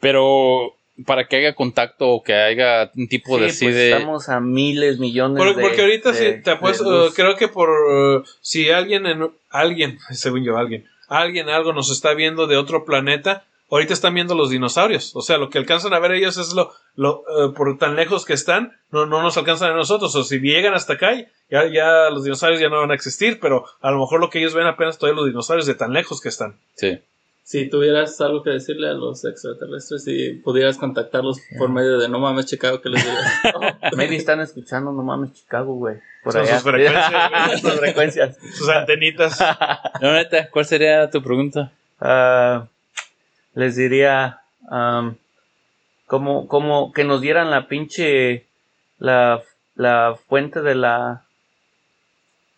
Pero 0.00 0.74
para 1.06 1.26
que 1.28 1.36
haya 1.36 1.54
contacto 1.54 2.08
o 2.10 2.22
que 2.22 2.34
haya 2.34 2.90
un 2.94 3.08
tipo 3.08 3.36
Sí, 3.38 3.40
de 3.42 3.46
pues 3.46 3.74
de... 3.74 3.92
estamos 3.92 4.28
a 4.28 4.40
miles, 4.40 4.98
millones 4.98 5.42
de 5.56 5.62
porque 5.62 5.80
ahorita 5.80 6.12
de- 6.12 6.36
sí, 6.36 6.42
te 6.42 6.50
apuesto, 6.50 7.06
eh, 7.06 7.10
creo 7.16 7.36
que 7.36 7.48
por 7.48 8.24
si 8.42 8.68
alguien 8.70 9.06
en 9.06 9.30
alguien, 9.48 9.98
según 10.10 10.44
yo, 10.44 10.58
alguien, 10.58 10.84
alguien 11.08 11.48
algo 11.48 11.72
nos 11.72 11.90
está 11.90 12.12
viendo 12.14 12.46
de 12.46 12.56
otro 12.58 12.84
planeta, 12.84 13.44
ahorita 13.70 13.92
están 13.92 14.14
viendo 14.14 14.34
los 14.34 14.50
dinosaurios. 14.50 15.14
O 15.14 15.22
sea, 15.22 15.38
lo 15.38 15.50
que 15.50 15.58
alcanzan 15.58 15.94
a 15.94 15.98
ver 15.98 16.12
ellos 16.12 16.36
es 16.36 16.52
lo, 16.52 16.72
lo 16.96 17.22
eh, 17.28 17.52
por 17.54 17.78
tan 17.78 17.96
lejos 17.96 18.24
que 18.24 18.32
están, 18.32 18.72
no, 18.90 19.06
no 19.06 19.22
nos 19.22 19.36
alcanzan 19.36 19.70
a 19.70 19.76
nosotros. 19.76 20.14
O 20.14 20.24
si 20.24 20.40
llegan 20.40 20.74
hasta 20.74 20.94
acá, 20.94 21.14
ya, 21.50 21.66
ya 21.72 22.10
los 22.10 22.24
dinosaurios 22.24 22.60
ya 22.60 22.68
no 22.68 22.80
van 22.80 22.90
a 22.90 22.94
existir, 22.94 23.38
pero 23.40 23.64
a 23.80 23.90
lo 23.90 23.98
mejor 23.98 24.20
lo 24.20 24.30
que 24.30 24.40
ellos 24.40 24.54
ven 24.54 24.66
apenas 24.66 24.98
todavía 24.98 25.20
los 25.20 25.26
dinosaurios 25.30 25.66
de 25.66 25.74
tan 25.74 25.92
lejos 25.92 26.20
que 26.20 26.28
están. 26.28 26.56
Sí. 26.74 27.00
Si 27.42 27.68
tuvieras 27.68 28.20
algo 28.20 28.44
que 28.44 28.50
decirle 28.50 28.88
a 28.88 28.92
los 28.92 29.24
extraterrestres 29.24 30.04
y 30.06 30.34
pudieras 30.34 30.78
contactarlos 30.78 31.40
por 31.58 31.68
medio 31.68 31.98
de 31.98 32.08
No 32.08 32.20
Mames 32.20 32.46
Chicago, 32.46 32.80
¿qué 32.80 32.90
les 32.90 33.04
dirías? 33.04 33.24
Maybe 33.96 34.14
están 34.14 34.40
escuchando, 34.40 34.92
no 34.92 35.02
mames, 35.02 35.32
Chicago, 35.32 35.74
güey. 35.74 35.96
Por 36.22 36.32
Son 36.32 36.42
allá. 36.42 36.54
sus 36.54 36.62
frecuencias, 36.62 37.12
güey. 37.46 37.58
Sus 37.60 37.72
frecuencias. 37.72 38.38
Sus 38.54 38.68
antenitas. 38.68 39.40
No, 40.00 40.12
neta, 40.12 40.48
¿cuál 40.50 40.64
sería 40.64 41.10
tu 41.10 41.22
pregunta? 41.22 41.72
Ah, 42.00 42.68
les 43.60 43.76
diría 43.76 44.40
como, 46.06 46.48
como 46.48 46.92
que 46.92 47.04
nos 47.04 47.20
dieran 47.20 47.50
la 47.50 47.68
pinche 47.68 48.46
la, 48.98 49.42
la 49.74 50.16
fuente 50.28 50.60
de 50.62 50.74
la 50.74 51.22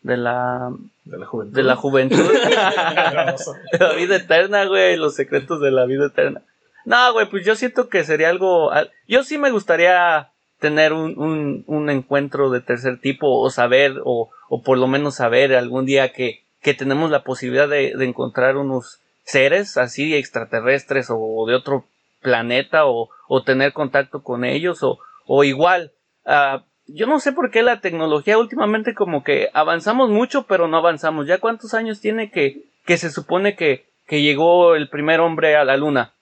de 0.02 0.16
la 0.16 0.70
De 1.04 1.18
la 1.18 1.26
juventud. 1.26 1.54
de 1.54 1.62
la 1.62 1.76
juventud 1.76 2.18
la 3.78 3.92
vida 3.94 4.16
eterna 4.16 4.64
güey 4.66 4.96
los 4.96 5.14
secretos 5.14 5.60
de 5.60 5.70
la 5.70 5.84
vida 5.86 6.06
eterna 6.06 6.42
no 6.84 7.12
güey 7.12 7.26
pues 7.30 7.44
yo 7.44 7.54
siento 7.54 7.88
que 7.88 8.02
sería 8.04 8.28
algo 8.30 8.72
al- 8.72 8.90
yo 9.06 9.22
sí 9.22 9.38
me 9.38 9.50
gustaría 9.50 10.28
tener 10.58 10.92
un, 10.92 11.18
un, 11.18 11.64
un 11.66 11.90
encuentro 11.90 12.50
de 12.50 12.60
tercer 12.60 12.98
tipo 13.00 13.38
o 13.40 13.50
saber 13.50 14.00
o, 14.04 14.30
o 14.48 14.62
por 14.62 14.78
lo 14.78 14.86
menos 14.86 15.16
saber 15.16 15.54
algún 15.54 15.86
día 15.86 16.12
que, 16.12 16.42
que 16.60 16.74
tenemos 16.74 17.10
la 17.10 17.22
posibilidad 17.24 17.68
de, 17.68 17.94
de 17.96 18.04
encontrar 18.04 18.56
unos 18.56 18.98
seres 19.24 19.76
así 19.76 20.14
extraterrestres 20.14 21.08
o 21.10 21.44
de 21.46 21.54
otro 21.54 21.84
planeta 22.20 22.86
o, 22.86 23.10
o 23.28 23.42
tener 23.42 23.72
contacto 23.72 24.22
con 24.22 24.44
ellos 24.44 24.82
o, 24.82 24.98
o 25.26 25.44
igual. 25.44 25.92
Ah, 26.24 26.64
yo 26.86 27.06
no 27.06 27.20
sé 27.20 27.32
por 27.32 27.50
qué 27.50 27.62
la 27.62 27.80
tecnología 27.80 28.38
últimamente 28.38 28.94
como 28.94 29.22
que 29.24 29.48
avanzamos 29.54 30.10
mucho 30.10 30.44
pero 30.44 30.68
no 30.68 30.76
avanzamos. 30.76 31.26
Ya 31.26 31.38
cuántos 31.38 31.74
años 31.74 32.00
tiene 32.00 32.30
que, 32.30 32.62
que 32.84 32.96
se 32.96 33.10
supone 33.10 33.56
que, 33.56 33.86
que 34.06 34.22
llegó 34.22 34.74
el 34.74 34.88
primer 34.88 35.20
hombre 35.20 35.56
a 35.56 35.64
la 35.64 35.76
luna 35.76 36.12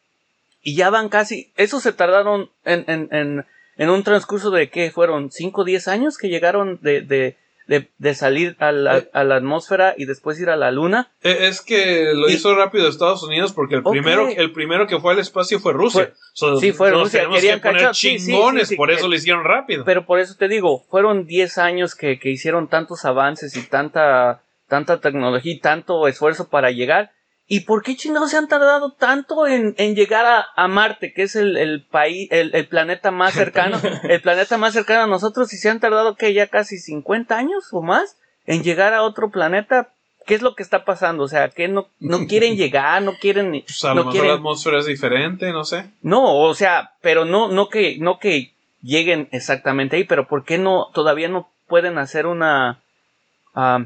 y 0.63 0.77
ya 0.77 0.91
van 0.91 1.09
casi 1.09 1.53
eso 1.57 1.81
se 1.81 1.93
tardaron 1.93 2.51
en, 2.65 2.85
en, 2.87 3.09
en, 3.13 3.47
en 3.77 3.91
un 3.91 4.03
transcurso 4.03 4.51
de 4.51 4.69
que 4.69 4.91
fueron 4.91 5.31
5 5.31 5.61
o 5.61 5.65
10 5.65 5.89
años 5.89 6.19
que 6.19 6.29
llegaron 6.29 6.79
de, 6.83 7.01
de, 7.01 7.37
de, 7.67 7.89
de 7.99 8.15
salir 8.15 8.57
a 8.59 8.73
la, 8.73 8.99
Eh. 8.99 9.11
a 9.13 9.23
la 9.25 9.37
atmósfera 9.37 9.95
y 9.97 10.05
después 10.07 10.41
ir 10.41 10.51
a 10.51 10.57
la 10.57 10.71
luna 10.73 11.13
Eh, 11.23 11.47
Es 11.49 11.61
que 11.61 12.13
lo 12.15 12.29
Y- 12.29 12.33
hizo 12.35 12.55
rápido 12.55 12.89
Estados 12.89 13.23
Unidos 13.23 13.53
porque 13.53 13.77
el 13.77 13.83
primero, 13.83 14.29
el 14.29 14.53
primero 14.53 14.87
que 14.87 14.99
fue 14.99 15.13
al 15.13 15.19
espacio 15.21 15.61
fue 15.61 15.73
Rusia. 15.73 16.07
Fue- 16.07 16.15
So, 16.33 16.57
sí, 16.59 16.73
fue 16.73 16.91
nos 16.91 17.03
Rusia, 17.05 17.21
tenemos 17.21 17.37
querían 17.39 17.61
que 17.61 17.69
poner 17.69 17.81
cachar, 17.83 17.95
sí, 17.95 18.11
sí, 18.11 18.19
sí, 18.19 18.27
chingones, 18.33 18.73
por 18.77 18.89
que- 18.89 18.95
eso 18.95 19.09
lo 19.09 19.15
hicieron 19.15 19.45
rápido. 19.45 19.85
Pero 19.85 20.07
por 20.07 20.19
eso 20.21 20.35
te 20.37 20.49
digo, 20.49 20.85
fueron 20.91 21.27
10 21.27 21.59
años 21.59 21.95
que, 21.95 22.19
que 22.19 22.31
hicieron 22.31 22.69
tantos 22.69 23.05
avances 23.05 23.57
y 23.57 23.63
tanta 23.63 24.43
tanta 24.69 25.01
tecnología 25.01 25.53
y 25.53 25.59
tanto 25.59 26.07
esfuerzo 26.07 26.49
para 26.49 26.71
llegar. 26.71 27.11
¿Y 27.53 27.61
por 27.63 27.83
qué 27.83 27.97
chingados 27.97 28.31
se 28.31 28.37
han 28.37 28.47
tardado 28.47 28.93
tanto 28.93 29.49
en, 29.49 29.75
en 29.77 29.97
llegar 29.97 30.25
a, 30.25 30.47
a 30.55 30.69
Marte, 30.69 31.13
que 31.13 31.23
es 31.25 31.35
el, 31.35 31.57
el 31.57 31.85
país, 31.85 32.29
el, 32.31 32.55
el 32.55 32.69
planeta 32.69 33.11
más 33.11 33.35
cercano, 33.35 33.77
el 34.05 34.21
planeta 34.23 34.57
más 34.57 34.73
cercano 34.73 35.03
a 35.03 35.07
nosotros, 35.09 35.53
y 35.53 35.57
se 35.57 35.69
han 35.69 35.81
tardado 35.81 36.15
que 36.15 36.33
ya 36.33 36.47
casi 36.47 36.79
50 36.79 37.37
años 37.37 37.65
o 37.73 37.83
más 37.83 38.19
en 38.47 38.63
llegar 38.63 38.95
a 38.95 39.03
otro 39.03 39.31
planeta? 39.31 39.93
¿Qué 40.27 40.35
es 40.35 40.43
lo 40.43 40.55
que 40.55 40.63
está 40.63 40.85
pasando? 40.85 41.25
O 41.25 41.29
sea, 41.29 41.49
que 41.49 41.67
no, 41.67 41.89
no 41.99 42.25
quieren 42.29 42.55
llegar, 42.57 43.03
no 43.03 43.15
quieren, 43.21 43.51
Pues 43.67 43.85
a 43.85 43.89
lo 43.89 43.95
no 43.95 44.01
mejor 44.03 44.13
quieren, 44.13 44.29
la 44.31 44.35
atmósfera 44.37 44.79
es 44.79 44.87
diferente, 44.87 45.51
no 45.51 45.65
sé. 45.65 45.91
no, 46.03 46.39
o 46.39 46.55
sea, 46.55 46.93
pero 47.01 47.25
no, 47.25 47.49
no 47.49 47.69
que, 47.69 47.99
no 47.99 48.21
que 48.21 48.55
lleguen 48.81 49.29
exactamente 49.33 49.97
ahí, 49.97 50.05
pero 50.05 50.29
¿por 50.29 50.45
qué 50.45 50.57
no, 50.57 50.87
todavía 50.95 51.29
no 51.29 51.51
pueden 51.67 51.99
hacer 51.99 52.27
una, 52.27 52.81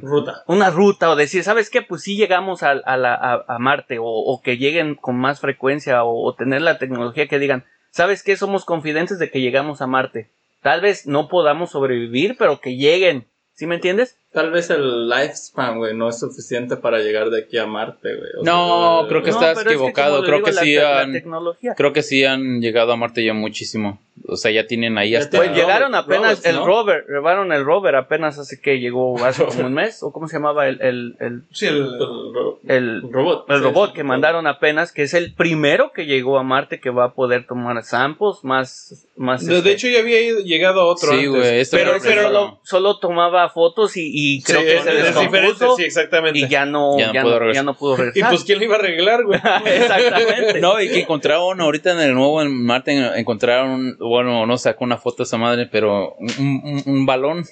Ruta. 0.03 0.43
una 0.47 0.71
ruta 0.71 1.11
o 1.11 1.17
decir, 1.17 1.43
¿sabes 1.43 1.71
qué? 1.71 1.81
Pues 1.83 2.03
sí 2.03 2.17
llegamos 2.17 2.63
a, 2.63 2.71
a, 2.71 2.97
la- 2.97 3.15
a- 3.15 3.45
a 3.49 3.59
Marte 3.59 3.99
o, 3.99 4.05
o 4.07 4.43
que 4.43 4.59
lleguen 4.59 4.95
con 4.95 5.17
más 5.17 5.41
frecuencia 5.41 6.05
o, 6.05 6.23
o 6.27 6.35
tener 6.35 6.61
la 6.63 6.79
tecnología 6.79 7.29
que 7.29 7.39
digan, 7.39 7.65
¿sabes 7.91 8.23
qué? 8.23 8.37
Somos 8.37 8.65
confidentes 8.65 9.19
de 9.19 9.31
que 9.31 9.41
llegamos 9.41 9.81
a 9.81 9.87
Marte. 9.87 10.31
Tal 10.63 10.81
vez 10.81 11.07
no 11.07 11.29
podamos 11.29 11.71
sobrevivir, 11.71 12.37
pero 12.39 12.61
que 12.61 12.77
lleguen. 12.77 13.27
¿Sí 13.53 13.67
me 13.67 13.77
entiendes? 13.77 14.19
Tal 14.35 14.51
vez 14.51 14.69
el 14.71 15.09
lifespan, 15.09 15.79
güey, 15.79 15.97
no 15.97 16.09
es 16.09 16.19
suficiente 16.19 16.77
para 16.77 16.99
llegar 16.99 17.31
de 17.31 17.43
aquí 17.45 17.57
a 17.57 17.67
Marte, 17.67 18.17
güey. 18.17 18.31
No, 18.43 18.99
sea, 19.03 19.09
creo 19.09 19.23
que 19.23 19.31
No, 19.31 19.37
estás 19.37 19.59
pero 19.59 19.71
es 19.71 19.77
equivocado, 19.77 20.11
como 20.17 20.21
le 20.23 20.27
creo 20.27 20.39
digo, 20.39 20.47
que 20.47 20.53
sí 20.65 20.77
han- 20.77 21.13
tecnología. 21.13 21.75
Creo 21.77 21.93
que 21.93 22.03
sí 22.03 22.25
han 22.25 22.61
llegado 22.61 22.93
a 22.93 22.97
Marte 22.97 23.25
ya 23.25 23.33
muchísimo. 23.33 24.01
O 24.27 24.37
sea, 24.37 24.51
ya 24.53 24.67
tienen 24.67 24.97
ahí 24.97 25.11
Ya 25.11 25.19
hasta... 25.19 25.37
Pues 25.37 25.55
llegaron 25.55 25.95
apenas 25.95 26.23
Roberts, 26.39 26.47
el 26.47 26.55
¿no? 26.57 26.67
rover, 26.67 27.05
llevaron 27.09 27.53
el 27.53 27.65
rover 27.65 27.95
apenas 27.97 28.39
hace 28.39 28.61
que 28.61 28.79
llegó 28.81 29.23
hace 29.25 29.45
como 29.45 29.67
un 29.67 29.75
mes, 29.75 30.03
o 30.03 30.13
cómo 30.13 30.29
se 30.29 30.37
llamaba 30.37 30.67
el, 30.69 30.81
el, 30.81 31.17
el, 31.21 31.43
Sí, 31.53 31.67
el, 31.67 31.77
El, 31.77 31.99
ro- 31.99 32.61
el, 32.67 32.75
el 32.77 33.03
robot. 33.13 33.51
el 33.51 33.57
Sí, 33.59 33.63
robot 33.65 33.89
sí, 33.91 33.95
que 33.97 34.01
sí. 34.01 34.07
mandaron 34.07 34.47
apenas, 34.47 34.93
que 34.93 35.03
es 35.03 35.15
el 35.15 35.35
primero 35.35 35.93
que 35.93 36.07
llegó 36.07 36.39
a 36.39 36.43
Marte 36.43 36.81
que 36.81 36.91
va 36.91 37.05
a 37.07 37.13
poder 37.15 37.47
tomar 37.47 37.83
samples 37.85 38.37
más, 38.45 39.07
más 39.17 39.45
de, 39.45 39.57
este, 39.59 39.69
de 39.69 39.75
hecho 39.75 39.89
ya 39.89 39.99
había 39.99 40.21
ido- 40.23 40.41
llegado 40.41 40.81
a 40.81 40.85
otro 40.87 41.11
Sí, 41.13 41.27
güey, 41.27 41.61
este 41.61 41.77
pero 41.77 41.99
primero. 41.99 42.23
solo, 42.23 42.61
solo 42.63 42.99
tomaba 43.01 43.49
fotos 43.51 43.97
y, 43.97 44.11
y 44.13 44.24
creo 44.45 44.61
Sí, 44.61 44.67
que 44.67 44.83
se 44.83 44.91
descompuso 44.95 45.77
sí, 45.77 45.85
exactamente. 45.85 46.39
y 46.39 46.49
ya 46.49 46.65
no, 46.67 46.99
Ya 46.99 47.07
no 47.09 47.13
ya 47.15 47.23
pudo 47.23 47.33
no, 47.33 47.39
regresar. 47.41 47.55
ya 47.55 47.63
no 47.65 47.75
pudo 47.77 47.95
Y 47.95 47.99
regresar. 47.99 48.31
pues, 48.31 48.45
¿quién 48.45 48.59
le 48.59 48.65
iba 48.67 48.75
a 48.77 48.79
arreglar, 48.79 49.25
güey? 49.25 49.41
Exactamente. 49.67 50.61
No, 50.61 50.81
y 50.81 50.89
que 50.89 51.01
encontraron 51.01 51.61
ahorita 51.61 51.93
en 51.93 52.01
el 52.01 52.15
nuevo 52.15 52.43
en 52.43 52.65
Marte, 52.65 52.93
en- 52.93 53.19
encontraron, 53.19 53.97
bueno, 53.99 54.47
no 54.47 54.59
sacó 54.59 54.85
una 54.85 54.99
foto 54.99 55.23
esa 55.23 55.37
madre, 55.37 55.69
pero 55.71 56.15
un, 56.15 56.31
un- 56.65 56.83
un 56.87 57.07
balón, 57.07 57.45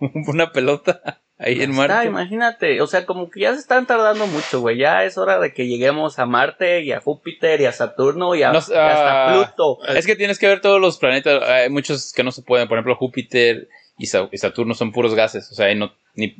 una 0.26 0.52
pelota 0.52 1.20
ahí 1.38 1.54
en 1.62 1.72
Está, 1.72 1.88
Marte. 1.88 2.06
imagínate, 2.06 2.80
o 2.80 2.86
sea, 2.86 3.04
como 3.04 3.28
que 3.28 3.40
ya 3.40 3.52
se 3.54 3.58
están 3.60 3.84
tardando 3.86 4.26
mucho, 4.28 4.60
güey. 4.60 4.78
Ya 4.78 5.04
es 5.04 5.18
hora 5.18 5.40
de 5.40 5.52
que 5.52 5.66
lleguemos 5.66 6.18
a 6.20 6.26
Marte 6.26 6.82
y 6.82 6.92
a 6.92 7.00
Júpiter 7.00 7.60
y 7.60 7.64
a 7.64 7.72
Saturno 7.72 8.34
y, 8.36 8.42
a, 8.44 8.48
No, 8.52 8.58
y 8.58 8.60
hasta 8.60 9.30
ah, 9.30 9.32
Pluto. 9.32 9.78
Es 9.88 10.06
que 10.06 10.14
tienes 10.14 10.38
que 10.38 10.46
ver 10.46 10.60
todos 10.60 10.80
los 10.80 10.98
planetas, 10.98 11.42
hay 11.42 11.68
muchos 11.68 12.12
que 12.12 12.22
no 12.22 12.30
se 12.30 12.42
pueden, 12.42 12.68
por 12.68 12.78
ejemplo 12.78 12.94
Júpiter 12.94 13.68
y, 14.02 14.06
Sa- 14.06 14.28
y 14.32 14.38
Saturno 14.38 14.74
son 14.74 14.92
puros 14.92 15.14
gases, 15.14 15.50
o 15.50 15.54
sea, 15.54 15.66
hay 15.66 15.76
no, 15.76 15.92
ni 16.14 16.34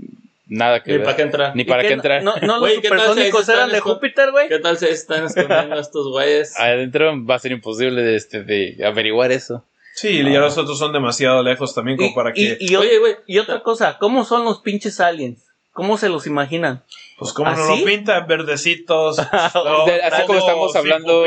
nada 0.46 0.82
que 0.82 0.90
Ni 0.92 0.96
ver. 0.98 1.04
para 1.04 1.16
qué 1.16 1.22
entrar. 1.22 1.56
Ni 1.56 1.62
¿Y 1.62 1.64
para 1.64 1.82
qué 1.82 1.88
no- 1.90 1.94
entrar. 1.94 2.22
No, 2.22 2.34
no, 2.42 2.46
los 2.54 2.58
Güey, 2.60 2.80
¿qué 2.80 2.88
tal 2.88 2.98
si 2.98 3.04
ahí 3.04 3.08
supersónicos 3.08 3.46
se 3.46 3.52
eran 3.52 3.64
están 3.70 3.74
de 3.76 3.80
Júpiter, 3.80 4.30
güey. 4.32 4.48
¿Qué 4.48 4.58
tal 4.58 4.76
se 4.78 4.90
están 4.90 5.24
escondiendo 5.26 5.78
estos 5.80 6.08
güeyes? 6.08 6.54
Adentro 6.60 7.24
va 7.24 7.36
a 7.36 7.38
ser 7.38 7.52
imposible 7.52 8.02
de, 8.02 8.16
este, 8.16 8.42
de 8.42 8.76
averiguar 8.84 9.32
eso. 9.32 9.64
Sí, 9.94 10.08
y 10.20 10.32
ya 10.32 10.40
los 10.40 10.56
otros 10.58 10.78
son 10.78 10.92
demasiado 10.92 11.42
lejos 11.42 11.74
también 11.74 11.96
como 11.98 12.10
Y, 12.10 12.14
para 12.14 12.32
que... 12.32 12.56
y- 12.60 12.72
y 12.72 12.76
Oye, 12.76 12.98
güey. 12.98 13.16
y 13.26 13.38
otra 13.38 13.62
cosa, 13.62 13.98
¿cómo 13.98 14.24
son 14.24 14.44
los 14.44 14.60
pinches 14.60 15.00
aliens? 15.00 15.44
¿Cómo 15.72 15.96
se 15.96 16.08
los 16.10 16.26
imaginan? 16.26 16.82
Pues 17.18 17.32
como 17.32 17.50
nos 17.50 17.66
lo 17.80 17.84
pinta, 17.84 18.20
verdecitos. 18.20 19.16
De- 19.86 20.02
así 20.02 20.22
como 20.26 20.38
estamos 20.38 20.76
hablando-. 20.76 21.24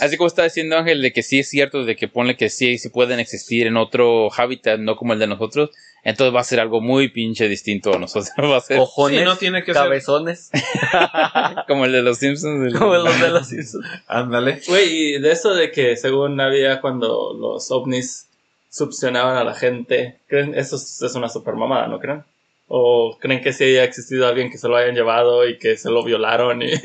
Así 0.00 0.16
como 0.18 0.26
está 0.26 0.44
diciendo 0.44 0.76
Ángel, 0.76 1.00
de 1.00 1.12
que 1.12 1.22
sí 1.22 1.38
es 1.38 1.48
cierto, 1.48 1.84
de 1.84 1.96
que 1.96 2.06
ponle 2.08 2.36
que 2.36 2.50
sí, 2.50 2.76
sí 2.78 2.90
pueden 2.90 3.20
existir 3.20 3.66
en 3.66 3.76
otro 3.78 4.28
hábitat, 4.36 4.78
no 4.80 4.96
como 4.96 5.14
el 5.14 5.18
de 5.18 5.26
nosotros, 5.26 5.70
entonces 6.04 6.34
va 6.34 6.40
a 6.40 6.44
ser 6.44 6.60
algo 6.60 6.80
muy 6.82 7.08
pinche 7.08 7.48
distinto 7.48 7.94
a 7.94 7.98
nosotros. 7.98 8.30
Va 8.38 8.58
a 8.58 8.60
ser 8.60 8.76
Cojones, 8.78 9.18
Sí, 9.20 9.24
no 9.24 9.36
tiene 9.36 9.60
que 9.64 9.72
ser- 9.72 9.82
cabezones, 9.82 10.50
como 11.66 11.84
el 11.86 11.92
de 11.92 12.02
los 12.02 12.18
Simpsons. 12.18 12.60
del- 12.64 12.78
como 12.78 12.94
los 12.96 13.18
de 13.20 13.30
los 13.30 13.48
Simpsons. 13.48 13.86
Ándale. 14.08 14.60
Güey, 14.68 15.14
y 15.14 15.18
de 15.20 15.32
eso 15.32 15.54
de 15.54 15.70
que 15.70 15.96
según 15.96 16.38
había 16.40 16.80
cuando 16.80 17.32
los 17.38 17.70
ovnis 17.70 18.28
succionaban 18.68 19.36
a 19.36 19.44
la 19.44 19.54
gente, 19.54 20.18
¿creen? 20.28 20.54
Eso 20.54 20.76
es, 20.76 21.00
es 21.02 21.14
una 21.14 21.28
super 21.30 21.54
mamada, 21.54 21.86
¿no 21.86 21.98
creen? 21.98 22.24
¿O 22.68 23.16
creen 23.20 23.42
que 23.42 23.52
sí 23.52 23.64
haya 23.64 23.84
existido 23.84 24.26
alguien 24.26 24.50
que 24.50 24.58
se 24.58 24.66
lo 24.68 24.76
hayan 24.76 24.94
llevado 24.94 25.46
y 25.48 25.58
que 25.58 25.76
se 25.76 25.90
lo 25.90 26.02
violaron? 26.04 26.62
Y... 26.62 26.70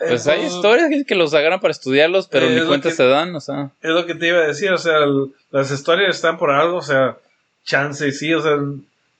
Pues 0.00 0.28
hay 0.28 0.44
historias 0.44 0.90
que- 1.08 1.14
los 1.16 1.34
agarran 1.34 1.58
para 1.58 1.72
estudiarlos, 1.72 2.28
pero 2.28 2.46
Eh, 2.46 2.60
ni 2.60 2.66
cuenta 2.68 2.88
que- 2.90 2.94
se 2.94 3.04
dan, 3.04 3.34
o 3.34 3.40
sea. 3.40 3.70
Es 3.82 3.90
lo 3.90 4.06
que 4.06 4.14
te 4.14 4.28
iba 4.28 4.38
a 4.38 4.46
decir, 4.46 4.70
o 4.70 4.78
sea, 4.78 4.98
el- 4.98 5.32
las 5.50 5.72
historias 5.72 6.14
están 6.14 6.38
por 6.38 6.52
algo, 6.52 6.76
o 6.76 6.82
sea, 6.82 7.16
chance, 7.64 8.12
sí, 8.12 8.32
o 8.32 8.40
sea, 8.40 8.58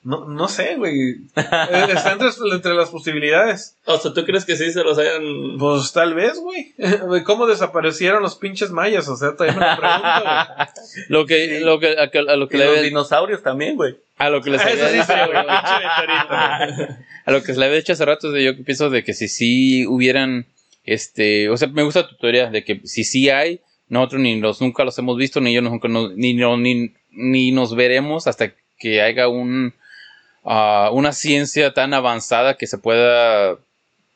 no, 0.08 0.24
no 0.26 0.48
sé, 0.48 0.76
güey. 0.76 1.10
Eh, 1.36 1.86
Está 1.94 2.12
entre, 2.12 2.28
entre 2.52 2.74
las 2.74 2.88
posibilidades. 2.90 3.76
o 3.84 3.98
sea, 3.98 4.12
¿tú 4.14 4.24
crees 4.24 4.44
que 4.44 4.56
sí 4.56 4.72
se 4.72 4.82
los 4.82 4.96
hayan... 4.98 5.58
Pues 5.58 5.92
tal 5.92 6.14
vez, 6.14 6.38
güey. 6.38 6.74
¿Cómo 7.24 7.46
desaparecieron 7.46 8.22
los 8.22 8.36
pinches 8.36 8.70
mayas? 8.70 9.06
O 9.08 9.16
sea, 9.16 9.36
todavía 9.36 9.58
me 9.58 9.66
lo 9.66 9.76
pregunto, 9.76 10.22
güey. 10.22 10.68
Lo 11.08 11.26
que, 11.26 11.60
lo 11.60 11.78
que, 11.80 11.98
a, 12.00 12.10
que- 12.10 12.18
a 12.18 12.36
lo 12.36 12.48
que 12.48 12.56
Y 12.56 12.60
le 12.60 12.66
los 12.66 12.82
dinosaurios 12.82 13.42
también, 13.42 13.76
güey. 13.76 13.96
a 14.16 14.30
lo 14.30 14.42
que 14.42 14.50
les 14.50 14.60
Ah, 14.60 14.68
había 14.70 15.04
sí 15.04 15.12
a 17.24 17.30
lo 17.32 17.42
que 17.42 17.52
se 17.52 17.58
le 17.60 17.66
había 17.66 17.76
dicho 17.78 17.92
hace 17.92 18.04
rato, 18.04 18.32
de 18.32 18.42
yo 18.44 18.56
que 18.56 18.62
pienso 18.62 18.90
de 18.90 19.04
que 19.04 19.12
si 19.14 19.28
sí 19.28 19.86
hubieran, 19.86 20.46
este, 20.84 21.48
o 21.50 21.56
sea, 21.56 21.68
me 21.68 21.82
gusta 21.82 22.08
tu 22.08 22.16
teoría 22.16 22.46
de 22.50 22.64
que 22.64 22.80
si 22.84 23.04
sí 23.04 23.28
hay, 23.30 23.60
nosotros 23.88 24.20
ni 24.22 24.40
los 24.40 24.60
nunca 24.60 24.84
los 24.84 24.98
hemos 24.98 25.16
visto, 25.16 25.40
ni 25.40 25.52
yo 25.52 25.60
nunca 25.60 25.88
nos- 25.88 26.14
ni, 26.16 26.34
no- 26.34 26.56
ni, 26.56 26.92
ni 27.10 27.52
nos 27.52 27.74
veremos 27.74 28.26
hasta 28.26 28.52
que 28.78 29.02
haya 29.02 29.28
un, 29.28 29.74
ah, 30.48 30.90
una 30.92 31.12
ciencia 31.12 31.72
tan 31.74 31.92
avanzada 31.94 32.56
que 32.56 32.66
se 32.66 32.78
pueda 32.78 33.56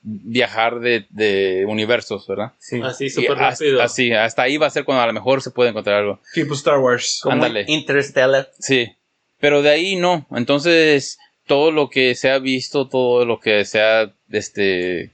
viajar 0.04 0.80
de, 0.80 1.06
de 1.10 1.64
universos, 1.68 2.26
¿verdad? 2.26 2.52
Sí. 2.58 2.80
Así, 2.82 3.08
súper 3.08 3.32
hasta- 3.32 3.50
rápido. 3.64 3.82
Así, 3.82 4.12
hasta 4.12 4.42
ahí 4.42 4.56
va 4.56 4.66
a 4.66 4.70
ser 4.70 4.84
cuando 4.84 5.02
a 5.02 5.06
lo 5.06 5.12
mejor 5.12 5.42
se 5.42 5.50
puede 5.52 5.70
encontrar 5.70 5.98
algo. 5.98 6.18
Tipo 6.34 6.54
Star 6.54 6.78
Wars. 6.78 7.20
Como 7.22 7.34
ándale. 7.34 7.64
Interstellar. 7.68 8.50
Sí, 8.58 8.92
pero 9.38 9.62
de 9.62 9.70
ahí 9.70 9.94
no. 9.94 10.26
Entonces, 10.32 11.18
todo 11.46 11.70
lo 11.70 11.88
que 11.88 12.14
se 12.16 12.30
ha 12.30 12.38
visto, 12.40 12.88
todo 12.88 13.24
lo 13.24 13.38
que 13.38 13.64
se 13.64 13.80
ha, 13.80 14.12
este, 14.30 15.10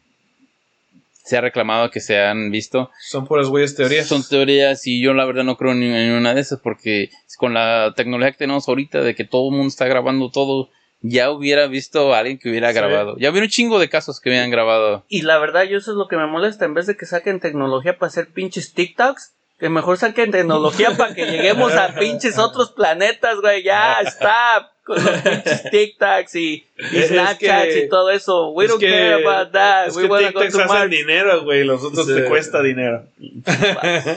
se 1.22 1.36
ha 1.36 1.42
reclamado 1.42 1.90
que 1.90 2.00
se 2.00 2.18
han 2.18 2.50
visto, 2.50 2.90
Son 2.98 3.26
puras 3.26 3.48
güeyes 3.48 3.74
teorías. 3.76 4.06
son 4.06 4.26
teorías 4.26 4.86
y 4.86 5.02
yo 5.02 5.12
la 5.12 5.26
verdad 5.26 5.44
no 5.44 5.58
creo 5.58 5.72
en 5.72 6.12
una 6.12 6.32
de 6.32 6.40
esas 6.40 6.60
porque 6.60 7.10
con 7.36 7.52
la 7.52 7.92
tecnología 7.94 8.32
que 8.32 8.38
tenemos 8.38 8.66
ahorita 8.66 9.02
de 9.02 9.14
que 9.14 9.24
todo 9.24 9.48
el 9.50 9.56
mundo 9.56 9.68
está 9.68 9.86
grabando 9.86 10.30
todo, 10.30 10.70
ya 11.00 11.30
hubiera 11.30 11.66
visto 11.68 12.12
a 12.14 12.18
alguien 12.18 12.38
que 12.38 12.48
hubiera 12.50 12.68
Sí. 12.72 12.74
grabado. 12.76 13.16
Ya 13.18 13.30
hubiera 13.30 13.44
un 13.44 13.50
chingo 13.50 13.78
de 13.78 13.88
casos 13.88 14.20
que 14.20 14.30
hubieran 14.30 14.50
grabado. 14.50 15.04
Y 15.08 15.22
la 15.22 15.38
verdad, 15.38 15.64
yo 15.64 15.78
eso 15.78 15.92
es 15.92 15.96
lo 15.96 16.08
que 16.08 16.16
me 16.16 16.26
molesta. 16.26 16.64
En 16.64 16.74
vez 16.74 16.86
de 16.86 16.96
que 16.96 17.06
saquen 17.06 17.40
tecnología 17.40 17.98
para 17.98 18.08
hacer 18.08 18.28
pinches 18.28 18.74
TikToks, 18.74 19.32
que 19.58 19.68
mejor 19.68 19.96
saquen 19.98 20.30
tecnología 20.30 20.90
para 20.96 21.14
que 21.14 21.26
lleguemos 21.26 21.72
a 21.74 21.94
pinches 21.98 22.38
otros 22.38 22.70
planetas, 22.72 23.40
güey. 23.40 23.62
Ya 23.62 24.00
está. 24.00 24.70
Con 24.84 25.04
los 25.04 25.10
pinches 25.20 25.70
TikToks 25.70 26.34
y, 26.36 26.64
y 26.92 26.96
Es 26.98 27.08
Snapchats 27.08 27.64
que- 27.74 27.84
y 27.84 27.88
todo 27.90 28.08
eso. 28.10 28.50
We 28.52 28.64
es 28.64 28.70
don't 28.70 28.80
que- 28.80 28.88
care 28.90 29.24
about 29.26 29.52
that. 29.52 29.88
Es 29.88 29.96
We 29.96 30.02
que 30.04 30.08
wanna 30.08 30.30
go 30.32 30.40
TikToks 30.40 30.64
to 30.66 30.72
Mars. 30.72 30.90
dinero, 30.90 31.44
güey. 31.44 31.62
Los 31.64 31.84
otros 31.84 32.06
Sí. 32.06 32.14
te 32.14 32.24
cuesta 32.24 32.62
dinero. 32.62 33.04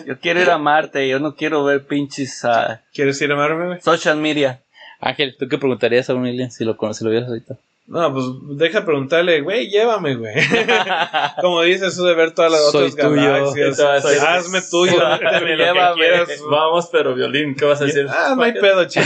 Yo 0.07 0.17
quiero 0.19 0.41
ir 0.41 0.49
a 0.49 0.57
Marte. 0.57 1.07
Yo 1.09 1.19
no 1.19 1.35
quiero 1.35 1.63
ver 1.63 1.85
pinches 1.85 2.43
ah, 2.45 2.81
¿Quieres 2.93 3.21
ir 3.21 3.31
a 3.31 3.47
güey? 3.53 3.81
social 3.81 4.17
media. 4.17 4.61
Ángel, 5.01 5.35
¿tú 5.37 5.47
qué 5.47 5.57
preguntarías 5.57 6.09
a 6.09 6.13
un 6.15 6.25
alien 6.25 6.51
si 6.51 6.63
lo, 6.63 6.77
cono- 6.77 6.93
si 6.93 7.03
lo 7.03 7.09
vieras 7.09 7.27
ahorita? 7.29 7.55
No, 7.87 8.13
pues 8.13 8.25
deja 8.57 8.85
preguntarle, 8.85 9.41
güey, 9.41 9.67
llévame, 9.69 10.15
güey. 10.15 10.33
Como 11.41 11.61
dices 11.63 11.93
eso 11.93 12.05
de 12.05 12.13
ver 12.13 12.31
todas 12.33 12.51
las 12.51 12.71
Soy 12.71 12.89
otras 12.91 13.09
tuyo. 13.09 13.21
galaxias. 13.21 13.79
Entonces, 13.79 14.21
Hazme 14.21 14.61
tuyo, 14.61 14.93
méteme 15.21 15.39
lo 15.39 15.45
que 15.47 15.55
Llévame. 15.73 15.95
quieras. 16.01 16.29
Vamos, 16.49 16.87
pero 16.91 17.15
violín, 17.15 17.55
¿qué 17.55 17.65
vas 17.65 17.81
a 17.81 17.85
decir? 17.85 18.05
Ah, 18.09 18.33
no 18.37 18.43
hay 18.43 18.53
pedo, 18.53 18.85
chico. 18.85 19.05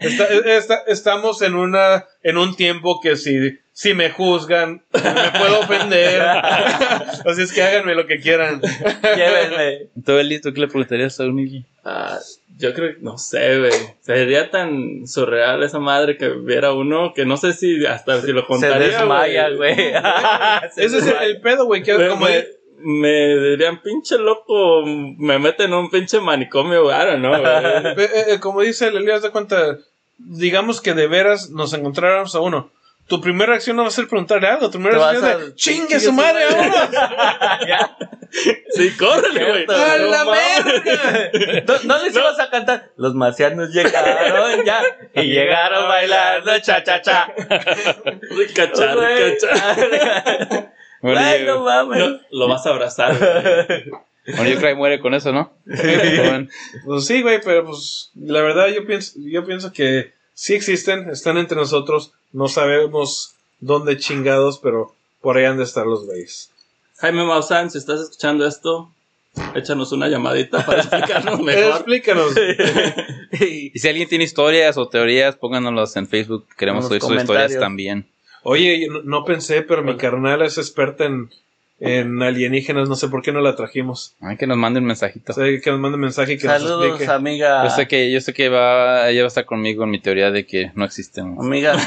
Está- 0.00 0.24
está- 0.56 0.82
estamos 0.88 1.42
en 1.42 1.54
una 1.54 2.04
en 2.22 2.38
un 2.38 2.56
tiempo 2.56 3.00
que 3.00 3.16
si, 3.16 3.58
si 3.72 3.94
me 3.94 4.10
juzgan, 4.10 4.82
me 4.92 5.38
puedo 5.38 5.60
ofender. 5.60 6.20
Así 7.26 7.42
es 7.42 7.52
que 7.52 7.62
háganme 7.62 7.94
lo 7.94 8.06
que 8.06 8.18
quieran. 8.20 8.60
Llévenme. 9.02 9.88
¿Tú, 10.04 10.12
Eli, 10.12 10.40
tú 10.40 10.52
qué 10.52 10.60
le 10.60 10.66
preguntarías 10.68 11.20
a 11.20 11.24
un 11.24 11.38
alien? 11.38 11.64
Ah, 11.84 12.18
yo 12.56 12.72
creo 12.74 12.94
que, 12.94 13.00
no 13.02 13.18
sé, 13.18 13.58
güey. 13.58 13.72
Sería 14.00 14.50
tan 14.50 15.06
surreal 15.06 15.62
esa 15.62 15.78
madre 15.80 16.16
que 16.16 16.28
viera 16.28 16.72
uno 16.72 17.12
que 17.14 17.24
no 17.24 17.36
sé 17.36 17.52
si 17.52 17.84
hasta 17.84 18.20
si 18.20 18.32
lo 18.32 18.42
Se 18.42 18.46
contaría. 18.46 18.98
desmaya, 18.98 19.48
güey. 19.56 19.74
Se 20.74 20.84
Ese 20.84 20.98
es 20.98 21.06
el, 21.20 21.40
pedo, 21.40 21.66
güey. 21.66 21.82
Que 21.82 21.94
Me, 21.98 22.08
como 22.08 22.26
me- 22.26 22.44
me 22.78 23.36
dirían, 23.38 23.80
pinche 23.82 24.18
loco, 24.18 24.82
me 24.84 25.38
meten 25.38 25.68
en 25.72 25.74
un 25.74 25.90
pinche 25.90 26.20
manicomio, 26.20 26.82
güey, 26.84 27.18
¿no? 27.18 27.30
güey? 27.30 27.42
Eh, 27.96 28.24
eh, 28.34 28.40
como 28.40 28.60
dice 28.60 28.88
el 28.88 28.96
Elías 28.98 29.22
de 29.22 29.30
cuenta, 29.30 29.78
digamos 30.18 30.80
que 30.80 30.92
de 30.94 31.06
veras 31.06 31.50
nos 31.50 31.72
encontráramos 31.72 32.34
a 32.34 32.40
uno. 32.40 32.70
Tu 33.06 33.20
primera 33.20 33.50
reacción 33.50 33.76
no 33.76 33.82
va 33.82 33.88
a 33.88 33.92
ser 33.92 34.08
preguntarle 34.08 34.48
algo. 34.48 34.70
Tu 34.70 34.78
primera 34.78 34.98
reacción 34.98 35.24
es 35.24 35.34
a- 35.34 35.38
de 35.38 35.54
chingue 35.54 36.00
su 36.00 36.12
madre, 36.12 36.44
madre". 36.50 36.70
vámonos. 36.70 37.90
Sí, 38.74 38.90
córrele, 38.98 39.44
güey. 39.48 39.64
¡A 39.68 39.96
No 39.98 40.06
la 40.06 40.24
verga! 40.24 41.30
No, 41.68 41.74
no 41.84 42.02
les 42.02 42.16
ibas 42.16 42.40
a 42.40 42.50
cantar. 42.50 42.90
Los 42.96 43.14
marcianos 43.14 43.70
llegaron 43.70 44.64
ya 44.64 44.82
y 45.14 45.22
llegaron 45.32 45.86
bailando 45.88 46.58
cha 46.58 46.82
cha 46.82 47.00
cha. 47.00 47.32
Ricachar, 48.30 48.98
ricachar. 48.98 50.72
Bueno, 51.00 51.20
Ay, 51.20 51.44
no 51.44 51.60
mames. 51.60 51.98
No, 52.00 52.20
lo 52.32 52.48
vas 52.48 52.66
a 52.66 52.70
abrazar. 52.70 53.16
güey. 53.16 53.84
bueno, 54.36 54.50
yo 54.50 54.56
creo 54.58 54.70
que 54.72 54.74
muere 54.74 54.98
con 55.00 55.14
eso, 55.14 55.30
¿no? 55.32 55.52
Pues 56.84 57.06
sí, 57.06 57.22
güey, 57.22 57.40
pero 57.44 57.64
pues 57.66 58.10
la 58.16 58.40
verdad 58.42 58.66
yo 58.68 58.84
pienso, 58.84 59.12
yo 59.16 59.44
pienso 59.46 59.72
que 59.72 60.12
sí 60.32 60.54
existen, 60.54 61.08
están 61.10 61.36
entre 61.36 61.56
nosotros, 61.56 62.12
no 62.34 62.48
sabemos 62.48 63.34
dónde 63.60 63.96
chingados, 63.96 64.58
pero 64.58 64.94
por 65.22 65.38
ahí 65.38 65.46
han 65.46 65.56
de 65.56 65.64
estar 65.64 65.86
los 65.86 66.04
güeyes. 66.04 66.50
Jaime 66.98 67.24
Maussan, 67.24 67.70
si 67.70 67.78
estás 67.78 68.00
escuchando 68.00 68.46
esto, 68.46 68.90
échanos 69.54 69.92
una 69.92 70.08
llamadita 70.08 70.64
para 70.66 70.78
explicarnos 70.82 71.40
mejor. 71.40 71.72
Explícanos. 71.76 72.32
Y- 73.40 73.70
si 73.76 73.88
alguien 73.88 74.08
tiene 74.08 74.22
historias 74.24 74.76
o 74.76 74.86
teorías, 74.88 75.34
pónganoslas 75.34 75.96
en 75.96 76.06
Facebook. 76.06 76.46
Queremos 76.56 76.88
oír 76.90 77.00
sus 77.00 77.16
historias 77.16 77.58
también. 77.58 78.06
Oye, 78.44 78.84
yo 78.86 78.92
no, 78.92 79.02
no 79.02 79.24
pensé, 79.24 79.62
pero 79.62 79.82
mi 79.82 79.96
carnal 79.96 80.42
es 80.42 80.56
experta 80.58 81.04
en, 81.04 81.30
en 81.80 82.22
alienígenas, 82.22 82.88
no 82.88 82.94
sé 82.94 83.08
por 83.08 83.20
qué 83.22 83.32
no 83.32 83.40
la 83.40 83.56
trajimos. 83.56 84.14
Ay, 84.20 84.36
que 84.36 84.46
nos 84.46 84.56
mande 84.56 84.80
un 84.80 84.86
mensajito. 84.86 85.32
O 85.32 85.34
sea, 85.34 85.44
que 85.60 85.70
nos 85.70 85.80
mande 85.80 85.98
mensaje 85.98 86.34
y 86.34 86.38
que 86.38 86.46
nos 86.46 86.62
Saludos, 86.62 86.86
explique. 86.86 87.12
amiga. 87.12 87.64
Yo 87.64 87.70
sé 87.70 87.88
que, 87.88 88.10
yo 88.12 88.20
sé 88.20 88.32
que 88.32 88.48
va, 88.48 89.08
ella 89.10 89.22
va 89.22 89.26
a 89.26 89.28
estar 89.28 89.44
conmigo 89.44 89.84
en 89.84 89.90
mi 89.90 90.00
teoría 90.00 90.30
de 90.30 90.46
que 90.46 90.70
no 90.74 90.84
existen. 90.84 91.36
Amiga. 91.38 91.76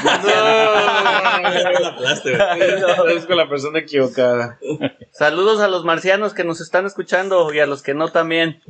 No, 1.78 3.06
es 3.08 3.26
con 3.26 3.36
la 3.36 3.48
persona 3.48 3.78
equivocada. 3.78 4.58
Saludos 5.12 5.60
a 5.60 5.68
los 5.68 5.84
marcianos 5.84 6.34
que 6.34 6.44
nos 6.44 6.60
están 6.60 6.86
escuchando 6.86 7.52
y 7.52 7.60
a 7.60 7.66
los 7.66 7.82
que 7.82 7.94
no 7.94 8.08
también. 8.10 8.60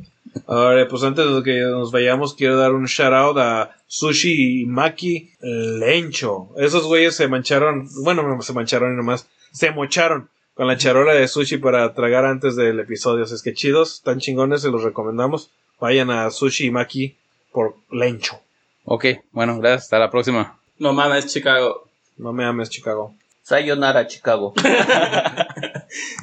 Ahora, 0.47 0.87
pues 0.87 1.03
antes 1.03 1.25
de 1.33 1.43
que 1.43 1.59
nos 1.61 1.91
vayamos, 1.91 2.35
quiero 2.35 2.57
dar 2.57 2.71
un 2.73 2.85
shout 2.85 3.13
out 3.13 3.37
a 3.37 3.75
Sushi 3.87 4.61
y 4.61 4.65
Maki 4.65 5.31
Lencho. 5.41 6.49
Esos 6.57 6.85
güeyes 6.85 7.15
se 7.15 7.27
mancharon, 7.27 7.87
bueno, 8.03 8.23
no 8.23 8.41
se 8.41 8.53
mancharon 8.53 8.93
y 8.93 8.97
nomás, 8.97 9.27
se 9.51 9.71
mocharon 9.71 10.29
con 10.59 10.67
la 10.67 10.75
charola 10.75 11.13
de 11.13 11.25
sushi 11.25 11.55
para 11.55 11.93
tragar 11.93 12.25
antes 12.25 12.57
del 12.57 12.81
episodio. 12.81 13.23
Así 13.23 13.33
es 13.33 13.41
que 13.41 13.53
chidos, 13.53 13.93
están 13.93 14.19
chingones, 14.19 14.61
se 14.61 14.69
los 14.69 14.83
recomendamos. 14.83 15.51
Vayan 15.79 16.11
a 16.11 16.29
Sushi 16.29 16.65
y 16.65 16.69
Maki 16.69 17.15
por 17.53 17.77
Lencho. 17.89 18.41
Ok, 18.83 19.05
bueno, 19.31 19.57
gracias. 19.57 19.83
Hasta 19.83 19.99
la 19.99 20.11
próxima. 20.11 20.59
No 20.77 20.91
mames, 20.91 21.27
Chicago. 21.27 21.87
No 22.17 22.33
me 22.33 22.43
ames, 22.43 22.69
Chicago. 22.69 23.15
Sayonara, 23.41 24.05
Chicago. 24.05 24.53